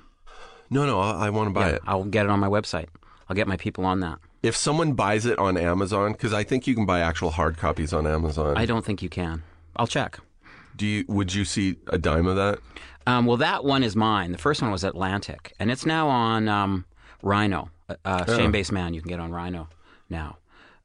no, 0.70 0.86
no, 0.86 1.00
I, 1.00 1.26
I 1.26 1.30
want 1.30 1.48
to 1.48 1.52
buy 1.52 1.70
Yeah, 1.70 1.74
it. 1.76 1.82
I'll 1.88 2.04
get 2.04 2.26
it 2.26 2.30
on 2.30 2.38
my 2.38 2.46
website. 2.48 2.86
I'll 3.28 3.34
get 3.34 3.48
my 3.48 3.56
people 3.56 3.84
on 3.84 3.98
that. 4.00 4.18
If 4.44 4.54
someone 4.54 4.92
buys 4.92 5.26
it 5.26 5.40
on 5.40 5.56
Amazon, 5.56 6.12
because 6.12 6.32
I 6.32 6.44
think 6.44 6.68
you 6.68 6.74
can 6.76 6.86
buy 6.86 7.00
actual 7.00 7.30
hard 7.32 7.56
copies 7.58 7.92
on 7.92 8.06
Amazon. 8.06 8.56
I 8.56 8.64
don't 8.64 8.84
think 8.84 9.02
you 9.02 9.08
can. 9.08 9.42
I'll 9.74 9.88
check. 9.88 10.20
Do 10.80 10.86
you? 10.86 11.04
Would 11.08 11.34
you 11.34 11.44
see 11.44 11.76
a 11.88 11.98
dime 11.98 12.26
of 12.26 12.36
that? 12.36 12.58
Um, 13.06 13.26
well, 13.26 13.36
that 13.36 13.64
one 13.64 13.82
is 13.82 13.94
mine. 13.94 14.32
The 14.32 14.38
first 14.38 14.62
one 14.62 14.70
was 14.70 14.82
Atlantic, 14.82 15.52
and 15.60 15.70
it's 15.70 15.84
now 15.84 16.08
on 16.08 16.48
um, 16.48 16.86
Rhino. 17.22 17.70
Uh, 17.90 17.96
uh, 18.06 18.24
Shame 18.24 18.50
Based 18.50 18.72
Man, 18.72 18.94
you 18.94 19.02
can 19.02 19.10
get 19.10 19.20
on 19.20 19.30
Rhino 19.30 19.68
now. 20.08 20.38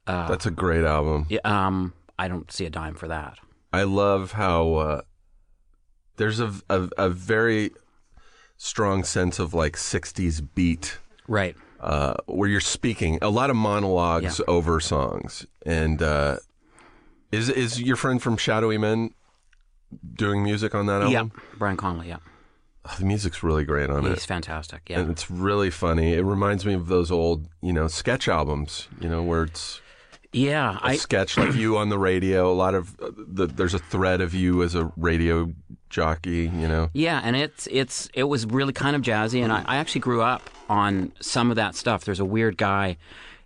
Uh, 0.06 0.28
That's 0.28 0.44
a 0.44 0.50
great 0.50 0.84
album. 0.84 1.24
Yeah, 1.30 1.38
um, 1.44 1.94
I 2.18 2.28
don't 2.28 2.52
see 2.52 2.66
a 2.66 2.70
dime 2.70 2.94
for 2.94 3.08
that. 3.08 3.38
I 3.72 3.84
love 3.84 4.32
how 4.32 4.74
uh, 4.74 5.00
there's 6.16 6.40
a, 6.40 6.52
a 6.68 6.90
a 6.98 7.08
very 7.08 7.70
strong 8.58 9.02
sense 9.02 9.38
of 9.38 9.54
like 9.54 9.76
'60s 9.76 10.46
beat 10.54 10.98
Right. 11.26 11.56
uh, 11.80 12.16
where 12.26 12.50
you're 12.50 12.60
speaking 12.60 13.18
a 13.22 13.30
lot 13.30 13.48
of 13.48 13.56
monologues 13.56 14.42
over 14.46 14.78
songs. 14.78 15.46
And 15.64 16.02
uh, 16.02 16.36
is 17.32 17.48
is 17.48 17.80
your 17.80 17.96
friend 17.96 18.22
from 18.22 18.36
Shadowy 18.36 18.76
Men 18.76 19.14
doing 20.14 20.42
music 20.42 20.74
on 20.74 20.86
that 20.86 21.02
album? 21.02 21.12
Yeah. 21.12 21.42
Brian 21.58 21.76
Connelly. 21.76 22.08
Yeah. 22.08 22.18
Oh, 22.84 22.94
the 22.98 23.04
music's 23.04 23.42
really 23.42 23.64
great 23.64 23.90
on 23.90 24.02
He's 24.02 24.10
it. 24.10 24.14
It's 24.14 24.26
fantastic. 24.26 24.82
Yeah. 24.88 25.00
And 25.00 25.10
it's 25.10 25.30
really 25.30 25.70
funny. 25.70 26.14
It 26.14 26.22
reminds 26.22 26.64
me 26.64 26.74
of 26.74 26.86
those 26.86 27.10
old, 27.10 27.48
you 27.60 27.72
know, 27.72 27.88
sketch 27.88 28.28
albums, 28.28 28.88
you 29.00 29.08
know, 29.08 29.22
where 29.22 29.44
it's 29.44 29.80
yeah. 30.32 30.78
a 30.82 30.86
I 30.86 30.96
sketch 30.96 31.36
like 31.36 31.54
you 31.54 31.78
on 31.78 31.88
the 31.88 31.98
radio. 31.98 32.50
A 32.50 32.54
lot 32.54 32.74
of 32.74 32.98
uh, 33.00 33.10
the, 33.16 33.46
there's 33.46 33.74
a 33.74 33.78
thread 33.78 34.20
of 34.20 34.34
you 34.34 34.62
as 34.62 34.74
a 34.74 34.92
radio 34.96 35.52
jockey, 35.90 36.50
you 36.54 36.68
know. 36.68 36.90
Yeah, 36.92 37.20
and 37.24 37.34
it's 37.34 37.66
it's 37.70 38.08
it 38.14 38.24
was 38.24 38.46
really 38.46 38.72
kind 38.72 38.94
of 38.94 39.02
jazzy, 39.02 39.42
and 39.42 39.52
I, 39.52 39.64
I 39.66 39.76
actually 39.78 40.02
grew 40.02 40.22
up 40.22 40.48
on 40.68 41.12
some 41.20 41.50
of 41.50 41.56
that 41.56 41.74
stuff. 41.74 42.04
There's 42.04 42.20
a 42.20 42.24
weird 42.24 42.56
guy. 42.56 42.98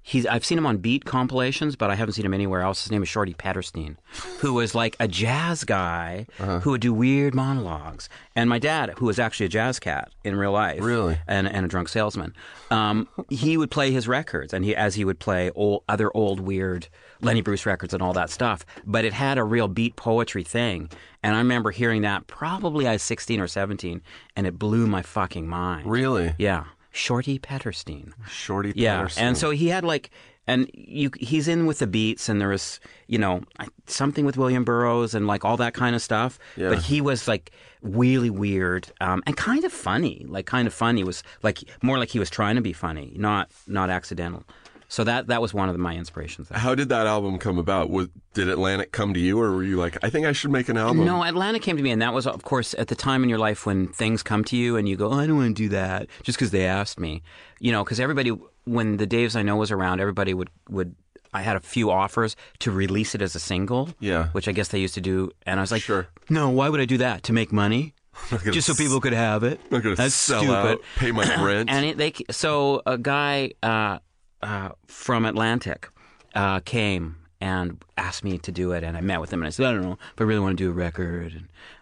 He's 0.02 0.24
I've 0.26 0.44
seen 0.44 0.56
him 0.58 0.66
on 0.66 0.78
beat 0.78 1.04
compilations, 1.04 1.76
but 1.76 1.90
I 1.90 1.94
haven't 1.94 2.14
seen 2.14 2.24
him 2.24 2.32
anywhere 2.34 2.62
else. 2.62 2.82
His 2.82 2.90
name 2.90 3.02
is 3.02 3.08
Shorty 3.08 3.34
Petterstein, 3.34 3.96
who 4.38 4.54
was 4.54 4.74
like 4.74 4.96
a 4.98 5.06
jazz 5.06 5.62
guy 5.64 6.26
who 6.38 6.70
would 6.70 6.80
do 6.80 6.92
weird 6.94 7.34
monologues. 7.34 8.08
And 8.34 8.48
my 8.48 8.58
dad, 8.58 8.94
who 8.96 9.06
was 9.06 9.18
actually 9.18 9.46
a 9.46 9.50
jazz 9.50 9.78
cat 9.78 10.10
in 10.24 10.36
real 10.36 10.52
life, 10.52 10.80
Really? 10.82 11.18
and 11.28 11.46
and 11.46 11.66
a 11.66 11.68
drunk 11.68 11.88
salesman, 11.90 12.34
um, 12.70 13.08
he 13.28 13.56
would 13.58 13.70
play 13.70 13.90
his 13.92 14.08
records, 14.08 14.54
and 14.54 14.64
he 14.64 14.74
as 14.74 14.94
he 14.94 15.04
would 15.04 15.18
play 15.18 15.50
old, 15.54 15.82
other 15.88 16.10
old 16.16 16.40
weird 16.40 16.88
Lenny 17.20 17.42
Bruce 17.42 17.66
records 17.66 17.92
and 17.92 18.02
all 18.02 18.14
that 18.14 18.30
stuff. 18.30 18.64
But 18.86 19.04
it 19.04 19.12
had 19.12 19.36
a 19.36 19.44
real 19.44 19.68
beat 19.68 19.96
poetry 19.96 20.44
thing, 20.44 20.88
and 21.22 21.34
I 21.34 21.38
remember 21.38 21.70
hearing 21.72 22.02
that 22.02 22.26
probably 22.26 22.88
I 22.88 22.92
was 22.94 23.02
sixteen 23.02 23.38
or 23.38 23.46
seventeen, 23.48 24.00
and 24.34 24.46
it 24.46 24.58
blew 24.58 24.86
my 24.86 25.02
fucking 25.02 25.46
mind. 25.46 25.90
Really? 25.90 26.34
Yeah, 26.38 26.64
Shorty 26.90 27.38
Petterstein. 27.38 28.12
Shorty 28.28 28.72
Yeah, 28.74 28.98
Patterson. 28.98 29.24
and 29.24 29.36
so 29.38 29.50
he 29.50 29.68
had 29.68 29.84
like, 29.84 30.10
and 30.46 30.68
you, 30.74 31.10
he's 31.20 31.46
in 31.46 31.66
with 31.66 31.78
the 31.78 31.86
beats, 31.86 32.28
and 32.28 32.40
there 32.40 32.48
was, 32.48 32.80
you 33.06 33.18
know, 33.18 33.42
something 33.86 34.24
with 34.24 34.36
William 34.36 34.64
Burroughs 34.64 35.14
and 35.14 35.26
like 35.26 35.44
all 35.44 35.56
that 35.58 35.74
kind 35.74 35.94
of 35.94 36.02
stuff. 36.02 36.38
Yeah. 36.56 36.70
But 36.70 36.78
he 36.80 37.00
was 37.00 37.28
like 37.28 37.52
really 37.82 38.30
weird 38.30 38.90
um, 39.00 39.22
and 39.26 39.36
kind 39.36 39.64
of 39.64 39.72
funny, 39.72 40.24
like 40.28 40.46
kind 40.46 40.66
of 40.66 40.74
funny 40.74 41.04
was 41.04 41.22
like 41.42 41.60
more 41.82 41.98
like 41.98 42.08
he 42.08 42.18
was 42.18 42.30
trying 42.30 42.56
to 42.56 42.62
be 42.62 42.72
funny, 42.72 43.12
not 43.16 43.50
not 43.66 43.90
accidental. 43.90 44.44
So 44.90 45.04
that 45.04 45.28
that 45.28 45.40
was 45.40 45.54
one 45.54 45.68
of 45.68 45.76
my 45.78 45.94
inspirations. 45.94 46.48
There. 46.48 46.58
How 46.58 46.74
did 46.74 46.88
that 46.88 47.06
album 47.06 47.38
come 47.38 47.58
about? 47.58 47.90
Was, 47.90 48.08
did 48.34 48.48
Atlantic 48.48 48.90
come 48.90 49.14
to 49.14 49.20
you, 49.20 49.40
or 49.40 49.52
were 49.52 49.62
you 49.62 49.76
like, 49.76 49.96
I 50.02 50.10
think 50.10 50.26
I 50.26 50.32
should 50.32 50.50
make 50.50 50.68
an 50.68 50.76
album? 50.76 51.04
No, 51.04 51.22
Atlantic 51.22 51.62
came 51.62 51.76
to 51.76 51.82
me, 51.82 51.92
and 51.92 52.02
that 52.02 52.12
was, 52.12 52.26
of 52.26 52.42
course, 52.42 52.74
at 52.74 52.88
the 52.88 52.96
time 52.96 53.22
in 53.22 53.28
your 53.28 53.38
life 53.38 53.64
when 53.64 53.86
things 53.86 54.24
come 54.24 54.42
to 54.46 54.56
you 54.56 54.76
and 54.76 54.88
you 54.88 54.96
go, 54.96 55.08
oh, 55.08 55.14
I 55.20 55.28
don't 55.28 55.36
want 55.36 55.56
to 55.56 55.62
do 55.62 55.68
that 55.68 56.08
just 56.24 56.36
because 56.38 56.50
they 56.50 56.66
asked 56.66 56.98
me. 56.98 57.22
You 57.60 57.70
know, 57.70 57.84
because 57.84 58.00
everybody, 58.00 58.30
when 58.64 58.96
the 58.96 59.06
Daves 59.06 59.36
I 59.36 59.42
Know 59.42 59.54
was 59.56 59.70
around, 59.70 60.00
everybody 60.00 60.34
would, 60.34 60.50
would, 60.68 60.96
I 61.32 61.42
had 61.42 61.54
a 61.54 61.60
few 61.60 61.92
offers 61.92 62.34
to 62.58 62.72
release 62.72 63.14
it 63.14 63.22
as 63.22 63.36
a 63.36 63.40
single. 63.40 63.90
Yeah. 64.00 64.30
Which 64.32 64.48
I 64.48 64.52
guess 64.52 64.68
they 64.68 64.80
used 64.80 64.94
to 64.94 65.00
do. 65.00 65.30
And 65.46 65.60
I 65.60 65.62
was 65.62 65.70
like, 65.70 65.82
Sure. 65.82 66.08
no, 66.28 66.50
why 66.50 66.68
would 66.68 66.80
I 66.80 66.84
do 66.84 66.98
that? 66.98 67.22
To 67.24 67.32
make 67.32 67.52
money? 67.52 67.94
Just 68.50 68.66
so 68.66 68.74
people 68.74 69.00
could 69.00 69.12
have 69.12 69.44
it? 69.44 69.60
I'm 69.70 69.82
not 69.84 69.96
That's 69.96 70.14
sell 70.14 70.40
stupid. 70.42 70.54
out, 70.56 70.80
pay 70.96 71.12
my 71.12 71.22
rent. 71.44 71.70
And 71.70 71.86
it, 71.86 71.96
they 71.96 72.12
so 72.30 72.82
a 72.84 72.98
guy 72.98 73.52
uh, 73.62 74.00
uh, 74.42 74.70
from 74.86 75.24
Atlantic 75.24 75.88
uh, 76.34 76.60
came 76.60 77.16
and 77.40 77.82
asked 77.96 78.22
me 78.22 78.38
to 78.38 78.52
do 78.52 78.72
it, 78.72 78.84
and 78.84 78.96
I 78.96 79.00
met 79.00 79.20
with 79.20 79.32
him, 79.32 79.40
and 79.40 79.46
I 79.46 79.50
said, 79.50 79.66
I 79.66 79.72
don't 79.72 79.82
know 79.82 79.98
if 80.14 80.20
I 80.20 80.24
really 80.24 80.40
want 80.40 80.58
to 80.58 80.64
do 80.64 80.70
a 80.70 80.74
record. 80.74 81.32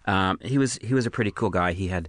And 0.07 0.15
um, 0.15 0.39
he 0.43 0.59
was 0.59 0.79
he 0.83 0.95
was 0.95 1.07
a 1.07 1.11
pretty 1.11 1.31
cool 1.31 1.51
guy. 1.51 1.73
He 1.73 1.89
had. 1.89 2.09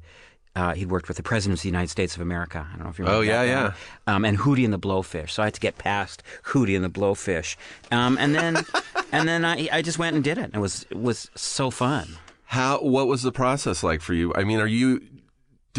Uh, 0.56 0.74
he'd 0.74 0.89
worked 0.89 1.08
with 1.08 1.16
the 1.16 1.24
President 1.24 1.60
of 1.60 1.62
the 1.62 1.70
United 1.70 1.89
States 1.89 2.16
of 2.16 2.22
America. 2.22 2.68
I 2.68 2.76
don't 2.76 2.84
know 2.84 2.89
if 2.89 2.97
you 2.97 3.06
remember. 3.06 3.20
Oh, 3.20 3.22
yeah, 3.22 3.70
guy. 3.70 3.74
Um, 4.08 4.26
and 4.26 4.38
Hootie 4.39 4.66
and 4.66 4.74
the 4.74 4.80
Blowfish. 4.80 5.30
So 5.30 5.43
I 5.43 5.45
had 5.45 5.54
to 5.54 5.60
get 5.60 5.78
past 5.78 6.24
Hootie 6.45 6.76
and 6.76 6.84
the 6.84 6.89
Blowfish, 6.89 7.56
um, 7.91 8.18
and 8.18 8.34
then 8.34 8.66
and 9.12 9.30
then 9.30 9.45
I 9.45 9.70
I 9.72 9.82
just 9.84 10.00
went 10.00 10.16
and 10.16 10.24
did 10.24 10.38
it. 10.38 10.52
It 10.54 10.60
was 10.60 10.86
it 10.89 10.97
was 11.00 11.30
so 11.36 11.70
fun. 11.70 12.18
How? 12.45 12.80
What 12.80 13.08
was 13.08 13.22
the 13.22 13.32
process 13.32 13.84
like 13.84 14.02
for 14.02 14.16
you? 14.16 14.34
I 14.34 14.43
mean, 14.43 14.60
are 14.60 14.68
you? 14.68 15.02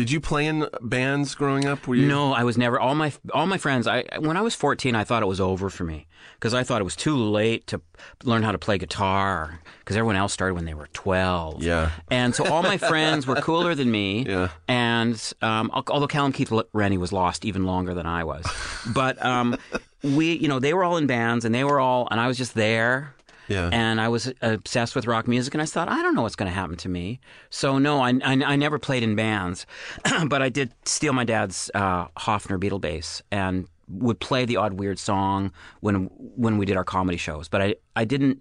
Did 0.00 0.10
you 0.10 0.18
play 0.18 0.46
in 0.46 0.66
bands 0.80 1.34
growing 1.34 1.66
up? 1.66 1.86
Were 1.86 1.94
you? 1.94 2.06
No, 2.06 2.32
I 2.32 2.42
was 2.42 2.56
never. 2.56 2.80
All 2.80 2.94
my 2.94 3.12
all 3.34 3.46
my 3.46 3.58
friends. 3.58 3.86
I 3.86 4.04
when 4.18 4.38
I 4.38 4.40
was 4.40 4.54
fourteen, 4.54 4.94
I 4.94 5.04
thought 5.04 5.22
it 5.22 5.26
was 5.26 5.42
over 5.42 5.68
for 5.68 5.84
me 5.84 6.06
because 6.36 6.54
I 6.54 6.62
thought 6.62 6.80
it 6.80 6.84
was 6.84 6.96
too 6.96 7.14
late 7.14 7.66
to 7.66 7.82
learn 8.24 8.42
how 8.42 8.50
to 8.50 8.56
play 8.56 8.78
guitar 8.78 9.60
because 9.80 9.98
everyone 9.98 10.16
else 10.16 10.32
started 10.32 10.54
when 10.54 10.64
they 10.64 10.72
were 10.72 10.86
twelve. 10.94 11.62
Yeah. 11.62 11.90
and 12.10 12.34
so 12.34 12.46
all 12.46 12.62
my 12.62 12.78
friends 12.92 13.26
were 13.26 13.36
cooler 13.42 13.74
than 13.74 13.90
me. 13.90 14.24
Yeah. 14.26 14.48
and 14.68 15.32
um, 15.42 15.70
although 15.74 16.08
Callum 16.08 16.32
Keith 16.32 16.50
Rennie 16.72 16.96
was 16.96 17.12
lost 17.12 17.44
even 17.44 17.66
longer 17.66 17.92
than 17.92 18.06
I 18.06 18.24
was, 18.24 18.46
but 18.94 19.22
um, 19.22 19.54
we, 20.02 20.32
you 20.32 20.48
know, 20.48 20.60
they 20.60 20.72
were 20.72 20.82
all 20.82 20.96
in 20.96 21.06
bands 21.06 21.44
and 21.44 21.54
they 21.54 21.64
were 21.64 21.78
all, 21.78 22.08
and 22.10 22.18
I 22.18 22.26
was 22.26 22.38
just 22.38 22.54
there. 22.54 23.14
Yeah. 23.50 23.68
And 23.72 24.00
I 24.00 24.08
was 24.08 24.32
obsessed 24.42 24.94
with 24.94 25.06
rock 25.06 25.26
music, 25.26 25.52
and 25.54 25.60
I 25.60 25.66
thought, 25.66 25.88
I 25.88 26.00
don't 26.02 26.14
know 26.14 26.22
what's 26.22 26.36
going 26.36 26.50
to 26.50 26.54
happen 26.54 26.76
to 26.76 26.88
me. 26.88 27.18
So, 27.50 27.78
no, 27.78 28.00
I, 28.00 28.10
I, 28.24 28.32
I 28.52 28.56
never 28.56 28.78
played 28.78 29.02
in 29.02 29.16
bands, 29.16 29.66
but 30.28 30.40
I 30.40 30.48
did 30.48 30.72
steal 30.84 31.12
my 31.12 31.24
dad's 31.24 31.70
uh, 31.74 32.06
Hofner 32.16 32.58
Beatle 32.58 32.80
bass 32.80 33.22
and 33.32 33.66
would 33.88 34.20
play 34.20 34.44
the 34.44 34.56
odd 34.56 34.74
weird 34.74 35.00
song 35.00 35.50
when 35.80 36.04
when 36.14 36.58
we 36.58 36.64
did 36.64 36.76
our 36.76 36.84
comedy 36.84 37.16
shows. 37.18 37.48
But 37.48 37.60
I, 37.60 37.74
I 37.96 38.04
didn't. 38.04 38.40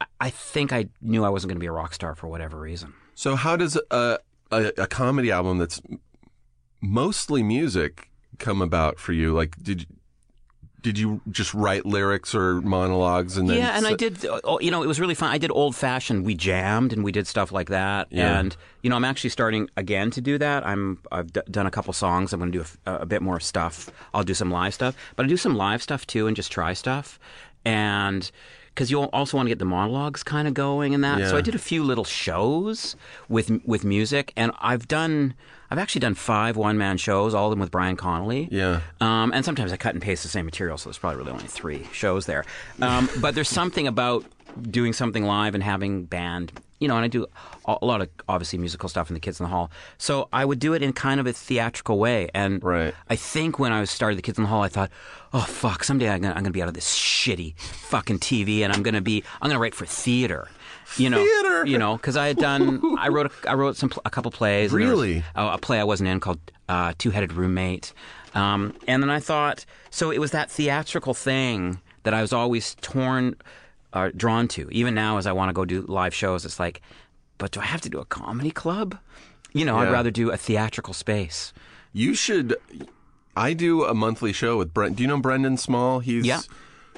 I- 0.00 0.06
I 0.18 0.30
think 0.30 0.72
I 0.72 0.86
knew 1.02 1.24
I 1.24 1.28
wasn't 1.28 1.50
going 1.50 1.56
to 1.56 1.60
be 1.60 1.66
a 1.66 1.72
rock 1.72 1.92
star 1.92 2.14
for 2.14 2.26
whatever 2.26 2.58
reason. 2.58 2.94
So 3.14 3.36
how 3.36 3.56
does 3.56 3.76
a, 3.90 4.18
a 4.50 4.72
a 4.78 4.86
comedy 4.86 5.30
album 5.30 5.58
that's 5.58 5.80
mostly 6.80 7.42
music 7.42 8.10
come 8.38 8.62
about 8.62 8.98
for 8.98 9.12
you? 9.12 9.34
Like, 9.34 9.56
did 9.62 9.86
did 10.82 10.98
you 10.98 11.20
just 11.30 11.52
write 11.54 11.84
lyrics 11.86 12.34
or 12.34 12.60
monologues 12.62 13.36
and 13.36 13.48
then 13.48 13.58
yeah, 13.58 13.76
and 13.76 13.86
I 13.86 13.94
did. 13.94 14.24
uh, 14.24 14.58
You 14.60 14.70
know, 14.70 14.82
it 14.82 14.86
was 14.86 14.98
really 15.00 15.14
fun. 15.14 15.30
I 15.30 15.38
did 15.38 15.50
old 15.50 15.76
fashioned. 15.76 16.24
We 16.24 16.34
jammed 16.34 16.92
and 16.92 17.04
we 17.04 17.12
did 17.12 17.26
stuff 17.26 17.52
like 17.52 17.68
that. 17.68 18.08
Yeah. 18.10 18.38
And 18.38 18.56
you 18.82 18.90
know, 18.90 18.96
I'm 18.96 19.04
actually 19.04 19.30
starting 19.30 19.68
again 19.76 20.10
to 20.12 20.20
do 20.20 20.38
that. 20.38 20.66
I'm 20.66 20.98
I've 21.12 21.32
d- 21.32 21.40
done 21.50 21.66
a 21.66 21.70
couple 21.70 21.92
songs. 21.92 22.32
I'm 22.32 22.40
going 22.40 22.52
to 22.52 22.58
do 22.58 22.64
a 22.86 23.06
bit 23.06 23.22
more 23.22 23.40
stuff. 23.40 23.90
I'll 24.14 24.24
do 24.24 24.34
some 24.34 24.50
live 24.50 24.74
stuff, 24.74 24.94
but 25.16 25.26
I 25.26 25.28
do 25.28 25.36
some 25.36 25.54
live 25.54 25.82
stuff 25.82 26.06
too, 26.06 26.26
and 26.26 26.34
just 26.36 26.50
try 26.52 26.72
stuff. 26.74 27.18
And 27.64 28.30
because 28.74 28.90
you 28.90 29.02
also 29.02 29.36
want 29.36 29.46
to 29.46 29.50
get 29.50 29.58
the 29.58 29.64
monologues 29.64 30.22
kind 30.22 30.48
of 30.48 30.54
going 30.54 30.94
and 30.94 31.02
that. 31.04 31.28
So 31.28 31.36
I 31.36 31.40
did 31.40 31.54
a 31.54 31.58
few 31.58 31.82
little 31.84 32.04
shows 32.04 32.96
with 33.28 33.50
with 33.66 33.84
music, 33.84 34.32
and 34.36 34.52
I've 34.60 34.88
done. 34.88 35.34
I've 35.70 35.78
actually 35.78 36.00
done 36.00 36.14
five 36.14 36.56
one 36.56 36.78
man 36.78 36.96
shows, 36.96 37.34
all 37.34 37.46
of 37.46 37.50
them 37.50 37.60
with 37.60 37.70
Brian 37.70 37.96
Connelly. 37.96 38.48
Yeah. 38.50 38.80
Um, 39.00 39.32
and 39.32 39.44
sometimes 39.44 39.72
I 39.72 39.76
cut 39.76 39.94
and 39.94 40.02
paste 40.02 40.22
the 40.24 40.28
same 40.28 40.44
material, 40.44 40.76
so 40.78 40.88
there's 40.88 40.98
probably 40.98 41.18
really 41.18 41.30
only 41.32 41.46
three 41.46 41.86
shows 41.92 42.26
there. 42.26 42.44
Um, 42.82 43.08
but 43.20 43.34
there's 43.34 43.48
something 43.48 43.86
about 43.86 44.24
doing 44.68 44.92
something 44.92 45.24
live 45.24 45.54
and 45.54 45.62
having 45.62 46.04
band, 46.06 46.50
you 46.80 46.88
know, 46.88 46.96
and 46.96 47.04
I 47.04 47.08
do 47.08 47.26
a 47.66 47.84
lot 47.84 48.00
of 48.00 48.08
obviously 48.28 48.58
musical 48.58 48.88
stuff 48.88 49.08
in 49.08 49.14
the 49.14 49.20
Kids 49.20 49.38
in 49.38 49.44
the 49.44 49.50
Hall. 49.50 49.70
So 49.96 50.28
I 50.32 50.44
would 50.44 50.58
do 50.58 50.74
it 50.74 50.82
in 50.82 50.92
kind 50.92 51.20
of 51.20 51.26
a 51.28 51.32
theatrical 51.32 51.98
way. 52.00 52.28
And 52.34 52.62
Right. 52.64 52.92
I 53.08 53.14
think 53.14 53.60
when 53.60 53.72
I 53.72 53.84
started 53.84 54.18
the 54.18 54.22
Kids 54.22 54.38
in 54.38 54.44
the 54.44 54.50
Hall, 54.50 54.62
I 54.62 54.68
thought, 54.68 54.90
oh 55.32 55.42
fuck, 55.42 55.84
someday 55.84 56.08
I'm 56.10 56.20
gonna, 56.20 56.34
I'm 56.34 56.42
gonna 56.42 56.50
be 56.50 56.62
out 56.62 56.68
of 56.68 56.74
this 56.74 56.92
shitty 56.92 57.56
fucking 57.60 58.18
TV, 58.18 58.62
and 58.64 58.72
I'm 58.72 58.82
gonna 58.82 59.00
be, 59.00 59.22
I'm 59.40 59.48
gonna 59.48 59.60
write 59.60 59.76
for 59.76 59.86
theater. 59.86 60.48
You 60.96 61.08
know, 61.10 61.24
Theater. 61.24 61.66
you 61.66 61.78
know, 61.78 61.96
because 61.96 62.16
I 62.16 62.26
had 62.26 62.36
done, 62.36 62.80
I 62.98 63.08
wrote, 63.08 63.26
a, 63.44 63.50
I 63.50 63.54
wrote 63.54 63.76
some, 63.76 63.90
a 64.04 64.10
couple 64.10 64.30
plays. 64.30 64.72
and 64.72 64.80
there 64.82 64.88
was 64.90 64.98
Really? 65.00 65.24
a, 65.34 65.46
a 65.52 65.58
play 65.58 65.78
I 65.80 65.84
wasn't 65.84 66.08
in 66.08 66.20
called 66.20 66.40
uh, 66.68 66.92
Two 66.98 67.10
Headed 67.10 67.32
Roommate. 67.32 67.92
Um, 68.34 68.74
and 68.86 69.02
then 69.02 69.10
I 69.10 69.20
thought, 69.20 69.64
so 69.90 70.10
it 70.10 70.18
was 70.18 70.30
that 70.32 70.50
theatrical 70.50 71.14
thing 71.14 71.80
that 72.02 72.14
I 72.14 72.20
was 72.22 72.32
always 72.32 72.74
torn, 72.80 73.36
uh, 73.92 74.10
drawn 74.16 74.48
to. 74.48 74.68
Even 74.70 74.94
now, 74.94 75.18
as 75.18 75.26
I 75.26 75.32
want 75.32 75.48
to 75.48 75.52
go 75.52 75.64
do 75.64 75.82
live 75.82 76.14
shows, 76.14 76.44
it's 76.44 76.58
like, 76.60 76.80
but 77.38 77.50
do 77.52 77.60
I 77.60 77.64
have 77.64 77.80
to 77.82 77.88
do 77.88 77.98
a 77.98 78.04
comedy 78.04 78.50
club? 78.50 78.98
You 79.52 79.64
know, 79.64 79.76
I'd 79.78 79.84
Yeah. 79.86 79.90
rather 79.92 80.10
do 80.10 80.30
a 80.30 80.36
theatrical 80.36 80.94
space. 80.94 81.52
You 81.92 82.14
should. 82.14 82.56
I 83.36 83.52
do 83.52 83.84
a 83.84 83.94
monthly 83.94 84.32
show 84.32 84.58
with 84.58 84.72
Brent. 84.74 84.96
Do 84.96 85.02
you 85.02 85.08
know 85.08 85.18
Brendan 85.18 85.56
Small? 85.56 85.98
He's 86.00 86.24
Yeah. 86.26 86.40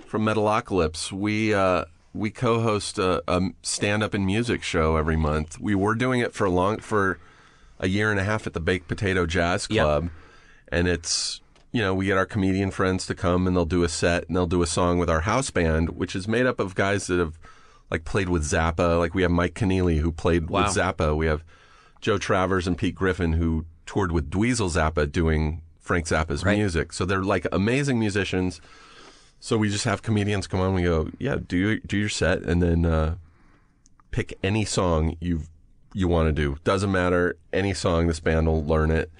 from 0.06 0.24
Metalocalypse. 0.26 1.12
We 1.12 1.54
uh, 1.54 1.84
we 2.14 2.30
co-host 2.30 2.98
a, 2.98 3.22
a 3.26 3.40
stand-up 3.62 4.12
and 4.14 4.26
music 4.26 4.62
show 4.62 4.96
every 4.96 5.16
month. 5.16 5.58
We 5.60 5.74
were 5.74 5.94
doing 5.94 6.20
it 6.20 6.34
for 6.34 6.44
a 6.44 6.50
long 6.50 6.78
for 6.78 7.18
a 7.80 7.88
year 7.88 8.10
and 8.10 8.20
a 8.20 8.24
half 8.24 8.46
at 8.46 8.52
the 8.52 8.60
Baked 8.60 8.86
Potato 8.88 9.26
Jazz. 9.26 9.66
Club, 9.66 10.10
and 10.68 10.86
it's 10.88 11.40
you 11.72 11.80
know 11.80 11.94
we 11.94 12.06
get 12.06 12.18
our 12.18 12.26
comedian 12.26 12.70
friends 12.70 13.06
to 13.06 13.14
come 13.14 13.46
and 13.46 13.56
they'll 13.56 13.64
do 13.64 13.82
a 13.82 13.88
set 13.88 14.26
and 14.28 14.36
they'll 14.36 14.46
do 14.46 14.62
a 14.62 14.66
song 14.66 14.98
with 14.98 15.08
our 15.10 15.22
house 15.22 15.50
band, 15.50 15.90
which 15.90 16.14
is 16.14 16.28
made 16.28 16.46
up 16.46 16.60
of 16.60 16.74
guys 16.74 17.06
that 17.06 17.18
have 17.18 17.38
like 17.90 18.04
played 18.04 18.28
with 18.28 18.42
Zappa. 18.44 18.98
Like 18.98 19.14
we 19.14 19.22
have 19.22 19.30
Mike 19.30 19.54
Keneally 19.54 19.98
who 20.00 20.12
played 20.12 20.48
Wow. 20.50 20.64
with 20.64 20.76
Zappa. 20.76 21.16
We 21.16 21.26
have 21.26 21.42
Joe 22.00 22.18
Travers 22.18 22.66
and 22.66 22.76
Pete 22.76 22.94
Griffin 22.94 23.32
who 23.34 23.64
toured 23.86 24.12
with 24.12 24.30
Dweezil 24.30 24.70
Zappa 24.70 25.10
doing 25.10 25.62
Frank 25.80 26.06
Zappa's 26.06 26.44
Right. 26.44 26.56
music. 26.58 26.92
So 26.92 27.04
they're 27.04 27.22
like 27.24 27.46
amazing 27.52 27.98
musicians. 27.98 28.60
So 29.44 29.58
we 29.58 29.68
just 29.70 29.84
have 29.86 30.02
comedians 30.02 30.46
come 30.46 30.60
on. 30.60 30.72
We 30.72 30.84
go, 30.84 31.10
yeah, 31.18 31.34
do 31.44 31.56
your, 31.56 31.76
do 31.78 31.96
your 31.96 32.08
set, 32.08 32.42
and 32.42 32.62
then 32.62 32.86
uh, 32.86 33.16
pick 34.12 34.38
any 34.44 34.64
song 34.64 35.16
you 35.20 35.42
you 35.92 36.06
want 36.06 36.28
to 36.28 36.32
do. 36.32 36.58
Doesn't 36.62 36.92
matter 36.92 37.36
any 37.52 37.74
song. 37.74 38.06
This 38.06 38.20
band 38.20 38.46
will 38.46 38.64
learn 38.64 38.92
it. 38.92 39.10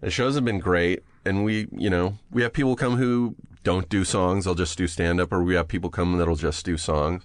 The 0.00 0.10
shows 0.12 0.36
have 0.36 0.44
been 0.44 0.60
great, 0.60 1.02
and 1.24 1.44
we 1.44 1.66
you 1.72 1.90
know 1.90 2.16
we 2.30 2.42
have 2.42 2.52
people 2.52 2.76
come 2.76 2.94
who 2.96 3.34
don't 3.64 3.88
do 3.88 4.04
songs. 4.04 4.44
They'll 4.44 4.54
just 4.54 4.78
do 4.78 4.86
stand 4.86 5.20
up, 5.20 5.32
or 5.32 5.42
we 5.42 5.56
have 5.56 5.66
people 5.66 5.90
come 5.90 6.16
that'll 6.16 6.36
just 6.36 6.64
do 6.64 6.76
songs. 6.76 7.24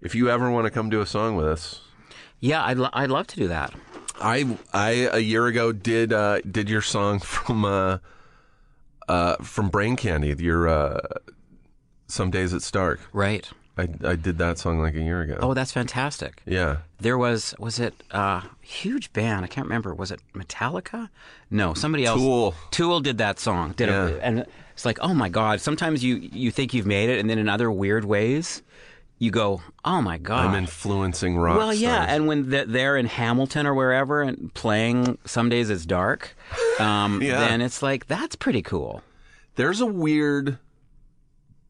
If 0.00 0.14
you 0.14 0.30
ever 0.30 0.50
want 0.50 0.64
to 0.64 0.70
come 0.70 0.88
do 0.88 1.02
a 1.02 1.06
song 1.06 1.36
with 1.36 1.46
us, 1.46 1.82
Yeah, 2.40 2.64
I'd, 2.64 2.78
lo- 2.78 2.88
I'd 2.94 3.10
love 3.10 3.26
to 3.26 3.36
do 3.36 3.48
that. 3.48 3.74
I 4.22 4.56
I 4.72 4.90
a 5.12 5.18
year 5.18 5.46
ago 5.48 5.70
did 5.72 6.14
uh, 6.14 6.40
did 6.50 6.70
your 6.70 6.80
song 6.80 7.18
from 7.34 7.66
uh, 7.66 7.98
uh, 9.06 9.36
from 9.42 9.68
Brain 9.68 9.96
Candy. 9.96 10.34
Your 10.38 10.66
uh, 10.66 10.98
some 12.12 12.30
days 12.30 12.52
it's 12.52 12.70
dark. 12.70 13.00
Right. 13.12 13.48
I 13.78 13.88
I 14.04 14.16
did 14.16 14.36
that 14.38 14.58
song 14.58 14.80
like 14.80 14.94
a 14.94 15.00
year 15.00 15.22
ago. 15.22 15.38
Oh, 15.40 15.54
that's 15.54 15.72
fantastic. 15.72 16.42
yeah. 16.46 16.78
There 17.00 17.16
was 17.16 17.54
was 17.58 17.78
it 17.80 17.94
a 18.10 18.42
huge 18.60 19.12
band? 19.14 19.44
I 19.44 19.48
can't 19.48 19.66
remember. 19.66 19.94
Was 19.94 20.10
it 20.10 20.20
Metallica? 20.34 21.08
No, 21.50 21.72
somebody 21.74 22.04
else. 22.04 22.20
Tool. 22.20 22.54
Tool 22.70 23.00
did 23.00 23.16
that 23.18 23.38
song. 23.40 23.72
Did 23.72 23.88
Yeah. 23.88 24.06
it, 24.08 24.20
and 24.22 24.46
it's 24.74 24.84
like, 24.84 24.98
oh 25.00 25.14
my 25.14 25.28
god. 25.30 25.60
Sometimes 25.62 26.04
you 26.04 26.16
you 26.16 26.50
think 26.50 26.74
you've 26.74 26.86
made 26.86 27.08
it, 27.08 27.18
and 27.18 27.30
then 27.30 27.38
in 27.38 27.48
other 27.48 27.70
weird 27.72 28.04
ways, 28.04 28.62
you 29.18 29.30
go, 29.30 29.62
oh 29.86 30.02
my 30.02 30.18
god. 30.18 30.46
I'm 30.46 30.54
influencing 30.54 31.38
rock. 31.38 31.56
well, 31.56 31.72
yeah, 31.72 32.02
stars. 32.04 32.10
and 32.12 32.26
when 32.26 32.50
they're 32.50 32.96
in 32.98 33.06
Hamilton 33.06 33.66
or 33.66 33.72
wherever 33.74 34.20
and 34.20 34.52
playing 34.52 35.16
"Some 35.24 35.48
Days 35.48 35.70
It's 35.70 35.86
Dark," 35.86 36.36
um, 36.78 37.22
Yeah. 37.28 37.40
then 37.40 37.62
it's 37.62 37.80
like 37.82 38.06
that's 38.06 38.36
pretty 38.36 38.60
cool. 38.62 39.02
there's 39.56 39.80
a 39.80 39.86
weird 39.86 40.58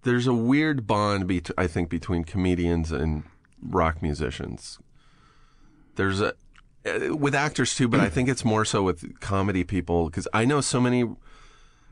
there's 0.03 0.27
a 0.27 0.35
weird 0.35 0.87
bond 0.87 1.27
bet- 1.29 1.51
I 1.57 1.67
think 1.67 1.89
between 1.89 2.25
comedians 2.25 2.91
and 2.93 3.25
rock 3.63 4.03
musicians. 4.03 4.79
There's 5.97 6.21
a 6.21 6.35
uh, 6.85 7.15
with 7.17 7.35
actors 7.35 7.75
too, 7.77 7.87
but 7.89 8.01
I 8.01 8.09
think 8.09 8.29
it's 8.29 8.45
more 8.45 8.65
so 8.65 8.83
with 8.83 9.21
comedy 9.21 9.63
people 9.65 10.07
because 10.07 10.27
I 10.33 10.45
know 10.45 10.61
so 10.61 10.81
many 10.81 11.05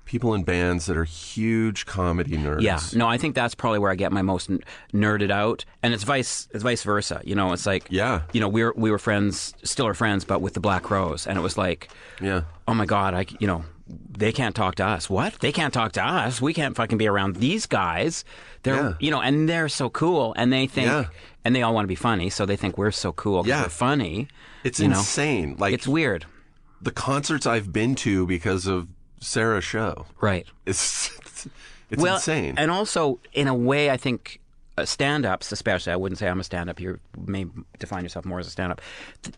people 0.05 0.35
in 0.35 0.43
bands 0.43 0.87
that 0.87 0.97
are 0.97 1.05
huge 1.05 1.87
comedy 1.87 2.37
nerds. 2.37 2.63
Yeah, 2.63 2.81
no, 2.95 3.07
I 3.07 3.17
think 3.17 3.37
that's 3.37 3.55
probably 3.55 3.79
where 3.79 3.93
I 3.93 3.95
get 3.95 4.11
my 4.11 4.23
most 4.23 4.51
n- 4.51 4.59
nerded 4.93 5.31
out, 5.31 5.65
and 5.85 5.95
it's 5.95 6.03
vice 6.03 6.49
it's 6.53 6.65
vice 6.65 6.83
versa. 6.83 7.21
You 7.25 7.37
know, 7.37 7.53
it's 7.53 7.67
like 7.67 7.87
Yeah. 7.91 8.23
you 8.33 8.41
know, 8.41 8.49
we 8.49 8.65
were 8.65 8.75
we 8.77 8.91
were 8.91 8.99
friends, 8.99 9.55
still 9.63 9.87
are 9.87 9.95
friends, 9.95 10.25
but 10.25 10.41
with 10.41 10.55
the 10.55 10.61
Black 10.61 10.83
Crowes, 10.83 11.27
and 11.29 11.39
it 11.39 11.43
was 11.43 11.57
like, 11.57 11.89
Yeah. 12.21 12.43
oh 12.67 12.75
my 12.75 12.87
god, 12.87 13.15
I 13.15 13.27
you 13.39 13.47
know, 13.47 13.63
they 14.11 14.32
can't 14.32 14.55
talk 14.55 14.74
to 14.76 14.84
us. 14.86 15.09
What? 15.11 15.34
They 15.41 15.53
can't 15.53 15.72
talk 15.74 15.93
to 15.93 16.03
us. 16.05 16.41
We 16.41 16.53
can't 16.55 16.76
fucking 16.76 16.99
be 16.99 17.07
around 17.09 17.36
these 17.36 17.66
guys. 17.66 18.24
They're 18.62 18.74
Yeah. 18.76 18.93
you 19.01 19.11
know, 19.11 19.20
and 19.20 19.49
they're 19.49 19.68
so 19.68 19.88
cool, 19.91 20.34
and 20.36 20.53
they 20.53 20.66
think, 20.66 20.86
Yeah. 20.88 21.05
and 21.45 21.55
they 21.57 21.62
all 21.62 21.72
want 21.74 21.84
to 21.84 21.88
be 21.88 21.95
funny, 21.95 22.30
so 22.30 22.45
they 22.47 22.57
think 22.57 22.76
we're 22.78 22.91
so 22.91 23.12
cool. 23.12 23.47
Yeah. 23.47 23.62
we're 23.62 23.68
funny. 23.68 24.28
It's 24.64 24.78
you 24.80 24.88
know? 24.88 24.99
insane. 24.99 25.57
Like 25.59 25.72
It's 25.74 25.86
weird, 25.88 26.26
the 26.82 26.91
concerts 26.91 27.47
I've 27.47 27.72
been 27.72 27.95
to 27.97 28.26
because 28.26 28.66
of 28.66 28.88
Sarah's 29.20 29.64
show. 29.64 30.07
right? 30.20 30.47
It's 30.66 31.11
it's 31.91 32.03
well, 32.03 32.16
insane. 32.16 32.55
And 32.59 32.70
also, 32.70 33.20
in 33.32 33.49
a 33.49 33.55
way, 33.55 33.91
I 33.91 33.97
think 33.97 34.39
stand-ups, 34.87 35.53
especially, 35.53 35.93
I 35.93 35.97
wouldn't 35.97 36.18
say 36.18 36.28
I'm 36.28 36.41
a 36.41 36.45
stand-up. 36.45 36.81
You 36.81 36.99
may 37.26 37.47
define 37.78 38.03
yourself 38.03 38.24
more 38.24 38.39
as 38.39 38.47
a 38.47 38.51
stand-up. 38.51 38.81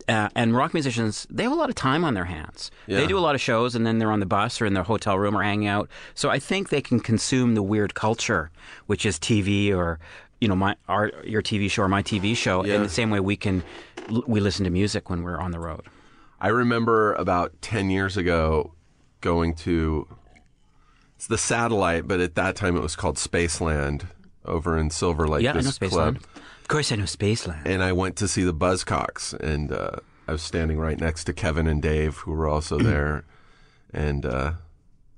Uh, 0.09 0.28
and 0.34 0.57
rock 0.57 0.74
musicians, 0.74 1.26
they 1.30 1.43
have 1.45 1.53
a 1.53 1.57
lot 1.57 1.68
of 1.68 1.74
time 1.74 2.05
on 2.05 2.14
their 2.14 2.24
hands. 2.24 2.70
They 2.86 3.07
do 3.07 3.18
a 3.18 3.20
lot 3.20 3.34
of 3.34 3.40
shows, 3.40 3.74
and 3.74 3.86
then 3.86 3.99
they're 3.99 4.12
on 4.12 4.20
the 4.20 4.26
bus 4.26 4.61
or 4.61 4.66
in 4.66 4.74
their 4.74 4.82
hotel 4.82 5.18
room 5.18 5.36
or 5.36 5.43
hanging 5.43 5.68
out. 5.68 5.88
So 6.14 6.30
I 6.30 6.38
think 6.38 6.68
they 6.68 6.80
can 6.82 7.01
consume 7.01 7.55
the 7.55 7.62
weird 7.62 7.95
culture, 7.95 8.51
which 8.86 9.05
is 9.07 9.18
TV 9.18 9.74
or 9.74 9.99
you 10.40 10.49
know 10.49 10.57
my 10.57 10.74
our 10.88 11.12
your 11.24 11.40
TV 11.43 11.70
show 11.70 11.82
or 11.84 11.88
my 11.88 12.03
TV 12.03 12.36
show, 12.36 12.64
Yeah. 12.64 12.74
in 12.74 12.82
the 12.82 12.88
same 12.88 13.11
way 13.11 13.20
we 13.20 13.36
can 13.36 13.62
we 14.26 14.40
listen 14.40 14.64
to 14.64 14.70
music 14.70 15.09
when 15.09 15.22
we're 15.22 15.38
on 15.38 15.53
the 15.53 15.61
road. 15.61 15.82
I 16.40 16.49
remember 16.49 17.14
about 17.14 17.53
10 17.62 17.88
years 17.90 18.16
ago 18.16 18.72
going 19.20 19.55
to 19.55 20.09
it's 21.16 21.28
the 21.28 21.38
satellite, 21.38 22.09
but 22.09 22.18
at 22.18 22.34
that 22.34 22.57
time 22.57 22.76
it 22.76 22.82
was 22.82 22.97
called 22.97 23.16
Spaceland 23.16 24.07
over 24.45 24.78
in 24.78 24.90
Silver 24.90 25.28
Lake. 25.28 25.43
yeah, 25.43 25.51
I 25.53 25.55
know 25.55 25.61
Spaceland. 25.61 25.90
club. 25.90 26.16
Of 26.61 26.68
course, 26.68 26.93
I 26.93 26.97
know 26.97 27.05
Spaceland. 27.05 27.62
And 27.66 27.82
I 27.82 27.93
went 27.93 28.16
to 28.16 28.28
see 28.28 28.45
the 28.45 28.55
Buzzcocks, 28.55 29.32
and 29.38 29.72
uh, 29.72 29.97
I 30.26 30.32
was 30.32 30.43
standing 30.43 30.78
right 30.78 30.99
next 30.99 31.24
to 31.24 31.32
Kevin 31.32 31.66
and 31.66 31.82
Dave, 31.82 32.16
who 32.18 32.32
were 32.32 32.49
also 32.49 32.78
there. 32.82 33.24
And 33.93 34.24
uh, 34.24 34.53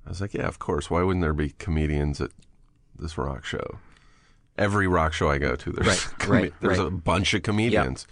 I 0.05 0.09
was 0.09 0.21
like, 0.21 0.33
yeah, 0.33 0.47
of 0.47 0.59
course. 0.59 0.89
Why 0.89 1.03
wouldn't 1.03 1.23
there 1.23 1.33
be 1.33 1.51
comedians 1.57 2.19
at 2.19 2.31
this 2.97 3.17
rock 3.17 3.45
show? 3.45 3.79
Every 4.57 4.87
rock 4.87 5.13
show 5.13 5.29
I 5.29 5.37
go 5.37 5.55
to, 5.55 5.71
there's 5.71 5.87
Right, 5.87 6.27
right, 6.29 6.53
there's 6.61 6.79
right. 6.79 6.87
a 6.87 6.91
bunch 6.91 7.33
of 7.33 7.43
comedians. 7.43 8.07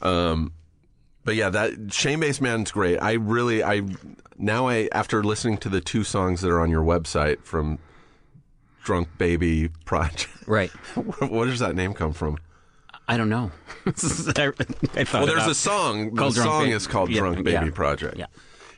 Um, 0.00 0.52
but 1.24 1.34
yeah, 1.36 1.48
that 1.50 1.92
Shame 1.92 2.20
Based 2.20 2.40
Man's 2.40 2.70
great. 2.70 2.98
I 2.98 3.14
really, 3.14 3.64
I 3.64 3.82
now 4.36 4.68
I 4.68 4.88
after 4.92 5.24
listening 5.24 5.58
to 5.58 5.68
the 5.68 5.80
two 5.80 6.04
songs 6.04 6.42
that 6.42 6.50
are 6.50 6.60
on 6.60 6.70
your 6.70 6.84
website 6.84 7.42
from 7.44 7.78
Drunk 8.84 9.08
Baby 9.18 9.68
Project. 9.84 10.28
Right. 10.46 10.70
Where 11.30 11.46
does 11.46 11.58
that 11.60 11.74
name 11.74 11.94
come 11.94 12.12
from? 12.12 12.38
I 13.08 13.16
don't 13.16 13.28
know. 13.28 13.50
I, 13.86 14.52
I 14.96 15.04
Well, 15.12 15.26
there's 15.26 15.46
a 15.46 15.54
song. 15.54 16.10
The 16.14 16.16
Called 16.20 16.34
Drunk 16.34 16.50
song 16.50 16.68
is 16.68 16.86
called 16.86 17.10
Yeah, 17.10 17.20
"Drunk 17.20 17.36
Baby 17.38 17.50
yeah. 17.50 17.70
Project." 17.70 18.16
Yeah. 18.16 18.26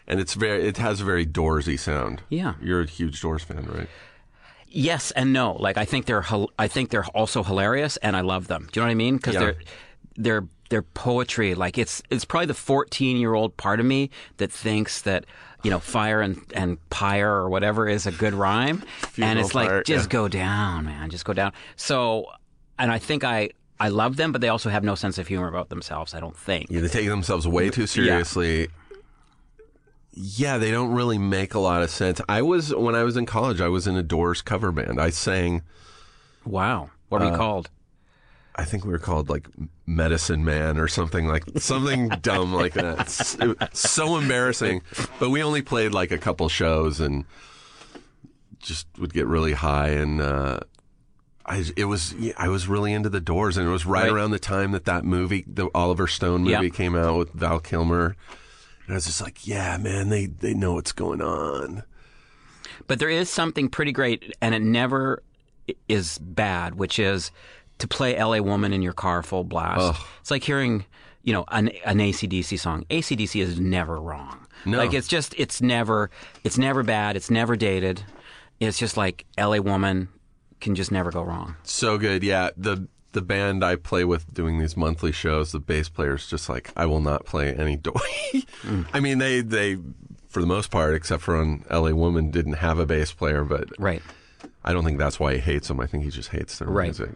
and 0.06 0.18
it's 0.20 0.34
very. 0.34 0.66
It 0.66 0.78
has 0.78 1.00
a 1.00 1.04
very 1.04 1.26
Doorsy 1.26 1.78
sound. 1.78 2.22
Yeah. 2.28 2.54
you're 2.60 2.80
a 2.82 2.86
huge 2.86 3.20
Doors 3.20 3.42
fan, 3.44 3.66
right? 3.66 3.88
Yes 4.68 5.10
and 5.12 5.32
no. 5.32 5.52
Like 5.52 5.76
I 5.78 5.84
think 5.84 6.06
they're 6.06 6.24
I 6.58 6.68
think 6.68 6.90
they're 6.90 7.04
also 7.06 7.42
hilarious, 7.42 7.96
and 7.98 8.16
I 8.16 8.20
love 8.22 8.48
them. 8.48 8.68
Do 8.72 8.80
you 8.80 8.82
know 8.82 8.88
what 8.88 8.92
I 8.92 8.94
mean? 8.94 9.16
Because 9.16 9.34
Yeah. 9.34 9.40
they're 9.40 9.56
they're 10.16 10.48
their 10.70 10.82
poetry. 10.82 11.54
Like 11.54 11.78
it's 11.78 12.02
it's 12.10 12.24
probably 12.24 12.46
the 12.46 12.54
14 12.54 13.16
year 13.16 13.34
old 13.34 13.56
part 13.56 13.78
of 13.80 13.86
me 13.86 14.10
that 14.38 14.50
thinks 14.50 15.02
that 15.02 15.24
you 15.62 15.70
know 15.70 15.78
fire 15.80 16.20
and 16.20 16.40
and 16.54 16.78
pyre 16.90 17.30
or 17.30 17.48
whatever 17.48 17.88
is 17.88 18.06
a 18.06 18.12
good 18.12 18.34
rhyme, 18.34 18.82
and 19.02 19.08
Funeral 19.08 19.44
it's 19.44 19.54
like 19.54 19.84
just 19.84 20.06
yeah. 20.06 20.12
go 20.12 20.28
down, 20.28 20.84
man, 20.86 21.10
just 21.10 21.24
go 21.24 21.32
down. 21.32 21.52
So, 21.76 22.26
and 22.78 22.90
I 22.92 22.98
think 22.98 23.24
I. 23.24 23.50
I 23.78 23.88
love 23.88 24.16
them, 24.16 24.32
but 24.32 24.40
they 24.40 24.48
also 24.48 24.70
have 24.70 24.84
no 24.84 24.94
sense 24.94 25.18
of 25.18 25.28
humor 25.28 25.48
about 25.48 25.68
themselves. 25.68 26.14
I 26.14 26.20
don't 26.20 26.34
think. 26.34 26.70
Yeah, 26.70 26.80
they 26.80 26.88
take 26.88 27.08
themselves 27.08 27.46
way 27.46 27.68
too 27.68 27.86
seriously. 27.86 28.68
Yeah. 30.14 30.56
they 30.56 30.70
don't 30.70 30.92
really 30.92 31.18
make 31.18 31.52
a 31.52 31.58
lot 31.58 31.82
of 31.82 31.90
sense. 31.90 32.18
I 32.26 32.40
was 32.40 32.74
when 32.74 32.94
I 32.94 33.02
was 33.02 33.18
in 33.18 33.26
college, 33.26 33.60
I 33.60 33.68
was 33.68 33.86
in 33.86 33.94
a 33.94 34.02
Doors 34.02 34.40
cover 34.40 34.72
band. 34.72 34.98
I 34.98 35.10
sang. 35.10 35.60
Wow, 36.46 36.88
what 37.10 37.20
are 37.20 37.26
Uh, 37.26 37.30
we 37.32 37.36
called? 37.36 37.68
I 38.58 38.64
think 38.64 38.84
we 38.84 38.90
were 38.92 38.98
called 38.98 39.28
like 39.28 39.48
Medicine 39.86 40.44
Man 40.44 40.78
or 40.78 40.88
something 40.88 41.26
like 41.28 41.44
something 41.58 42.08
dumb 42.22 42.54
like 42.54 42.72
that. 42.74 42.96
Was 42.98 43.78
so 43.78 44.16
embarrassing. 44.16 44.82
But 45.20 45.30
we 45.30 45.42
only 45.42 45.62
played 45.62 45.92
like 45.92 46.10
a 46.10 46.18
couple 46.18 46.48
shows 46.48 46.98
and 47.00 47.24
just 48.58 48.86
would 48.98 49.12
get 49.12 49.26
really 49.26 49.52
high 49.52 49.88
and. 49.90 50.20
uh 50.20 50.60
I, 51.48 51.62
it 51.76 51.84
was 51.84 52.12
yeah, 52.14 52.32
I 52.36 52.48
was 52.48 52.66
really 52.66 52.92
into 52.92 53.08
the 53.08 53.20
Doors, 53.20 53.56
and 53.56 53.68
it 53.68 53.70
was 53.70 53.86
right, 53.86 54.02
Right. 54.02 54.10
around 54.10 54.32
the 54.32 54.40
time 54.40 54.72
that 54.72 54.84
that 54.86 55.04
movie, 55.04 55.44
the 55.46 55.68
Oliver 55.76 56.08
Stone 56.08 56.42
movie, 56.42 56.64
Yeah. 56.66 56.68
came 56.70 56.96
out 56.96 57.18
with 57.18 57.30
Val 57.34 57.60
Kilmer, 57.60 58.16
and 58.86 58.92
I 58.92 58.94
was 58.94 59.06
just 59.06 59.20
like, 59.22 59.46
yeah, 59.46 59.76
man, 59.76 60.08
they 60.08 60.26
they 60.26 60.54
know 60.54 60.72
what's 60.74 60.90
going 60.90 61.22
on. 61.22 61.84
But 62.88 62.98
there 62.98 63.08
is 63.08 63.30
something 63.30 63.68
pretty 63.68 63.92
great, 63.92 64.34
and 64.42 64.56
it 64.56 64.58
never 64.62 65.22
is 65.88 66.18
bad, 66.18 66.74
which 66.74 66.98
is 66.98 67.30
to 67.78 67.88
play 67.88 68.22
LA 68.22 68.38
Woman 68.40 68.72
in 68.72 68.82
your 68.82 68.92
car 68.92 69.22
full 69.22 69.44
blast. 69.44 70.00
It's 70.20 70.30
like 70.30 70.42
hearing, 70.44 70.84
you 71.22 71.32
know, 71.32 71.44
an, 71.48 71.68
an 71.84 71.98
ACDC 71.98 72.58
song. 72.58 72.84
ACDC 72.90 73.40
is 73.42 73.60
never 73.60 74.00
wrong. 74.00 74.46
No. 74.64 74.78
Like 74.78 74.94
it's 74.94 75.08
just, 75.08 75.34
it's 75.38 75.60
never, 75.60 76.10
it's 76.44 76.58
never 76.58 76.82
bad. 76.82 77.16
It's 77.16 77.30
never 77.30 77.54
dated. 77.56 78.02
It's 78.60 78.78
just 78.78 78.96
like 78.96 79.26
LA 79.38 79.58
Woman 79.58 80.08
can 80.60 80.74
just 80.74 80.90
never 80.90 81.10
go 81.10 81.22
wrong. 81.22 81.56
So 81.64 81.98
good, 81.98 82.22
yeah. 82.22 82.50
The 82.56 82.88
the 83.12 83.22
band 83.22 83.64
I 83.64 83.76
play 83.76 84.04
with 84.04 84.32
doing 84.34 84.58
these 84.58 84.76
monthly 84.76 85.10
shows, 85.12 85.52
the 85.52 85.58
bass 85.60 85.88
player's 85.88 86.26
just 86.26 86.50
like, 86.50 86.70
I 86.76 86.84
will 86.84 87.00
not 87.00 87.24
play 87.24 87.54
any 87.54 87.76
door. 87.88 87.94
Mm. 88.62 88.86
I 88.92 89.00
mean, 89.00 89.18
they 89.18 89.40
they 89.42 89.76
for 90.28 90.40
the 90.40 90.46
most 90.46 90.70
part, 90.70 90.94
except 90.94 91.22
for 91.22 91.36
on 91.36 91.64
L.A. 91.70 91.94
Woman, 91.94 92.30
didn't 92.30 92.54
have 92.54 92.78
a 92.78 92.84
bass 92.86 93.12
player, 93.12 93.44
but 93.44 93.68
Right. 93.78 94.02
I 94.64 94.72
don't 94.72 94.84
think 94.84 94.98
that's 94.98 95.18
why 95.20 95.34
he 95.34 95.38
hates 95.40 95.68
them. 95.68 95.80
I 95.80 95.86
think 95.86 96.04
he 96.04 96.10
just 96.10 96.30
hates 96.30 96.58
their 96.58 96.68
Right. 96.68 96.84
music. 96.86 97.10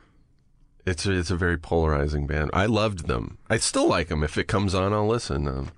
It's 0.87 1.07
a, 1.07 1.12
it's 1.12 1.31
a 1.31 1.37
very 1.37 1.59
polarizing 1.59 2.26
band. 2.26 2.51
I 2.53 2.66
loved 2.66 3.07
them. 3.07 3.39
I 3.49 3.59
still 3.59 3.89
like 3.89 4.09
them. 4.09 4.22
If 4.22 4.39
it 4.39 4.49
comes 4.49 4.74
on, 4.74 4.93
I'll 4.93 5.07
listen. 5.07 5.47
Um, 5.47 5.70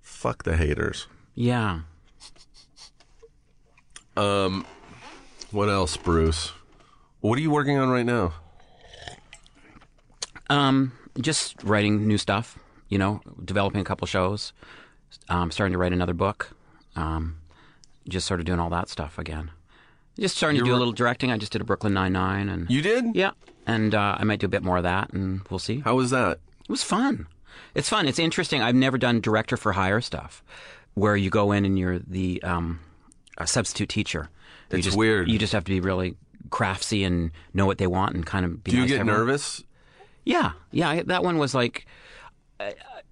fuck 0.00 0.44
the 0.44 0.56
haters. 0.56 1.06
Yeah. 1.34 1.80
Um, 4.16 4.64
What 5.50 5.68
else, 5.68 5.96
Bruce? 5.96 6.52
What 7.20 7.38
are 7.38 7.42
you 7.42 7.50
working 7.50 7.76
on 7.78 7.88
right 7.90 8.06
now? 8.06 8.34
Um, 10.50 10.92
just 11.20 11.62
writing 11.62 12.06
new 12.06 12.18
stuff, 12.18 12.58
you 12.88 12.98
know, 12.98 13.20
developing 13.44 13.80
a 13.80 13.84
couple 13.84 14.06
shows, 14.06 14.52
um, 15.28 15.50
starting 15.50 15.72
to 15.72 15.78
write 15.78 15.92
another 15.92 16.14
book, 16.14 16.50
um, 16.96 17.38
just 18.08 18.26
sort 18.26 18.40
of 18.40 18.46
doing 18.46 18.60
all 18.60 18.70
that 18.70 18.88
stuff 18.88 19.18
again. 19.18 19.50
Just 20.18 20.36
starting 20.36 20.58
to 20.58 20.64
do 20.64 20.74
a 20.74 20.76
little 20.76 20.92
directing. 20.92 21.30
I 21.32 21.38
just 21.38 21.52
did 21.52 21.62
a 21.62 21.64
Brooklyn 21.64 21.94
Nine 21.94 22.12
Nine, 22.12 22.48
and 22.50 22.70
You 22.70 22.82
did? 22.82 23.04
yeah, 23.14 23.30
and 23.66 23.94
uh, 23.94 24.16
I 24.18 24.24
might 24.24 24.40
do 24.40 24.46
a 24.46 24.48
bit 24.50 24.62
more 24.62 24.76
of 24.76 24.82
that, 24.82 25.12
and 25.12 25.42
we'll 25.50 25.58
see. 25.58 25.80
How 25.80 25.94
was 25.94 26.10
that? 26.10 26.38
It 26.62 26.68
was 26.70 26.82
fun. 26.82 27.26
It's 27.74 27.88
fun. 27.88 28.06
It's 28.06 28.18
interesting. 28.18 28.62
I've 28.62 28.74
never 28.74 28.98
done 28.98 29.20
director 29.20 29.56
for 29.56 29.72
hire 29.72 30.00
stuff, 30.00 30.42
where 30.94 31.16
you 31.16 31.30
go 31.30 31.52
in 31.52 31.64
and 31.64 31.78
you're 31.78 31.98
the 31.98 32.42
um, 32.42 32.80
a 33.38 33.46
substitute 33.46 33.88
teacher. 33.88 34.28
You 34.70 34.78
It's 34.78 34.86
just, 34.86 34.96
weird. 34.96 35.28
You 35.28 35.38
just 35.38 35.52
have 35.52 35.64
to 35.64 35.70
be 35.72 35.80
really 35.80 36.16
craftsy 36.48 37.04
and 37.06 37.30
know 37.54 37.66
what 37.66 37.78
they 37.78 37.86
want 37.86 38.14
and 38.14 38.24
kind 38.26 38.44
of 38.44 38.64
be. 38.64 38.70
Do 38.72 38.76
you 38.78 38.82
nice 38.84 38.90
to 38.92 38.96
get 38.98 39.06
nervous? 39.06 39.64
Yeah, 40.24 40.52
yeah. 40.70 40.88
I- 40.90 41.02
That 41.02 41.22
one 41.24 41.38
was 41.38 41.54
like, 41.54 41.86
uh, 42.60 42.70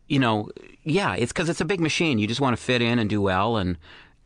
you 0.09 0.18
know, 0.18 0.51
yeah. 0.84 1.14
It's 1.16 1.32
because 1.32 1.48
it's 1.48 1.61
a 1.61 1.64
big 1.66 1.80
machine. 1.80 2.18
You 2.18 2.26
just 2.26 2.40
want 2.40 2.57
to 2.57 2.62
fit 2.62 2.80
in 2.82 2.98
and 2.98 3.11
do 3.11 3.20
well. 3.20 3.57
And 3.57 3.76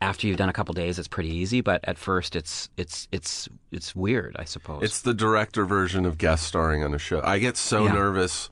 after 0.01 0.27
you've 0.27 0.37
done 0.37 0.49
a 0.49 0.53
couple 0.53 0.73
days, 0.73 0.99
it's 0.99 1.07
pretty 1.07 1.29
easy. 1.33 1.61
But 1.61 1.81
at 1.85 1.97
first, 1.97 2.35
it's 2.35 2.69
it's 2.77 3.07
it's 3.11 3.47
it's 3.71 3.95
weird. 3.95 4.35
I 4.37 4.43
suppose. 4.45 4.83
It's 4.83 5.01
the 5.01 5.13
director 5.13 5.65
version 5.65 6.05
of 6.05 6.17
guest 6.17 6.45
starring 6.45 6.83
on 6.83 6.93
a 6.93 6.99
show. 6.99 7.21
I 7.23 7.39
get 7.39 7.57
so 7.57 7.85
Yeah. 7.85 7.93
nervous 7.93 8.49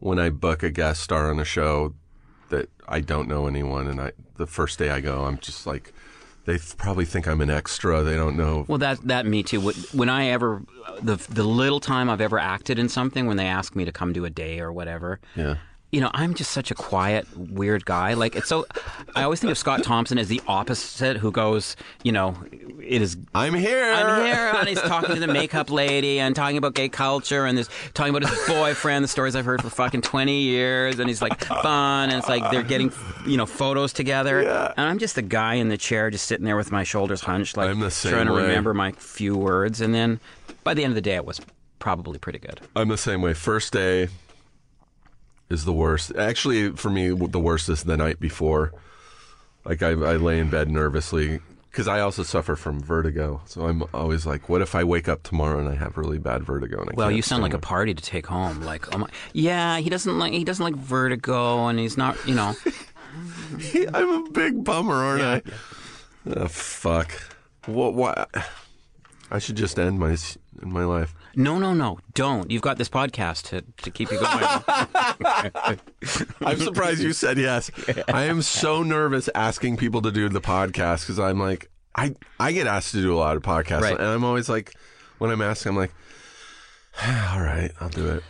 when 0.00 0.18
I 0.18 0.30
book 0.30 0.62
a 0.62 0.70
guest 0.70 1.02
star 1.02 1.30
on 1.30 1.38
a 1.38 1.44
show 1.44 1.94
that 2.48 2.68
I 2.88 3.00
don't 3.00 3.28
know 3.28 3.46
anyone, 3.46 3.86
and 3.86 4.00
I 4.00 4.12
the 4.36 4.46
first 4.46 4.78
day 4.78 4.90
I 4.90 5.00
go, 5.00 5.24
I'm 5.24 5.38
just 5.38 5.66
like, 5.66 5.92
they 6.44 6.58
probably 6.76 7.04
think 7.04 7.28
I'm 7.28 7.40
an 7.40 7.50
extra. 7.50 8.02
They 8.02 8.16
don't 8.16 8.36
know. 8.36 8.64
well, 8.66 8.78
that 8.78 8.98
that 9.06 9.26
me 9.26 9.42
too. 9.42 9.60
When 9.92 10.08
I 10.08 10.26
ever 10.28 10.62
the 11.00 11.16
the 11.28 11.44
little 11.44 11.80
time 11.80 12.10
I've 12.10 12.20
ever 12.20 12.38
acted 12.38 12.78
in 12.78 12.88
something, 12.88 13.26
when 13.26 13.36
they 13.36 13.46
ask 13.46 13.76
me 13.76 13.84
to 13.84 13.92
come 13.92 14.12
do 14.12 14.24
a 14.24 14.30
day 14.30 14.58
or 14.60 14.72
whatever, 14.72 15.20
Yeah. 15.36 15.56
You 15.92 16.00
know, 16.00 16.10
I'm 16.14 16.32
just 16.32 16.52
such 16.52 16.70
a 16.70 16.74
quiet, 16.74 17.26
weird 17.36 17.84
guy. 17.84 18.14
Like 18.14 18.34
it's 18.34 18.48
so. 18.48 18.66
I 19.14 19.22
always 19.24 19.40
think 19.40 19.50
of 19.50 19.58
Scott 19.58 19.84
Thompson 19.84 20.16
as 20.16 20.28
the 20.28 20.40
opposite, 20.48 21.18
who 21.18 21.30
goes, 21.30 21.76
you 22.02 22.12
know, 22.12 22.34
it 22.80 23.02
is 23.02 23.18
I'm 23.34 23.52
here. 23.52 23.92
I'm 23.92 24.24
here, 24.24 24.52
and 24.56 24.66
he's 24.66 24.80
talking 24.80 25.14
to 25.14 25.20
the 25.20 25.26
makeup 25.26 25.70
lady 25.70 26.18
and 26.18 26.34
talking 26.34 26.56
about 26.56 26.74
gay 26.74 26.88
culture 26.88 27.44
and 27.44 27.58
this 27.58 27.68
talking 27.92 28.16
about 28.16 28.28
his 28.28 28.48
boyfriend, 28.48 29.04
the 29.04 29.08
stories 29.08 29.36
I've 29.36 29.44
heard 29.44 29.60
for 29.60 29.68
fucking 29.68 30.00
twenty 30.00 30.40
years, 30.40 30.98
and 30.98 31.08
he's 31.10 31.20
like 31.20 31.44
fun, 31.44 32.08
and 32.08 32.18
it's 32.18 32.28
like 32.28 32.50
they're 32.50 32.62
getting 32.62 32.90
you 33.26 33.36
know 33.36 33.46
photos 33.46 33.92
together, 33.92 34.40
and 34.40 34.80
I'm 34.86 34.98
just 34.98 35.14
the 35.14 35.22
guy 35.22 35.54
in 35.54 35.68
the 35.68 35.76
chair, 35.78 36.10
just 36.10 36.26
sitting 36.26 36.46
there 36.46 36.56
with 36.56 36.72
my 36.72 36.84
shoulders 36.84 37.20
hunched, 37.20 37.58
like 37.58 37.68
I'm 37.68 37.80
the 37.80 37.90
same 37.90 38.12
trying 38.12 38.26
to 38.28 38.32
way. 38.32 38.42
remember 38.42 38.72
my 38.72 38.92
few 38.92 39.36
words, 39.36 39.82
and 39.82 39.94
then 39.94 40.20
by 40.64 40.72
the 40.72 40.84
end 40.84 40.92
of 40.92 40.94
the 40.94 41.02
day, 41.02 41.16
it 41.16 41.26
was 41.26 41.38
probably 41.78 42.18
pretty 42.18 42.38
good. 42.38 42.60
I'm 42.76 42.88
the 42.88 42.96
same 42.96 43.20
way. 43.20 43.34
First 43.34 43.72
day 43.72 44.08
is 45.52 45.64
the 45.64 45.72
worst. 45.72 46.14
Actually, 46.16 46.70
for 46.70 46.90
me, 46.90 47.10
the 47.10 47.38
worst 47.38 47.68
is 47.68 47.84
the 47.84 47.96
night 47.96 48.18
before. 48.18 48.72
Like 49.64 49.82
I, 49.82 49.90
I 49.90 50.16
lay 50.16 50.38
in 50.38 50.50
bed 50.50 50.70
nervously 50.70 51.40
because 51.70 51.86
I 51.88 52.00
also 52.00 52.22
suffer 52.22 52.56
from 52.56 52.80
vertigo. 52.80 53.40
So 53.46 53.66
I'm 53.66 53.84
always 53.94 54.26
like, 54.26 54.48
what 54.48 54.60
if 54.60 54.74
I 54.74 54.84
wake 54.84 55.08
up 55.08 55.22
tomorrow 55.22 55.58
and 55.58 55.68
I 55.68 55.74
have 55.74 55.96
really 55.96 56.18
bad 56.18 56.42
vertigo? 56.42 56.84
Well, 56.94 57.10
you 57.10 57.22
sound 57.22 57.42
like 57.42 57.54
a 57.54 57.58
party 57.58 57.94
to 57.94 58.02
take 58.02 58.26
home. 58.26 58.60
Like, 58.62 58.94
oh 58.94 58.98
my, 58.98 59.08
yeah, 59.32 59.78
he 59.78 59.88
doesn't 59.88 60.18
like 60.18 60.32
he 60.32 60.44
doesn't 60.44 60.64
like 60.64 60.76
vertigo, 60.76 61.66
and 61.68 61.78
he's 61.78 61.96
not, 61.96 62.16
you 62.26 62.34
know. 62.34 62.54
I'm 63.94 64.26
a 64.26 64.30
big 64.30 64.64
bummer, 64.64 64.94
aren't 64.94 65.22
I? 65.22 65.42
Oh, 66.34 66.48
fuck. 66.48 67.12
What? 67.66 67.94
What? 67.94 68.30
I 69.30 69.38
should 69.38 69.56
just 69.56 69.78
end 69.78 69.98
my 69.98 70.16
my 70.60 70.84
life. 70.84 71.14
No, 71.34 71.58
no, 71.58 71.72
no, 71.72 71.98
don't. 72.12 72.50
You've 72.50 72.62
got 72.62 72.76
this 72.76 72.90
podcast 72.90 73.44
to, 73.48 73.64
to 73.82 73.90
keep 73.90 74.10
you 74.10 74.20
going. 74.20 74.44
I'm 76.44 76.58
surprised 76.58 77.00
you 77.02 77.12
said 77.12 77.38
yes. 77.38 77.70
I 78.12 78.24
am 78.24 78.42
so 78.42 78.82
nervous 78.82 79.28
asking 79.34 79.76
people 79.76 80.02
to 80.02 80.10
do 80.12 80.28
the 80.28 80.40
podcast 80.40 81.00
because 81.02 81.18
I'm 81.18 81.38
like, 81.38 81.70
I 81.94 82.14
I 82.40 82.52
get 82.52 82.66
asked 82.66 82.92
to 82.92 83.02
do 83.02 83.14
a 83.14 83.18
lot 83.18 83.36
of 83.36 83.42
podcasts, 83.42 83.82
Right. 83.82 83.96
and 83.98 84.02
I'm 84.06 84.24
always 84.24 84.48
like, 84.48 84.74
when 85.18 85.30
I'm 85.30 85.42
asking, 85.42 85.70
I'm 85.70 85.76
like, 85.76 85.92
all 87.32 87.40
right, 87.40 87.70
I'll 87.80 87.88
do 87.88 88.08
it. 88.08 88.22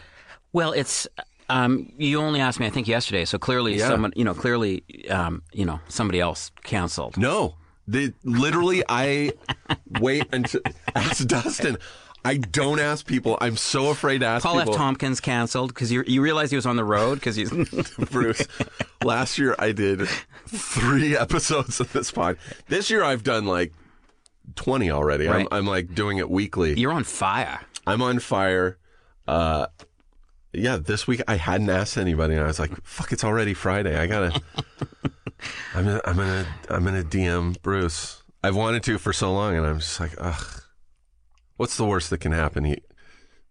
well, 0.52 0.72
it's 0.72 1.06
um, 1.48 1.92
you 1.98 2.18
only 2.20 2.40
asked 2.40 2.60
me, 2.60 2.66
I 2.66 2.70
think, 2.70 2.88
yesterday. 2.88 3.24
So 3.26 3.38
clearly, 3.38 3.76
Yeah. 3.76 3.88
someone, 3.88 4.12
you 4.16 4.24
know, 4.24 4.32
clearly, 4.34 4.84
um, 5.10 5.42
you 5.52 5.66
know, 5.66 5.80
somebody 5.88 6.18
else 6.20 6.50
canceled. 6.62 7.16
No, 7.18 7.56
the 7.86 8.14
literally, 8.24 8.82
I 8.88 9.32
wait 10.00 10.26
until 10.32 10.60
ask 10.94 11.26
Dustin. 11.26 11.76
I 12.24 12.36
don't 12.36 12.78
ask 12.78 13.04
people. 13.06 13.36
I'm 13.40 13.56
so 13.56 13.88
afraid 13.88 14.18
to 14.18 14.26
ask 14.26 14.44
Paul 14.44 14.58
people. 14.58 14.74
F. 14.74 14.78
Tompkins 14.78 15.20
canceled 15.20 15.74
because 15.74 15.90
you 15.90 16.04
you 16.06 16.22
realized 16.22 16.50
he 16.50 16.56
was 16.56 16.66
on 16.66 16.76
the 16.76 16.84
road 16.84 17.16
because 17.16 17.34
he's 17.36 17.50
Bruce. 18.10 18.46
Last 19.02 19.38
year 19.38 19.56
I 19.58 19.72
did 19.72 20.08
three 20.46 21.16
episodes 21.26 21.80
of 21.80 21.92
this 21.92 22.12
pod. 22.12 22.38
This 22.68 22.90
year 22.90 23.02
I've 23.02 23.24
done 23.24 23.46
like 23.46 23.72
20 24.54 24.90
already. 24.90 25.26
Right. 25.26 25.46
I'm, 25.50 25.58
I'm 25.58 25.66
like 25.66 25.94
doing 25.94 26.18
it 26.18 26.30
weekly. 26.30 26.78
you're 26.78 26.92
on 26.92 27.04
fire. 27.04 27.60
I'm 27.86 28.02
on 28.02 28.20
fire. 28.20 28.78
Uh, 29.26 29.66
yeah, 30.52 30.76
this 30.76 31.06
week 31.06 31.22
I 31.26 31.36
hadn't 31.36 31.70
asked 31.70 31.96
anybody, 31.96 32.34
and 32.34 32.42
I 32.44 32.46
was 32.46 32.58
like, 32.58 32.70
"Fuck, 32.84 33.12
it's 33.12 33.24
already 33.24 33.54
Friday. 33.54 33.98
I 33.98 34.06
gotta." 34.06 34.40
I'm 35.74 35.84
gonna, 35.84 36.00
I'm 36.04 36.16
gonna, 36.16 36.46
I'm 36.68 36.84
gonna 36.84 37.02
DM 37.02 37.60
Bruce. 37.62 38.22
I've 38.44 38.54
wanted 38.54 38.82
to 38.84 38.98
for 38.98 39.12
so 39.12 39.32
long, 39.32 39.56
and 39.56 39.66
I'm 39.66 39.78
just 39.78 39.98
like, 39.98 40.12
ugh. 40.18 40.62
What's 41.62 41.76
the 41.76 41.84
worst 41.84 42.10
that 42.10 42.18
can 42.18 42.32
happen? 42.32 42.64
He 42.64 42.78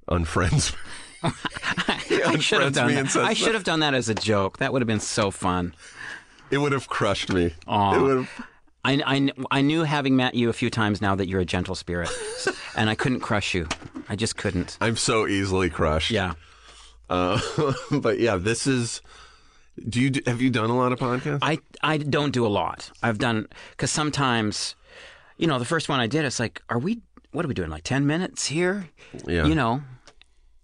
unfriends. 0.09 0.75
me. 1.23 1.29
he 2.09 2.21
I 2.21 2.37
should 2.39 2.61
have 2.61 2.73
done 2.73 2.93
that. 2.93 3.15
I 3.15 3.31
should 3.31 3.53
have 3.53 3.63
done 3.63 3.79
that 3.79 3.93
as 3.93 4.09
a 4.09 4.13
joke. 4.13 4.57
That 4.57 4.73
would 4.73 4.81
have 4.81 4.87
been 4.87 4.99
so 4.99 5.31
fun. 5.31 5.73
It 6.49 6.57
would 6.57 6.73
have 6.73 6.89
crushed 6.89 7.31
me. 7.31 7.53
Aw. 7.67 7.95
It 7.95 8.01
would 8.01 8.17
have. 8.17 8.47
I, 8.83 9.01
I, 9.05 9.31
I 9.49 9.61
knew 9.61 9.83
having 9.83 10.17
met 10.17 10.35
you 10.35 10.49
a 10.49 10.53
few 10.53 10.69
times 10.69 11.01
now 11.01 11.15
that 11.15 11.29
you're 11.29 11.39
a 11.39 11.45
gentle 11.45 11.73
spirit, 11.73 12.09
and 12.75 12.89
I 12.89 12.95
couldn't 12.95 13.21
crush 13.21 13.53
you. 13.53 13.69
I 14.09 14.17
just 14.17 14.35
couldn't. 14.35 14.77
I'm 14.81 14.97
so 14.97 15.25
easily 15.25 15.69
crushed. 15.69 16.11
Yeah. 16.11 16.33
Uh, 17.09 17.39
but 17.93 18.19
yeah, 18.19 18.35
this 18.35 18.67
is. 18.67 19.01
Do 19.87 20.01
you 20.01 20.11
have 20.27 20.41
you 20.41 20.49
done 20.49 20.69
a 20.69 20.75
lot 20.75 20.91
of 20.91 20.99
podcasts? 20.99 21.39
I 21.41 21.59
I 21.81 21.95
don't 21.95 22.31
do 22.31 22.45
a 22.45 22.49
lot. 22.49 22.91
I've 23.01 23.19
done 23.19 23.47
because 23.69 23.89
sometimes, 23.89 24.75
you 25.37 25.47
know, 25.47 25.59
the 25.59 25.63
first 25.63 25.87
one 25.87 26.01
I 26.01 26.07
did, 26.07 26.25
it's 26.25 26.41
like, 26.41 26.61
are 26.67 26.77
we? 26.77 26.99
What 27.31 27.45
are 27.45 27.47
we 27.47 27.53
doing? 27.53 27.69
Like 27.69 27.83
ten 27.83 28.05
minutes 28.07 28.47
here? 28.47 28.89
Yeah. 29.25 29.45
You 29.45 29.55
know, 29.55 29.81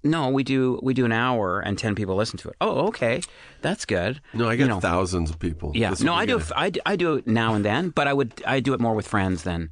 no, 0.04 0.30
we 0.30 0.44
do 0.44 0.80
we 0.84 0.94
do 0.94 1.06
an 1.06 1.12
hour 1.12 1.60
and 1.60 1.78
ten 1.78 1.96
people 1.96 2.16
listen 2.16 2.38
to 2.40 2.50
it. 2.50 2.56
Oh, 2.62 2.88
okay, 2.88 3.22
that's 3.62 3.86
good. 3.86 4.22
no, 4.34 4.48
I 4.48 4.52
You 4.54 4.58
get 4.60 4.68
know, 4.68 4.80
thousands 4.80 5.30
of 5.30 5.40
people. 5.40 5.72
Yeah, 5.76 5.94
no, 6.02 6.14
I 6.14 6.26
do. 6.26 6.42
I, 6.56 6.70
do- 6.70 6.80
I 6.86 6.96
do 6.96 7.16
it 7.16 7.28
now 7.28 7.54
and 7.56 7.64
then, 7.66 7.90
but 7.90 8.08
I 8.08 8.14
would 8.14 8.42
I 8.46 8.60
do 8.60 8.74
it 8.74 8.80
more 8.80 8.94
with 8.96 9.08
friends 9.08 9.44
than. 9.44 9.70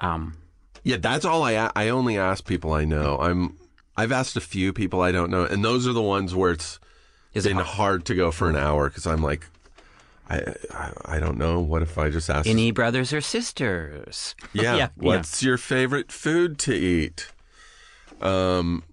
Um, 0.00 0.36
Yeah, 0.84 0.96
that's 0.96 1.24
all 1.24 1.42
I 1.42 1.70
I 1.76 1.88
only 1.88 2.18
ask 2.18 2.44
people 2.46 2.72
I 2.72 2.84
know. 2.84 3.18
I'm. 3.18 3.56
I've 3.96 4.12
asked 4.12 4.36
a 4.36 4.40
few 4.40 4.72
people 4.72 5.00
I 5.02 5.10
don't 5.12 5.28
know, 5.30 5.44
and 5.44 5.64
those 5.64 5.86
are 5.88 5.92
the 5.92 6.02
ones 6.02 6.32
where 6.34 6.52
it's 6.52 6.78
is 7.34 7.44
been 7.44 7.56
hard 7.56 8.04
to 8.06 8.14
go 8.14 8.30
for 8.30 8.48
an 8.48 8.56
hour 8.56 8.88
because 8.88 9.06
I'm 9.06 9.22
like, 9.22 9.44
I, 10.30 10.54
I 10.72 10.92
I 11.04 11.20
don't 11.20 11.38
know. 11.38 11.60
What 11.60 11.82
if 11.82 11.96
I 11.98 12.10
just 12.10 12.28
ask? 12.28 12.46
any 12.46 12.70
brothers 12.70 13.12
or 13.12 13.20
sisters? 13.20 14.34
yeah, 14.52 14.76
yeah, 14.76 14.88
What's 14.96 15.42
your 15.42 15.56
favorite 15.56 16.12
food 16.12 16.58
to 16.60 16.74
eat? 16.74 17.28
Um. 18.20 18.84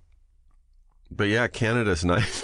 But 1.11 1.27
yeah, 1.27 1.47
Canada's 1.47 2.03
nice. 2.15 2.43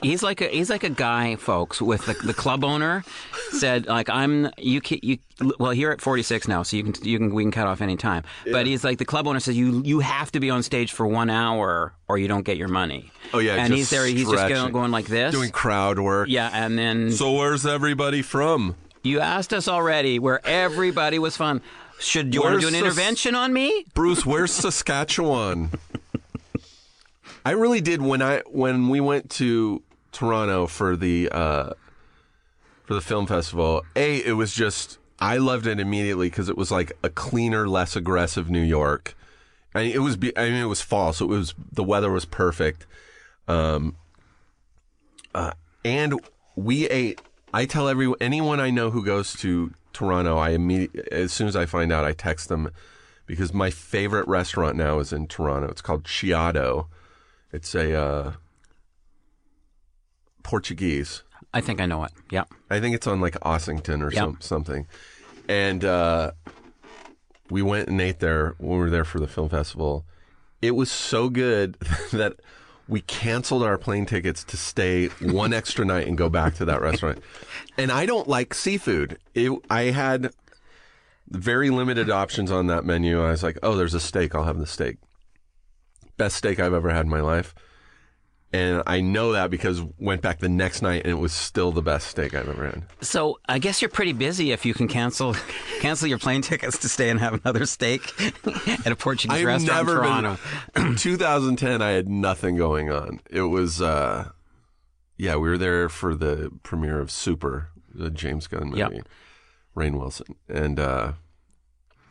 He's 0.00 0.22
like 0.22 0.40
a 0.40 0.46
he's 0.46 0.70
like 0.70 0.84
a 0.84 0.90
guy, 0.90 1.34
folks, 1.36 1.82
with 1.82 2.06
the, 2.06 2.14
the 2.14 2.34
club 2.34 2.62
owner 2.64 3.02
said 3.50 3.86
like 3.86 4.08
I'm 4.08 4.48
you 4.56 4.80
ca- 4.80 5.00
you 5.02 5.18
well 5.58 5.72
here 5.72 5.90
at 5.90 6.00
46 6.00 6.46
now, 6.46 6.62
so 6.62 6.76
you 6.76 6.84
can 6.84 6.94
you 7.04 7.18
can 7.18 7.34
we 7.34 7.42
can 7.42 7.50
cut 7.50 7.66
off 7.66 7.80
any 7.80 7.96
time. 7.96 8.22
But 8.44 8.66
he's 8.66 8.84
like 8.84 8.98
the 8.98 9.04
club 9.04 9.26
owner 9.26 9.40
says 9.40 9.56
you 9.56 9.82
you 9.84 9.98
have 10.00 10.30
to 10.32 10.40
be 10.40 10.50
on 10.50 10.62
stage 10.62 10.92
for 10.92 11.06
one 11.06 11.30
hour 11.30 11.94
or 12.06 12.16
you 12.16 12.28
don't 12.28 12.44
get 12.44 12.56
your 12.56 12.68
money. 12.68 13.10
Oh, 13.34 13.40
yeah, 13.40 13.56
and 13.56 13.74
he's 13.74 13.90
there. 13.90 14.06
He's 14.06 14.28
just 14.28 14.48
going, 14.48 14.72
going 14.72 14.90
like 14.92 15.06
this. 15.06 15.34
Doing 15.34 15.50
crowd 15.50 15.98
work. 15.98 16.28
yeah, 16.30 16.50
and 16.52 16.78
then 16.78 17.10
So 17.12 17.32
where's 17.32 17.66
everybody 17.66 18.22
from? 18.22 18.76
you 19.02 19.20
asked 19.20 19.52
us 19.54 19.68
already 19.68 20.18
where 20.18 20.44
everybody 20.46 21.18
was 21.18 21.36
from. 21.36 21.60
Should 21.98 22.32
you 22.34 22.42
want 22.42 22.54
to 22.54 22.60
do 22.60 22.68
an 22.68 22.74
intervention 22.74 23.34
on 23.34 23.52
me? 23.52 23.84
Bruce, 23.94 24.24
where's 24.24 24.52
Saskatchewan? 24.52 25.70
I 27.44 27.52
really 27.52 27.80
did 27.80 28.00
when 28.02 28.22
I 28.22 28.42
when 28.46 28.88
we 28.88 29.00
went 29.00 29.30
to 29.32 29.82
Toronto 30.12 30.66
for 30.66 30.96
the 30.96 31.28
uh, 31.30 31.70
for 32.84 32.94
the 32.94 33.00
film 33.00 33.26
festival. 33.26 33.84
A, 33.96 34.24
it 34.24 34.32
was 34.32 34.54
just 34.54 34.98
I 35.20 35.38
loved 35.38 35.66
it 35.66 35.80
immediately 35.80 36.28
because 36.30 36.48
it 36.48 36.56
was 36.56 36.70
like 36.70 36.92
a 37.02 37.10
cleaner, 37.10 37.68
less 37.68 37.96
aggressive 37.96 38.48
New 38.48 38.62
York. 38.62 39.16
I 39.74 39.84
mean, 39.84 39.92
it 39.92 39.98
was. 39.98 40.16
I 40.36 40.44
mean, 40.48 40.62
it 40.62 40.66
was 40.66 40.80
fall, 40.80 41.12
so 41.12 41.26
it 41.26 41.28
was 41.28 41.54
the 41.72 41.84
weather 41.84 42.10
was 42.10 42.24
perfect. 42.24 42.86
Um, 43.46 43.96
uh, 45.34 45.52
and 45.84 46.18
we 46.56 46.88
ate. 46.88 47.20
I 47.52 47.64
tell 47.64 47.88
everyone, 47.88 48.18
anyone 48.20 48.60
I 48.60 48.70
know 48.70 48.90
who 48.90 49.04
goes 49.04 49.34
to 49.34 49.72
Toronto, 49.92 50.36
I 50.36 50.50
immediately, 50.50 51.10
as 51.10 51.32
soon 51.32 51.48
as 51.48 51.56
I 51.56 51.66
find 51.66 51.92
out, 51.92 52.04
I 52.04 52.12
text 52.12 52.48
them 52.48 52.70
because 53.26 53.52
my 53.52 53.70
favorite 53.70 54.26
restaurant 54.28 54.76
now 54.76 54.98
is 54.98 55.12
in 55.12 55.26
Toronto. 55.26 55.68
It's 55.68 55.82
called 55.82 56.04
Chiado. 56.04 56.86
It's 57.52 57.74
a 57.74 57.94
uh, 57.94 58.32
Portuguese. 60.48 61.24
I 61.52 61.60
think 61.60 61.78
I 61.78 61.84
know 61.84 62.04
it. 62.04 62.12
Yeah. 62.30 62.44
I 62.70 62.80
think 62.80 62.94
it's 62.94 63.06
on 63.06 63.20
like 63.20 63.34
Ossington 63.40 64.02
or 64.02 64.10
some, 64.10 64.38
something. 64.40 64.86
And 65.46 65.84
uh, 65.84 66.30
we 67.50 67.60
went 67.60 67.90
and 67.90 68.00
ate 68.00 68.20
there 68.20 68.54
when 68.56 68.70
we 68.70 68.78
were 68.78 68.88
there 68.88 69.04
for 69.04 69.20
the 69.20 69.26
film 69.28 69.50
festival. 69.50 70.06
It 70.62 70.70
was 70.70 70.90
so 70.90 71.28
good 71.28 71.74
that 72.12 72.36
we 72.88 73.02
canceled 73.02 73.62
our 73.62 73.76
plane 73.76 74.06
tickets 74.06 74.42
to 74.44 74.56
stay 74.56 75.08
one 75.20 75.52
extra 75.60 75.84
night 75.84 76.06
and 76.06 76.16
go 76.16 76.30
back 76.30 76.54
to 76.54 76.64
that 76.64 76.80
restaurant. 76.80 77.22
And 77.76 77.92
I 77.92 78.06
don't 78.06 78.26
like 78.26 78.54
seafood. 78.54 79.18
It, 79.34 79.52
I 79.68 79.82
had 79.90 80.32
very 81.28 81.68
limited 81.68 82.08
options 82.08 82.50
on 82.50 82.68
that 82.68 82.86
menu. 82.86 83.22
I 83.22 83.32
was 83.32 83.42
like, 83.42 83.58
oh, 83.62 83.76
there's 83.76 83.92
a 83.92 84.00
steak. 84.00 84.34
I'll 84.34 84.44
have 84.44 84.58
the 84.58 84.66
steak. 84.66 84.96
Best 86.16 86.36
steak 86.36 86.58
I've 86.58 86.72
ever 86.72 86.88
had 86.88 87.04
in 87.04 87.10
my 87.10 87.20
life. 87.20 87.54
And 88.50 88.82
I 88.86 89.02
know 89.02 89.32
that 89.32 89.50
because 89.50 89.82
went 89.98 90.22
back 90.22 90.38
the 90.38 90.48
next 90.48 90.80
night 90.80 91.02
and 91.02 91.10
it 91.10 91.18
was 91.18 91.34
still 91.34 91.70
the 91.70 91.82
best 91.82 92.06
steak 92.08 92.34
I've 92.34 92.48
ever 92.48 92.64
had. 92.66 92.82
So 93.02 93.40
I 93.46 93.58
guess 93.58 93.82
you're 93.82 93.90
pretty 93.90 94.14
busy 94.14 94.52
if 94.52 94.64
you 94.64 94.72
can 94.72 94.88
cancel 94.88 95.36
cancel 95.80 96.08
your 96.08 96.18
plane 96.18 96.40
tickets 96.40 96.78
to 96.78 96.88
stay 96.88 97.10
and 97.10 97.20
have 97.20 97.34
another 97.34 97.66
steak 97.66 98.10
at 98.86 98.90
a 98.90 98.96
Portuguese 98.96 99.40
I've 99.40 99.44
restaurant 99.44 99.86
never 99.86 99.98
in 99.98 100.08
Toronto. 100.08 100.38
been. 100.74 100.96
2010, 100.96 101.82
I 101.82 101.90
had 101.90 102.08
nothing 102.08 102.56
going 102.56 102.90
on. 102.90 103.20
It 103.28 103.42
was, 103.42 103.82
uh, 103.82 104.30
yeah, 105.18 105.34
we 105.36 105.48
were 105.48 105.58
there 105.58 105.90
for 105.90 106.14
the 106.14 106.50
premiere 106.62 107.00
of 107.00 107.10
Super, 107.10 107.68
the 107.94 108.08
James 108.10 108.46
Gunn 108.46 108.70
movie, 108.70 108.78
Yep. 108.78 109.08
Rainn 109.76 109.98
Wilson, 109.98 110.36
and 110.48 110.80
uh, 110.80 111.12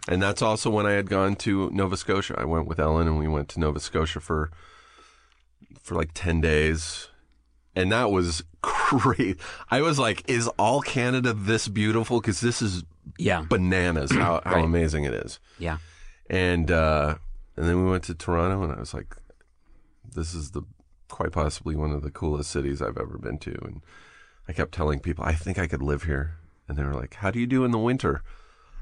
and 0.07 0.21
that's 0.21 0.41
also 0.41 0.69
when 0.69 0.85
I 0.85 0.91
had 0.91 1.09
gone 1.09 1.35
to 1.38 1.69
Nova 1.71 1.97
Scotia. 1.97 2.35
I 2.38 2.45
went 2.45 2.67
with 2.67 2.79
Ellen, 2.79 3.07
and 3.07 3.17
we 3.17 3.27
went 3.27 3.49
to 3.49 3.59
Nova 3.59 3.79
Scotia 3.79 4.19
for 4.19 4.51
for 5.84 5.95
like 5.95 6.11
10 6.13 6.41
days. 6.41 7.07
And 7.75 7.91
that 7.91 8.11
was 8.11 8.43
great. 8.61 9.39
I 9.69 9.82
was 9.82 9.99
like, 9.99 10.30
is 10.30 10.47
all 10.57 10.82
Canada 10.82 11.34
this 11.34 11.67
beautiful? 11.67 12.19
Because 12.19 12.41
this 12.41 12.61
is 12.61 12.84
Yeah, 13.19 13.45
bananas 13.47 14.11
how, 14.11 14.41
how 14.45 14.55
Right. 14.55 14.65
amazing 14.65 15.03
it 15.05 15.13
is 15.13 15.39
yeah. 15.59 15.78
and 16.30 16.69
uh, 16.71 17.15
and 17.55 17.67
then 17.67 17.84
we 17.84 17.89
went 17.89 18.03
to 18.05 18.13
Toronto, 18.15 18.61
and 18.63 18.71
I 18.73 18.80
was 18.80 18.93
like, 18.93 19.15
"This 20.13 20.34
is 20.36 20.51
the 20.51 20.61
quite 21.09 21.32
possibly 21.32 21.75
one 21.75 21.91
of 21.91 22.01
the 22.03 22.11
coolest 22.11 22.51
cities 22.51 22.82
I've 22.82 22.97
ever 22.97 23.17
been 23.17 23.38
to." 23.39 23.51
And 23.63 23.82
I 24.47 24.53
kept 24.53 24.73
telling 24.73 24.99
people, 24.99 25.23
"I 25.25 25.34
think 25.34 25.57
I 25.57 25.65
could 25.67 25.82
live 25.82 26.03
here," 26.03 26.36
and 26.67 26.78
they 26.78 26.84
were 26.84 26.93
like, 26.93 27.15
"How 27.15 27.32
do 27.32 27.39
you 27.39 27.47
do 27.47 27.63
in 27.65 27.71
the 27.71 27.80
winter?" 27.80 28.21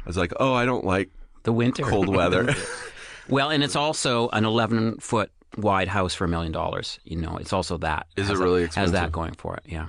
I 0.05 0.09
was 0.09 0.17
like, 0.17 0.33
"Oh, 0.39 0.53
I 0.53 0.65
don't 0.65 0.83
like 0.85 1.09
The 1.43 1.53
winter, 1.53 1.83
cold 1.83 2.09
weather." 2.09 2.53
well, 3.29 3.49
and 3.49 3.63
it's 3.63 3.75
also 3.77 4.27
an 4.29 4.43
11 4.45 4.97
foot 4.99 5.31
wide 5.57 5.87
house 5.87 6.13
for 6.13 6.25
a 6.25 6.27
million 6.27 6.51
dollars. 6.51 6.99
You 7.03 7.17
know, 7.17 7.37
it's 7.37 7.53
also 7.53 7.77
that. 7.79 8.07
Is 8.17 8.29
it 8.29 8.37
really 8.37 8.61
Has 8.61 8.67
expensive? 8.67 8.93
that 8.93 9.11
going 9.11 9.33
for 9.33 9.55
it? 9.55 9.63
Yeah. 9.65 9.87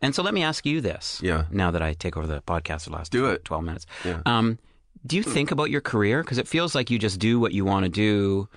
And 0.00 0.14
so 0.14 0.22
let 0.22 0.34
me 0.34 0.42
ask 0.42 0.66
you 0.66 0.80
this. 0.80 1.20
Yeah. 1.22 1.44
Now 1.50 1.70
that 1.70 1.82
I 1.82 1.92
take 1.94 2.16
over 2.16 2.26
the 2.26 2.40
podcast 2.42 2.84
for 2.84 2.90
the 2.90 2.96
last 2.96 3.12
Do 3.12 3.26
it. 3.26 3.44
12 3.44 3.64
minutes. 3.64 3.86
Yeah. 4.04 4.20
Um, 4.26 4.58
do 5.06 5.16
you 5.16 5.22
think 5.22 5.50
about 5.50 5.70
your 5.70 5.80
career? 5.80 6.22
Because 6.22 6.38
it 6.38 6.48
feels 6.48 6.74
like 6.74 6.90
you 6.90 6.98
just 6.98 7.18
do 7.20 7.38
what 7.40 7.52
you 7.52 7.64
want 7.64 7.84
to 7.84 7.88
do. 7.88 8.48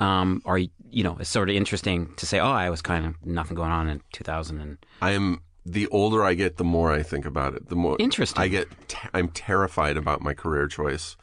Um, 0.00 0.42
or, 0.44 0.58
you 0.58 1.02
know, 1.04 1.16
it's 1.20 1.28
sort 1.30 1.50
of 1.50 1.56
interesting 1.56 2.12
to 2.16 2.26
say, 2.26 2.38
oh, 2.40 2.50
I 2.50 2.70
was 2.70 2.82
kind 2.82 3.04
of 3.06 3.14
nothing 3.26 3.56
going 3.56 3.70
on 3.72 3.88
in 3.88 4.00
2000. 4.12 4.60
And 4.60 4.78
I 5.02 5.12
am 5.12 5.40
the 5.66 5.86
older 5.88 6.24
I 6.24 6.34
get, 6.34 6.56
the 6.56 6.64
more 6.64 6.92
I 6.92 7.02
think 7.02 7.24
about 7.26 7.54
it. 7.54 7.68
The 7.68 7.76
more 7.76 7.96
Interesting. 7.98 8.40
I 8.42 8.48
get. 8.48 8.68
T- 8.88 9.08
I'm 9.12 9.28
terrified 9.28 9.96
about 9.96 10.20
my 10.20 10.34
career 10.34 10.66
choice. 10.68 11.16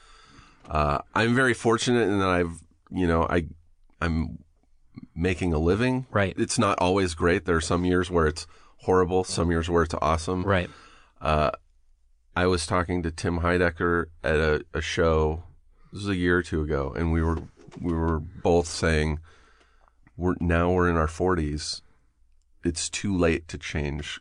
Uh, 0.70 1.00
I'm 1.14 1.36
very 1.36 1.54
fortunate 1.54 2.04
in 2.08 2.20
that 2.20 2.30
I've, 2.30 2.62
you 2.92 3.08
know, 3.08 3.24
I, 3.24 3.46
I'm 4.02 4.40
making 5.16 5.54
a 5.54 5.60
living. 5.60 6.06
Right. 6.12 6.34
It's 6.38 6.60
not 6.60 6.78
always 6.80 7.14
great. 7.14 7.46
There 7.46 7.56
are 7.56 7.62
some 7.62 7.86
years 7.86 8.10
where 8.12 8.28
it's 8.28 8.48
horrible. 8.78 9.24
Some 9.24 9.52
years 9.52 9.70
where 9.70 9.84
it's 9.84 9.96
awesome. 10.02 10.44
right. 10.44 10.70
Uh, 11.22 11.52
I 12.36 12.48
was 12.48 12.66
talking 12.68 13.02
to 13.04 13.12
Tim 13.12 13.40
Heidecker 13.40 14.08
at 14.24 14.36
a, 14.36 14.66
a 14.74 14.82
show. 14.82 15.44
This 15.94 16.02
was 16.02 16.10
a 16.10 16.16
year 16.16 16.38
or 16.38 16.44
two 16.44 16.62
ago, 16.62 16.94
and 16.96 17.12
we 17.14 17.24
were 17.24 17.38
we 17.80 17.94
were 17.94 18.20
both 18.20 18.68
saying, 18.68 19.20
"We're 20.18 20.36
now 20.42 20.72
we're 20.72 20.90
in 20.90 20.98
our 20.98 21.08
forties. 21.08 21.82
It's 22.64 22.90
too 22.90 23.18
late 23.18 23.48
to 23.48 23.58
change." 23.58 24.20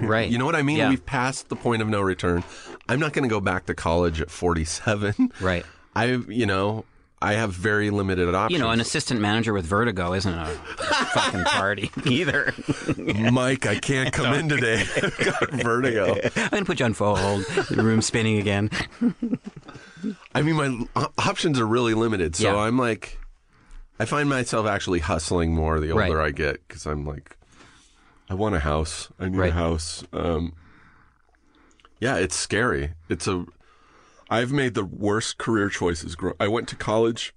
Right. 0.00 0.28
You 0.28 0.38
know 0.38 0.44
what 0.46 0.56
I 0.56 0.62
mean? 0.62 0.78
Yeah. 0.78 0.88
We've 0.88 1.04
passed 1.04 1.48
the 1.48 1.56
point 1.56 1.82
of 1.82 1.88
no 1.88 2.00
return. 2.00 2.42
I'm 2.88 2.98
not 2.98 3.12
going 3.12 3.28
to 3.28 3.28
go 3.32 3.40
back 3.40 3.66
to 3.66 3.74
college 3.74 4.20
at 4.20 4.30
47. 4.30 5.32
Right. 5.40 5.64
I, 5.94 6.04
you 6.28 6.46
know, 6.46 6.84
I 7.22 7.34
have 7.34 7.52
very 7.52 7.90
limited 7.90 8.34
options. 8.34 8.58
You 8.58 8.64
know, 8.64 8.70
an 8.70 8.80
assistant 8.80 9.20
manager 9.20 9.52
with 9.52 9.66
vertigo 9.66 10.14
isn't 10.14 10.32
a 10.32 10.46
fucking 11.14 11.44
party 11.44 11.90
either. 12.06 12.54
Mike, 13.30 13.66
I 13.66 13.78
can't 13.78 14.12
come 14.12 14.32
in 14.32 14.48
today. 14.48 14.84
I've 14.96 15.18
got 15.18 15.50
vertigo. 15.50 16.14
I'm 16.14 16.48
going 16.48 16.62
to 16.62 16.64
put 16.64 16.80
you 16.80 16.86
on 16.86 16.94
hold. 16.94 17.44
The 17.68 17.82
room's 17.82 18.06
spinning 18.06 18.38
again. 18.38 18.70
I 20.34 20.40
mean, 20.42 20.54
my 20.94 21.08
options 21.18 21.60
are 21.60 21.66
really 21.66 21.92
limited. 21.92 22.36
So 22.36 22.52
Yeah. 22.54 22.56
I'm 22.56 22.78
like, 22.78 23.18
I 23.98 24.06
find 24.06 24.28
myself 24.28 24.66
actually 24.66 25.00
hustling 25.00 25.54
more 25.54 25.78
the 25.78 25.90
older 25.90 26.16
Right. 26.16 26.26
I 26.28 26.30
get 26.30 26.66
because 26.66 26.86
I'm 26.86 27.04
like, 27.04 27.36
I 28.30 28.34
want 28.34 28.54
a 28.54 28.60
house. 28.60 29.08
I 29.18 29.28
need 29.28 29.36
Right. 29.36 29.50
a 29.50 29.54
house. 29.54 30.04
Um, 30.14 30.54
yeah, 32.00 32.16
it's 32.16 32.34
scary. 32.36 32.94
It's 33.10 33.26
a. 33.28 33.44
I've 34.30 34.52
made 34.52 34.74
the 34.74 34.84
worst 34.84 35.38
career 35.38 35.68
choices. 35.68 36.16
I 36.38 36.46
went 36.48 36.68
to 36.68 36.76
college 36.76 37.34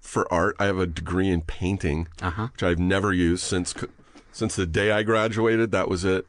for 0.00 0.32
art. 0.32 0.54
I 0.58 0.66
have 0.66 0.78
a 0.78 0.86
degree 0.86 1.28
in 1.28 1.42
painting, 1.42 2.08
Uh-huh. 2.22 2.48
which 2.52 2.62
I've 2.62 2.78
never 2.78 3.12
used 3.12 3.42
since 3.42 3.74
since 4.32 4.54
the 4.56 4.66
day 4.66 4.92
I 4.92 5.02
graduated. 5.02 5.72
That 5.72 5.88
was 5.88 6.04
it. 6.04 6.26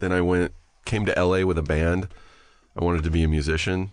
Then 0.00 0.12
I 0.12 0.20
went 0.20 0.52
came 0.84 1.06
to 1.06 1.12
LA 1.18 1.44
with 1.46 1.56
a 1.58 1.62
band. 1.62 2.08
I 2.76 2.84
wanted 2.84 3.02
to 3.04 3.10
be 3.10 3.22
a 3.22 3.28
musician. 3.28 3.92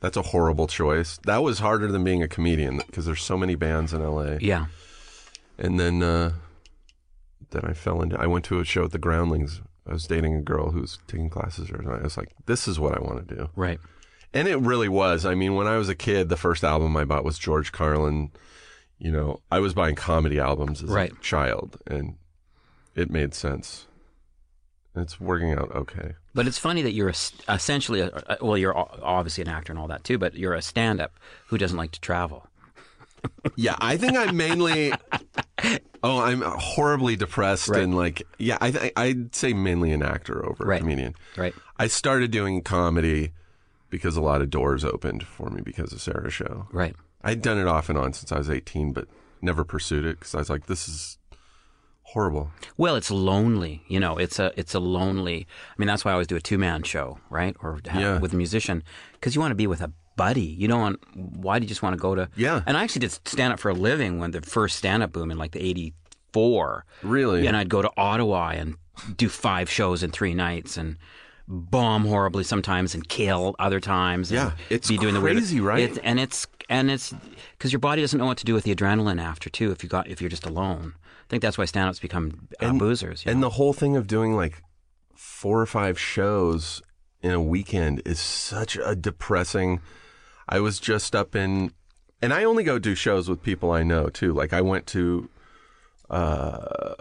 That's 0.00 0.16
a 0.16 0.22
horrible 0.22 0.66
choice. 0.66 1.18
That 1.24 1.42
was 1.42 1.58
harder 1.60 1.90
than 1.90 2.04
being 2.04 2.22
a 2.22 2.28
comedian 2.28 2.78
because 2.86 3.06
there's 3.06 3.22
so 3.22 3.36
many 3.38 3.54
bands 3.54 3.92
in 3.94 4.02
LA. 4.02 4.36
Yeah. 4.40 4.66
and 5.58 5.78
then 5.80 6.02
uh, 6.02 6.32
then 7.50 7.62
I 7.64 7.72
fell 7.72 8.02
into. 8.02 8.20
I 8.20 8.26
went 8.26 8.44
to 8.46 8.60
a 8.60 8.64
show 8.64 8.84
at 8.84 8.92
the 8.92 8.98
Groundlings. 8.98 9.60
I 9.88 9.92
was 9.94 10.06
dating 10.06 10.34
a 10.36 10.42
girl 10.42 10.70
who 10.72 10.80
was 10.82 10.98
taking 11.06 11.30
classes 11.30 11.68
there, 11.68 11.80
and 11.80 11.88
I 11.90 12.02
was 12.02 12.16
like, 12.16 12.32
"This 12.46 12.68
is 12.68 12.78
what 12.78 12.94
I 12.96 13.00
want 13.00 13.26
to 13.28 13.34
do." 13.34 13.50
Right. 13.56 13.80
And 14.32 14.46
it 14.46 14.58
really 14.60 14.88
was. 14.88 15.26
I 15.26 15.34
mean, 15.34 15.54
when 15.56 15.66
I 15.66 15.76
was 15.76 15.88
a 15.88 15.94
kid, 15.94 16.28
the 16.28 16.36
first 16.36 16.62
album 16.62 16.96
I 16.96 17.04
bought 17.04 17.24
was 17.24 17.38
George 17.38 17.72
Carlin. 17.72 18.30
You 18.98 19.10
know, 19.10 19.40
I 19.50 19.58
was 19.60 19.74
buying 19.74 19.94
comedy 19.96 20.38
albums 20.38 20.82
as 20.82 20.90
Right. 20.90 21.12
a 21.12 21.16
child, 21.20 21.78
and 21.86 22.16
it 22.94 23.10
made 23.10 23.34
sense. 23.34 23.86
It's 24.94 25.20
working 25.20 25.52
out 25.52 25.70
okay. 25.74 26.14
But 26.34 26.46
it's 26.46 26.58
funny 26.58 26.82
that 26.82 26.92
you're 26.92 27.08
a, 27.08 27.14
essentially, 27.52 28.00
a, 28.00 28.38
well, 28.40 28.56
you're 28.58 28.76
obviously 28.76 29.42
an 29.42 29.48
actor 29.48 29.72
and 29.72 29.78
all 29.80 29.88
that 29.88 30.04
too, 30.04 30.18
but 30.18 30.34
you're 30.34 30.54
a 30.54 30.62
stand 30.62 31.00
up 31.00 31.12
who 31.46 31.58
doesn't 31.58 31.76
like 31.78 31.92
to 31.92 32.00
travel. 32.00 32.46
Yeah, 33.54 33.76
I 33.78 33.98
think 33.98 34.16
I'm 34.16 34.34
mainly. 34.34 34.92
oh, 36.02 36.20
I'm 36.20 36.40
horribly 36.40 37.16
depressed 37.16 37.68
Right. 37.68 37.82
and 37.82 37.94
like, 37.94 38.22
yeah, 38.38 38.56
I 38.62 38.70
th- 38.70 38.92
I'd 38.96 39.34
say 39.34 39.52
mainly 39.52 39.92
an 39.92 40.02
actor 40.02 40.44
over 40.46 40.64
Right. 40.64 40.76
a 40.78 40.80
comedian. 40.80 41.14
Right. 41.36 41.54
I 41.78 41.88
started 41.88 42.30
doing 42.30 42.62
comedy 42.62 43.32
because 43.90 44.16
a 44.16 44.20
lot 44.22 44.40
of 44.40 44.50
doors 44.50 44.84
opened 44.84 45.24
for 45.24 45.50
me 45.50 45.60
because 45.60 45.92
of 45.92 46.00
Sarah's 46.00 46.32
show. 46.32 46.66
Right. 46.72 46.96
I'd 47.22 47.42
done 47.42 47.58
it 47.58 47.66
off 47.66 47.88
and 47.90 47.98
on 47.98 48.12
since 48.14 48.32
I 48.32 48.38
was 48.38 48.48
18, 48.48 48.92
but 48.92 49.06
never 49.42 49.64
pursued 49.64 50.04
it 50.06 50.18
because 50.18 50.34
I 50.34 50.38
was 50.38 50.48
like, 50.50 50.66
this 50.66 50.88
is 50.88 51.18
horrible. 52.02 52.50
Well, 52.76 52.96
it's 52.96 53.10
lonely. 53.10 53.82
You 53.88 54.00
know, 54.00 54.16
it's 54.16 54.38
a 54.38 54.52
it's 54.58 54.74
a 54.74 54.80
lonely. 54.80 55.46
I 55.70 55.74
mean, 55.78 55.86
that's 55.86 56.04
why 56.04 56.10
I 56.12 56.14
always 56.14 56.26
do 56.26 56.36
a 56.36 56.40
two 56.40 56.58
man 56.58 56.82
show, 56.82 57.18
right? 57.28 57.54
Or 57.62 57.78
have, 57.86 58.00
Yeah. 58.00 58.18
with 58.18 58.32
a 58.32 58.36
musician, 58.36 58.82
because 59.12 59.34
you 59.34 59.40
want 59.40 59.50
to 59.52 59.56
be 59.56 59.66
with 59.66 59.80
a 59.80 59.92
buddy. 60.16 60.40
You 60.42 60.68
don't 60.68 60.80
want. 60.80 61.00
Why 61.14 61.58
do 61.58 61.64
you 61.64 61.68
just 61.68 61.82
want 61.82 61.94
to 61.94 62.00
go 62.00 62.14
to? 62.14 62.28
Yeah. 62.36 62.62
And 62.66 62.76
I 62.76 62.82
actually 62.84 63.00
did 63.00 63.12
stand 63.28 63.52
up 63.52 63.60
for 63.60 63.70
a 63.70 63.74
living 63.74 64.18
when 64.18 64.30
the 64.32 64.40
first 64.40 64.76
stand 64.76 65.02
up 65.02 65.12
boom 65.12 65.30
in 65.30 65.38
like 65.38 65.52
the 65.52 65.60
'84. 65.60 66.84
Really? 67.02 67.46
And 67.46 67.56
I'd 67.56 67.68
go 67.68 67.82
to 67.82 67.90
Ottawa 67.96 68.50
and 68.50 68.76
do 69.16 69.28
five 69.28 69.70
shows 69.70 70.02
in 70.02 70.10
three 70.10 70.34
nights 70.34 70.76
and 70.76 70.96
bomb 71.50 72.04
horribly 72.06 72.44
sometimes 72.44 72.94
and 72.94 73.06
kill 73.08 73.56
other 73.58 73.80
times. 73.80 74.30
and 74.30 74.36
Yeah, 74.36 74.52
it's 74.70 74.88
be 74.88 74.96
doing 74.96 75.14
the 75.14 75.20
weird- 75.20 75.36
crazy, 75.36 75.60
right? 75.60 75.90
It, 75.90 75.98
and 76.04 76.20
it's 76.20 76.46
and 76.68 76.90
it's 76.90 77.12
because 77.58 77.72
your 77.72 77.80
body 77.80 78.00
doesn't 78.00 78.18
know 78.18 78.26
what 78.26 78.38
to 78.38 78.44
do 78.44 78.54
with 78.54 78.62
the 78.64 78.74
adrenaline 78.74 79.20
after 79.20 79.50
too. 79.50 79.72
If 79.72 79.82
you 79.82 79.88
got 79.88 80.06
if 80.08 80.20
you're 80.20 80.30
just 80.30 80.46
alone, 80.46 80.94
I 81.04 81.26
think 81.28 81.42
that's 81.42 81.58
why 81.58 81.64
stand-ups 81.64 81.98
become 81.98 82.48
uh, 82.60 82.70
boozers. 82.70 83.26
And 83.26 83.40
know? 83.40 83.48
the 83.48 83.54
whole 83.54 83.72
thing 83.72 83.96
of 83.96 84.06
doing 84.06 84.34
like 84.36 84.62
four 85.16 85.60
or 85.60 85.66
five 85.66 85.98
shows 85.98 86.80
in 87.20 87.32
a 87.32 87.42
weekend 87.42 88.00
is 88.06 88.20
such 88.20 88.78
a 88.82 88.94
depressing. 88.94 89.80
I 90.48 90.60
was 90.60 90.78
just 90.78 91.14
up 91.16 91.34
in, 91.34 91.72
and 92.22 92.32
I 92.32 92.44
only 92.44 92.62
go 92.64 92.78
do 92.78 92.94
shows 92.94 93.28
with 93.28 93.42
people 93.42 93.72
I 93.72 93.82
know 93.82 94.08
too. 94.08 94.32
Like 94.32 94.52
I 94.52 94.60
went 94.60 94.86
to 94.88 95.28
uh, 96.08 96.94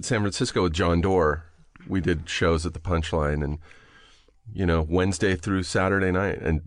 San 0.00 0.20
Francisco 0.20 0.64
with 0.64 0.72
John 0.72 1.00
Doerr. 1.00 1.44
We 1.88 2.00
did 2.00 2.28
shows 2.28 2.66
at 2.66 2.72
the 2.74 2.80
Punchline, 2.80 3.42
and 3.44 3.58
you 4.52 4.66
know 4.66 4.82
Wednesday 4.88 5.36
through 5.36 5.62
Saturday 5.64 6.10
night, 6.12 6.38
and 6.40 6.62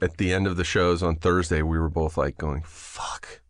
at 0.00 0.16
the 0.16 0.32
end 0.32 0.46
of 0.46 0.56
the 0.56 0.64
shows 0.64 1.02
on 1.02 1.16
Thursday, 1.16 1.62
we 1.62 1.78
were 1.78 1.88
both 1.90 2.16
like 2.16 2.36
going, 2.38 2.62
"Fuck." 2.64 3.40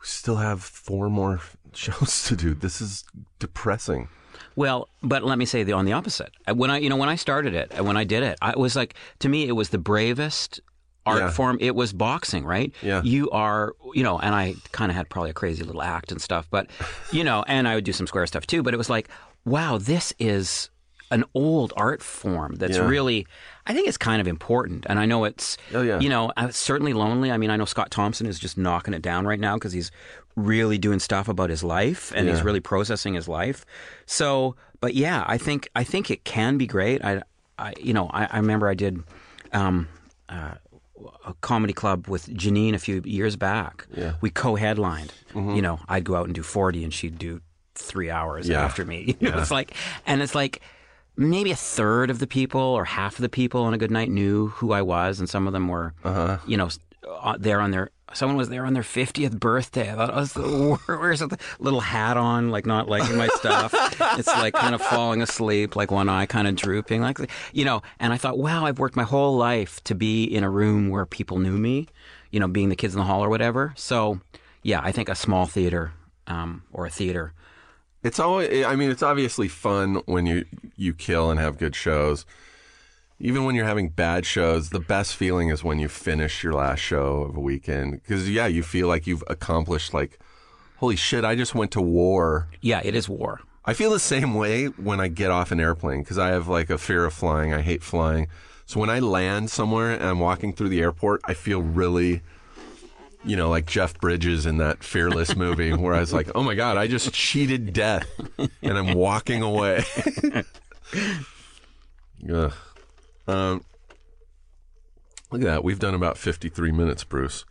We 0.00 0.06
still 0.06 0.36
have 0.36 0.62
four 0.62 1.08
more 1.10 1.40
shows 1.74 2.24
to 2.28 2.36
do. 2.36 2.54
This 2.54 2.80
is 2.80 3.04
depressing. 3.38 4.08
Well, 4.54 4.88
but 5.02 5.22
let 5.24 5.38
me 5.38 5.44
say 5.44 5.62
the 5.64 5.72
on 5.72 5.84
the 5.84 5.92
opposite. 5.92 6.30
Uh, 6.48 6.54
When 6.54 6.70
I, 6.70 6.78
you 6.78 6.88
know, 6.88 6.96
when 6.96 7.08
I 7.08 7.16
started 7.16 7.54
it, 7.54 7.78
uh, 7.78 7.84
when 7.84 7.96
I 7.96 8.04
did 8.04 8.22
it, 8.22 8.38
I 8.40 8.56
was 8.56 8.76
like 8.76 8.94
to 9.20 9.28
me, 9.28 9.48
it 9.48 9.52
was 9.52 9.70
the 9.70 9.78
bravest 9.78 10.60
art 11.04 11.20
Yeah. 11.20 11.30
form. 11.30 11.58
It 11.60 11.74
was 11.74 11.92
boxing, 11.92 12.44
right? 12.44 12.72
Yeah. 12.82 13.00
You 13.02 13.30
are, 13.30 13.74
you 13.94 14.02
know, 14.02 14.18
and 14.18 14.34
I 14.34 14.54
kind 14.72 14.90
of 14.90 14.96
had 14.96 15.08
probably 15.08 15.30
a 15.30 15.34
crazy 15.34 15.62
little 15.62 15.82
act 15.82 16.10
and 16.12 16.20
stuff, 16.20 16.46
but 16.50 16.68
you 17.12 17.22
know, 17.24 17.44
and 17.46 17.68
I 17.68 17.74
would 17.74 17.84
do 17.84 17.92
some 17.92 18.06
square 18.06 18.26
stuff 18.26 18.46
too. 18.46 18.62
But 18.62 18.72
it 18.74 18.76
was 18.78 18.90
like, 18.90 19.08
wow, 19.46 19.78
this 19.78 20.12
is 20.18 20.68
an 21.10 21.24
old 21.34 21.72
art 21.76 22.02
form 22.02 22.56
that's 22.56 22.76
Yeah. 22.76 22.86
really. 22.86 23.26
I 23.64 23.72
think 23.72 23.88
it's 23.88 23.96
kind 23.96 24.20
of 24.20 24.26
important, 24.28 24.86
and 24.88 24.98
I 24.98 25.06
know 25.06 25.24
it's. 25.24 25.56
Oh, 25.72 25.82
yeah. 25.82 25.98
You 26.00 26.08
know, 26.08 26.30
uh, 26.36 26.46
it's 26.48 26.58
certainly 26.58 26.92
lonely. 26.92 27.30
I 27.32 27.36
mean, 27.38 27.50
I 27.50 27.56
know 27.56 27.64
Scott 27.64 27.90
Thompson 27.90 28.26
is 28.26 28.38
just 28.38 28.58
knocking 28.58 28.92
it 28.92 29.02
down 29.02 29.24
right 29.26 29.40
now 29.40 29.54
because 29.54 29.72
he's 29.72 29.90
really 30.34 30.76
doing 30.78 30.98
stuff 30.98 31.28
about 31.28 31.48
his 31.48 31.64
life 31.64 32.12
and 32.14 32.28
he's 32.28 32.42
really 32.42 32.60
processing 32.60 33.14
his 33.14 33.26
life. 33.26 33.64
So, 34.04 34.54
but 34.80 34.94
yeah, 34.94 35.24
I 35.26 35.38
think 35.38 35.68
I 35.74 35.82
think 35.84 36.10
it 36.10 36.24
can 36.24 36.58
be 36.58 36.66
great. 36.66 37.02
I, 37.04 37.22
I 37.58 37.72
you 37.80 37.94
know, 37.94 38.08
I, 38.12 38.26
I 38.30 38.36
remember 38.38 38.68
I 38.68 38.74
did 38.74 39.02
um, 39.52 39.88
uh, 40.28 40.54
a 41.24 41.34
comedy 41.40 41.72
club 41.72 42.06
with 42.08 42.26
Janine 42.28 42.74
a 42.74 42.78
few 42.78 43.00
years 43.04 43.36
back. 43.36 43.86
Yeah. 43.96 44.14
We 44.20 44.30
co-headlined. 44.30 45.12
You 45.34 45.60
know, 45.62 45.80
I'd 45.88 46.04
go 46.04 46.14
out 46.16 46.24
and 46.26 46.34
do 46.34 46.42
forty, 46.42 46.82
and 46.84 46.92
she'd 46.94 47.18
do 47.18 47.40
three 47.82 48.10
hours 48.10 48.48
Yeah. 48.48 48.64
after 48.64 48.84
me. 48.84 49.16
Know, 49.20 49.38
It's 49.38 49.50
like, 49.50 49.72
and 50.06 50.22
it's 50.22 50.34
like 50.34 50.60
maybe 51.16 51.50
a 51.50 51.56
third 51.56 52.10
of 52.10 52.18
the 52.18 52.26
people 52.26 52.60
or 52.60 52.84
half 52.84 53.14
of 53.16 53.22
the 53.22 53.28
people 53.28 53.62
on 53.62 53.74
a 53.74 53.78
good 53.78 53.90
night 53.90 54.10
knew 54.10 54.48
who 54.48 54.72
I 54.72 54.82
was, 54.82 55.18
and 55.20 55.28
some 55.28 55.46
of 55.46 55.52
them 55.52 55.68
were, 55.68 55.94
you 56.46 56.56
know, 56.56 56.68
uh, 57.08 57.36
there 57.38 57.60
on 57.60 57.70
their. 57.70 57.90
Someone 58.14 58.36
was 58.36 58.48
there 58.48 58.64
on 58.64 58.72
their 58.72 58.84
fiftieth 58.84 59.38
birthday. 59.38 59.90
I 59.92 59.96
thought 59.96 60.14
was 60.14 60.32
the 60.32 60.78
worst. 60.88 61.22
with 61.22 61.32
a 61.32 61.38
little 61.58 61.80
hat 61.80 62.16
on, 62.16 62.50
like 62.50 62.64
not 62.64 62.88
liking 62.88 63.16
my 63.16 63.26
stuff. 63.28 63.74
it's 64.18 64.28
like 64.28 64.54
kind 64.54 64.74
of 64.76 64.80
falling 64.80 65.22
asleep, 65.22 65.74
like 65.76 65.90
one 65.90 66.08
eye 66.08 66.24
kind 66.26 66.46
of 66.46 66.54
drooping, 66.54 67.00
like 67.02 67.18
you 67.52 67.64
know. 67.64 67.82
And 67.98 68.12
I 68.12 68.16
thought, 68.16 68.38
wow, 68.38 68.64
I've 68.64 68.78
worked 68.78 68.94
my 68.96 69.02
whole 69.02 69.36
life 69.36 69.82
to 69.84 69.94
be 69.94 70.24
in 70.24 70.44
a 70.44 70.50
room 70.50 70.88
where 70.88 71.04
people 71.04 71.38
knew 71.40 71.58
me, 71.58 71.88
you 72.30 72.38
know, 72.40 72.46
being 72.48 72.68
the 72.68 72.76
kids 72.76 72.94
in 72.94 72.98
the 73.00 73.04
hall 73.06 73.22
or 73.24 73.28
whatever. 73.28 73.72
So, 73.76 74.20
yeah, 74.62 74.80
I 74.82 74.92
think 74.92 75.08
a 75.08 75.14
small 75.16 75.46
theater 75.46 75.92
um, 76.28 76.62
or 76.72 76.86
a 76.86 76.90
theater 76.90 77.34
It's 78.06 78.20
always. 78.20 78.48
Eh, 78.50 78.64
I 78.64 78.76
mean, 78.76 78.88
it's 78.88 79.02
obviously 79.02 79.48
fun 79.48 79.96
when 80.06 80.26
you 80.26 80.44
you 80.76 80.94
kill 80.94 81.28
and 81.28 81.40
have 81.40 81.58
good 81.58 81.74
shows. 81.74 82.24
Even 83.18 83.44
when 83.44 83.56
you're 83.56 83.66
having 83.66 83.88
bad 83.88 84.24
shows, 84.24 84.70
the 84.70 84.78
best 84.78 85.16
feeling 85.16 85.48
is 85.48 85.64
when 85.64 85.80
you 85.80 85.88
finish 85.88 86.44
your 86.44 86.52
last 86.52 86.78
show 86.78 87.22
of 87.22 87.36
a 87.36 87.40
weekend 87.40 88.02
because 88.02 88.30
yeah, 88.30 88.46
you 88.46 88.62
feel 88.62 88.86
like 88.86 89.08
you've 89.08 89.24
accomplished 89.26 89.92
like, 89.92 90.20
holy 90.76 90.94
shit, 90.94 91.24
I 91.24 91.34
just 91.34 91.54
went 91.54 91.72
to 91.72 91.80
war. 91.80 92.48
Yeah, 92.60 92.80
it 92.84 92.94
is 92.94 93.08
war. 93.08 93.40
I 93.64 93.74
feel 93.74 93.90
the 93.90 93.98
same 93.98 94.34
way 94.34 94.66
when 94.66 95.00
I 95.00 95.08
get 95.08 95.32
off 95.32 95.50
an 95.50 95.58
airplane 95.58 96.02
because 96.02 96.18
I 96.18 96.28
have 96.28 96.46
like 96.46 96.70
a 96.70 96.78
fear 96.78 97.06
of 97.06 97.12
flying. 97.12 97.52
I 97.52 97.62
hate 97.62 97.82
flying. 97.82 98.28
So 98.66 98.78
when 98.78 98.90
I 98.90 99.00
land 99.00 99.50
somewhere 99.50 99.90
and 99.90 100.04
I'm 100.04 100.20
walking 100.20 100.52
through 100.52 100.68
the 100.68 100.80
airport, 100.80 101.22
I 101.24 101.34
feel 101.34 101.60
really, 101.60 102.22
you 103.26 103.36
know, 103.36 103.50
like 103.50 103.66
Jeff 103.66 103.98
Bridges 104.00 104.46
in 104.46 104.58
that 104.58 104.84
Fearless 104.84 105.36
movie 105.36 105.72
where 105.72 105.94
I 105.94 106.00
was 106.00 106.12
like, 106.12 106.30
oh 106.34 106.42
my 106.42 106.54
God, 106.54 106.76
I 106.76 106.86
just 106.86 107.12
cheated 107.12 107.72
death 107.72 108.08
and 108.62 108.78
I'm 108.78 108.94
walking 108.94 109.42
away. 109.42 109.84
Ugh. 112.32 112.52
Um, 113.26 113.64
look 115.30 115.42
at 115.42 115.46
that. 115.46 115.64
We've 115.64 115.78
done 115.78 115.94
about 115.94 116.16
53 116.16 116.70
minutes, 116.70 117.02
Bruce. 117.04 117.44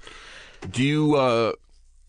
Do 0.72 0.82
you, 0.82 1.16
uh, 1.16 1.52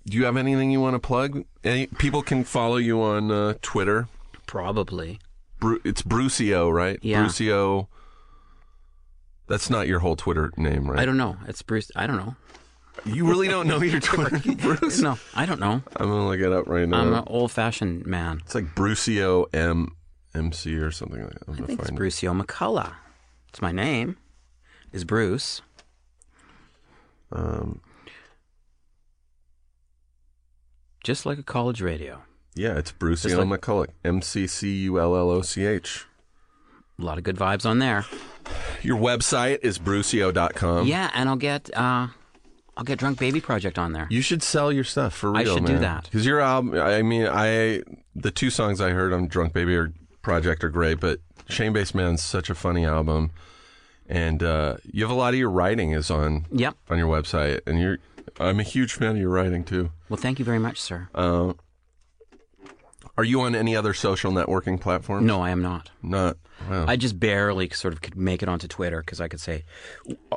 do 0.06 0.16
you 0.16 0.24
have 0.24 0.36
anything 0.36 0.70
you 0.70 0.80
want 0.80 0.94
to 0.94 1.00
plug? 1.00 1.44
Any, 1.64 1.88
people 1.88 2.22
can 2.22 2.44
follow 2.44 2.76
you 2.76 3.02
on 3.02 3.32
uh, 3.32 3.54
Twitter. 3.62 4.08
Probably. 4.46 5.18
Bru- 5.58 5.80
it's 5.84 6.02
Brucio, 6.02 6.72
right? 6.72 6.98
Yeah. 7.02 7.24
Brucio. 7.24 7.88
That's 9.48 9.70
not 9.70 9.88
your 9.88 10.00
whole 10.00 10.16
Twitter 10.16 10.52
name, 10.56 10.88
right? 10.90 11.00
I 11.00 11.04
don't 11.04 11.16
know. 11.16 11.36
It's 11.48 11.62
Bruce. 11.62 11.90
I 11.96 12.06
don't 12.06 12.16
know. 12.16 12.36
You 13.04 13.28
really 13.28 13.46
don't 13.48 13.68
know 13.68 13.80
your 13.82 14.00
Twitter, 14.00 14.40
Bruce? 14.56 15.00
No, 15.00 15.18
I 15.34 15.46
don't 15.46 15.60
know. 15.60 15.82
I'm 15.96 16.08
gonna 16.08 16.26
look 16.26 16.40
it 16.40 16.52
up 16.52 16.66
right 16.68 16.88
now. 16.88 17.00
I'm 17.00 17.12
an 17.14 17.24
old-fashioned 17.26 18.04
man. 18.06 18.40
It's 18.44 18.54
like 18.54 18.74
Brucio 18.74 19.46
M 19.54 19.94
MC 20.34 20.74
or 20.76 20.90
something 20.90 21.22
like 21.22 21.32
that. 21.34 21.42
I'm 21.46 21.54
I 21.54 21.56
gonna 21.56 21.66
think 21.68 21.80
it's 21.80 21.88
find 21.90 21.98
Brucio 22.00 22.42
McCulloch. 22.42 22.94
It's 23.50 23.62
my 23.62 23.70
name. 23.72 24.16
Is 24.92 25.04
Bruce. 25.04 25.62
Um, 27.32 27.80
Just 31.04 31.26
like 31.26 31.38
a 31.38 31.42
college 31.42 31.80
radio. 31.80 32.22
yeah, 32.54 32.76
it's 32.78 32.92
Brucio 32.92 33.38
like- 33.48 33.60
McCulloch. 33.60 33.88
M 34.04 34.22
C 34.22 34.46
C 34.46 34.74
U 34.84 34.98
L 34.98 35.16
L 35.16 35.30
O 35.30 35.42
C 35.42 35.64
H. 35.64 36.06
A 36.98 37.02
lot 37.04 37.18
of 37.18 37.24
good 37.24 37.36
vibes 37.36 37.66
on 37.66 37.78
there. 37.78 38.06
Your 38.82 38.96
website 38.98 39.58
is 39.62 39.78
brucio.com. 39.78 40.86
yeah, 40.86 41.10
and 41.14 41.28
I'll 41.28 41.36
get 41.36 41.70
uh 41.76 42.08
I'll 42.76 42.84
get 42.84 42.98
Drunk 42.98 43.18
Baby 43.18 43.40
Project 43.40 43.78
on 43.78 43.92
there. 43.92 44.06
You 44.10 44.20
should 44.20 44.42
sell 44.42 44.70
your 44.72 44.84
stuff 44.84 45.14
for 45.14 45.32
real. 45.32 45.52
I 45.52 45.54
should 45.54 45.64
do 45.66 45.78
that. 45.78 46.04
because 46.04 46.26
your 46.26 46.40
album. 46.40 46.78
I 46.80 47.02
mean, 47.02 47.26
I 47.26 47.82
the 48.14 48.30
two 48.30 48.50
songs 48.50 48.80
I 48.80 48.90
heard 48.90 49.12
on 49.12 49.28
Drunk 49.28 49.52
Baby 49.52 49.74
or 49.76 49.92
Project 50.22 50.62
are 50.64 50.68
great, 50.68 51.00
but 51.00 51.20
Shame 51.48 51.72
Based 51.72 51.94
Man's 51.94 52.22
such 52.22 52.50
a 52.50 52.54
funny 52.54 52.84
album, 52.84 53.30
and 54.08 54.42
uh, 54.42 54.76
you 54.92 55.02
have 55.04 55.10
a 55.10 55.14
lot 55.14 55.32
of 55.34 55.38
your 55.38 55.50
writing 55.50 55.92
is 55.92 56.10
on 56.10 56.46
Yep. 56.52 56.74
on 56.90 56.98
your 56.98 57.08
website, 57.08 57.60
and 57.66 57.80
you're. 57.80 57.98
I'm 58.38 58.60
a 58.60 58.64
huge 58.64 58.92
fan 58.92 59.12
of 59.12 59.16
your 59.18 59.30
writing 59.30 59.64
too. 59.64 59.90
Well, 60.08 60.16
thank 60.18 60.38
you 60.38 60.44
very 60.44 60.58
much, 60.58 60.78
sir. 60.80 61.08
Uh, 61.14 61.54
are 63.18 63.24
you 63.24 63.40
on 63.42 63.54
any 63.54 63.74
other 63.76 63.94
social 63.94 64.30
networking 64.32 64.80
platforms? 64.80 65.26
no, 65.26 65.40
I 65.42 65.50
am 65.50 65.62
not. 65.62 65.90
not. 66.02 66.36
Wow. 66.70 66.86
I 66.88 66.96
just 66.96 67.20
barely 67.20 67.68
sort 67.70 67.92
of 67.94 68.00
could 68.00 68.16
make 68.16 68.42
it 68.42 68.48
onto 68.48 68.66
Twitter 68.68 69.00
because 69.00 69.20
I 69.20 69.28
could 69.28 69.40
say. 69.40 69.64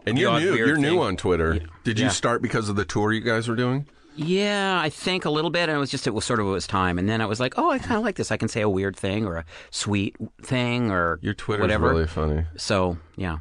and 0.05 0.17
you're 0.17 0.39
new. 0.39 0.55
You're 0.55 0.77
new 0.77 0.99
on 1.01 1.15
Twitter. 1.17 1.59
Did 1.83 1.97
you 1.99 2.05
Yeah. 2.05 2.11
start 2.11 2.41
because 2.41 2.67
of 2.69 2.75
the 2.75 2.85
tour 2.85 3.11
you 3.13 3.21
guys 3.21 3.47
were 3.47 3.55
doing? 3.55 3.85
Yeah, 4.15 4.77
I 4.81 4.89
think 4.89 5.23
a 5.23 5.29
little 5.29 5.49
bit, 5.49 5.69
and 5.69 5.77
it 5.77 5.79
was 5.79 5.89
just 5.89 6.05
it 6.05 6.13
was 6.13 6.25
sort 6.25 6.41
of 6.41 6.47
it 6.47 6.49
was 6.49 6.67
time, 6.67 6.99
and 6.99 7.07
then 7.07 7.21
I 7.21 7.25
was 7.25 7.39
like, 7.39 7.53
oh, 7.57 7.69
I 7.71 7.79
kind 7.79 7.95
of 7.97 8.03
like 8.03 8.15
this. 8.17 8.31
I 8.33 8.37
can 8.37 8.49
say 8.49 8.59
a 8.59 8.67
weird 8.67 8.97
thing 8.97 9.25
or 9.25 9.37
a 9.37 9.45
sweet 9.71 10.17
thing 10.41 10.91
or 10.91 11.19
Your 11.21 11.33
Twitter's 11.33 11.61
whatever. 11.61 11.87
really 11.89 12.07
funny. 12.07 12.43
So 12.57 12.97
yeah, 13.15 13.37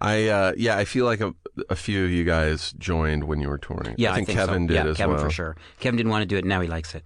I 0.00 0.26
uh, 0.26 0.52
yeah, 0.56 0.76
I 0.76 0.86
feel 0.86 1.04
like 1.04 1.20
a, 1.20 1.34
a 1.70 1.76
few 1.76 2.04
of 2.04 2.10
you 2.10 2.24
guys 2.24 2.72
joined 2.78 3.24
when 3.24 3.40
you 3.40 3.48
were 3.48 3.58
touring. 3.58 3.94
yeah, 3.96 4.10
I 4.12 4.16
think, 4.16 4.30
so. 4.30 4.34
Kevin 4.34 4.66
did 4.66 4.74
yeah, 4.74 4.86
as 4.86 4.96
Kevin 4.96 5.14
well. 5.14 5.24
for 5.24 5.30
sure. 5.30 5.56
Kevin 5.78 5.96
didn't 5.98 6.10
want 6.10 6.22
to 6.22 6.26
do 6.26 6.36
it. 6.36 6.44
Now 6.44 6.60
he 6.62 6.68
likes 6.68 6.96
it. 6.96 7.04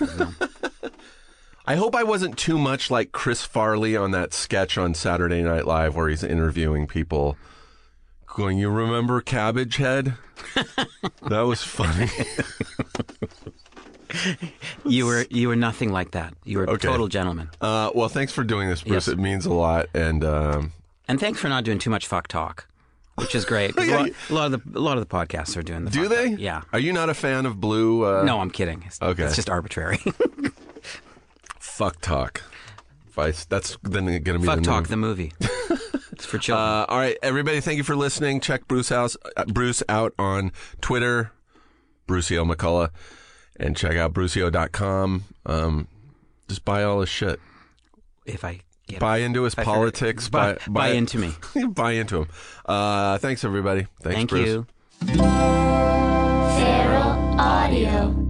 I 1.70 1.76
hope 1.76 1.94
I 1.94 2.02
wasn't 2.02 2.36
too 2.36 2.58
much 2.58 2.90
like 2.90 3.12
Chris 3.12 3.42
Farley 3.44 3.96
on 3.96 4.10
that 4.10 4.32
sketch 4.34 4.76
on 4.76 4.92
Saturday 4.92 5.40
Night 5.40 5.66
Live 5.68 5.94
where 5.94 6.08
he's 6.08 6.24
interviewing 6.24 6.88
people, 6.88 7.36
going, 8.26 8.58
"You 8.58 8.70
remember 8.70 9.20
Cabbage 9.20 9.76
Head?" 9.76 10.14
that 11.28 11.42
was 11.42 11.62
funny. 11.62 12.08
You 14.84 15.06
were 15.06 15.24
you 15.30 15.46
were 15.46 15.54
nothing 15.54 15.92
like 15.92 16.10
that. 16.12 16.34
You 16.44 16.58
were 16.58 16.64
a 16.64 16.70
Okay. 16.70 16.88
total 16.88 17.06
gentleman. 17.06 17.48
Uh, 17.60 17.92
well, 17.94 18.08
thanks 18.08 18.32
for 18.32 18.42
doing 18.42 18.68
this, 18.68 18.82
Bruce. 18.82 19.06
Yes. 19.06 19.08
It 19.08 19.20
means 19.20 19.46
a 19.46 19.52
lot, 19.52 19.86
and 19.94 20.24
um, 20.24 20.72
And 21.06 21.20
thanks 21.20 21.38
for 21.38 21.48
not 21.48 21.62
doing 21.62 21.78
too 21.78 21.90
much 21.90 22.08
fuck 22.08 22.26
talk, 22.26 22.66
which 23.14 23.36
is 23.36 23.44
great. 23.44 23.72
Yeah, 23.78 23.84
a, 23.84 23.96
lot, 24.00 24.10
a 24.30 24.34
lot 24.34 24.52
of 24.52 24.72
the 24.72 24.78
a 24.78 24.82
lot 24.82 24.98
of 24.98 25.08
the 25.08 25.14
podcasts 25.14 25.56
are 25.56 25.62
doing 25.62 25.84
the. 25.84 25.92
do 25.92 26.08
they? 26.08 26.30
talk. 26.30 26.40
Yeah. 26.40 26.62
Are 26.72 26.80
you 26.80 26.92
not 26.92 27.08
a 27.08 27.14
fan 27.14 27.46
of 27.46 27.60
Blue? 27.60 28.04
Uh, 28.04 28.24
No, 28.24 28.40
I'm 28.40 28.50
kidding. 28.50 28.82
It's, 28.84 29.00
Okay. 29.00 29.22
It's 29.22 29.36
just 29.36 29.48
arbitrary. 29.48 30.00
Fuck 31.80 32.02
talk. 32.02 32.42
Vice. 33.12 33.46
That's 33.46 33.78
then 33.82 34.04
going 34.04 34.22
to 34.22 34.38
be 34.38 34.44
fuck 34.44 34.58
the 34.58 34.62
talk 34.64 34.82
name. 34.82 34.90
the 34.90 34.96
movie. 34.98 35.32
it's 36.12 36.26
for 36.26 36.36
children. 36.36 36.62
Uh, 36.68 36.84
all 36.86 36.98
right, 36.98 37.16
everybody. 37.22 37.62
Thank 37.62 37.78
you 37.78 37.84
for 37.84 37.96
listening. 37.96 38.40
Check 38.40 38.68
Bruce 38.68 38.90
House, 38.90 39.16
uh, 39.34 39.46
Bruce 39.46 39.82
out 39.88 40.12
on 40.18 40.52
Twitter, 40.82 41.32
Brucey 42.06 42.36
O. 42.36 42.44
McCulloch, 42.44 42.90
and 43.58 43.74
check 43.74 43.96
out 43.96 44.12
brucio.com. 44.12 45.24
Um, 45.46 45.88
just 46.48 46.66
buy 46.66 46.82
all 46.84 47.00
his 47.00 47.08
shit. 47.08 47.40
if 48.26 48.44
I 48.44 48.60
get 48.86 49.00
Buy 49.00 49.18
into 49.20 49.44
his 49.44 49.54
politics. 49.54 50.28
buy, 50.28 50.52
buy, 50.52 50.60
buy 50.68 50.88
into 50.88 51.16
me. 51.16 51.32
buy 51.68 51.92
into 51.92 52.18
him. 52.18 52.28
Uh, 52.66 53.16
thanks, 53.16 53.42
everybody. 53.42 53.86
Thanks, 54.02 54.16
Thank 54.16 54.28
Bruce. 54.28 54.48
you. 54.48 54.66
Feral 55.16 55.30
Audio. 57.40 58.29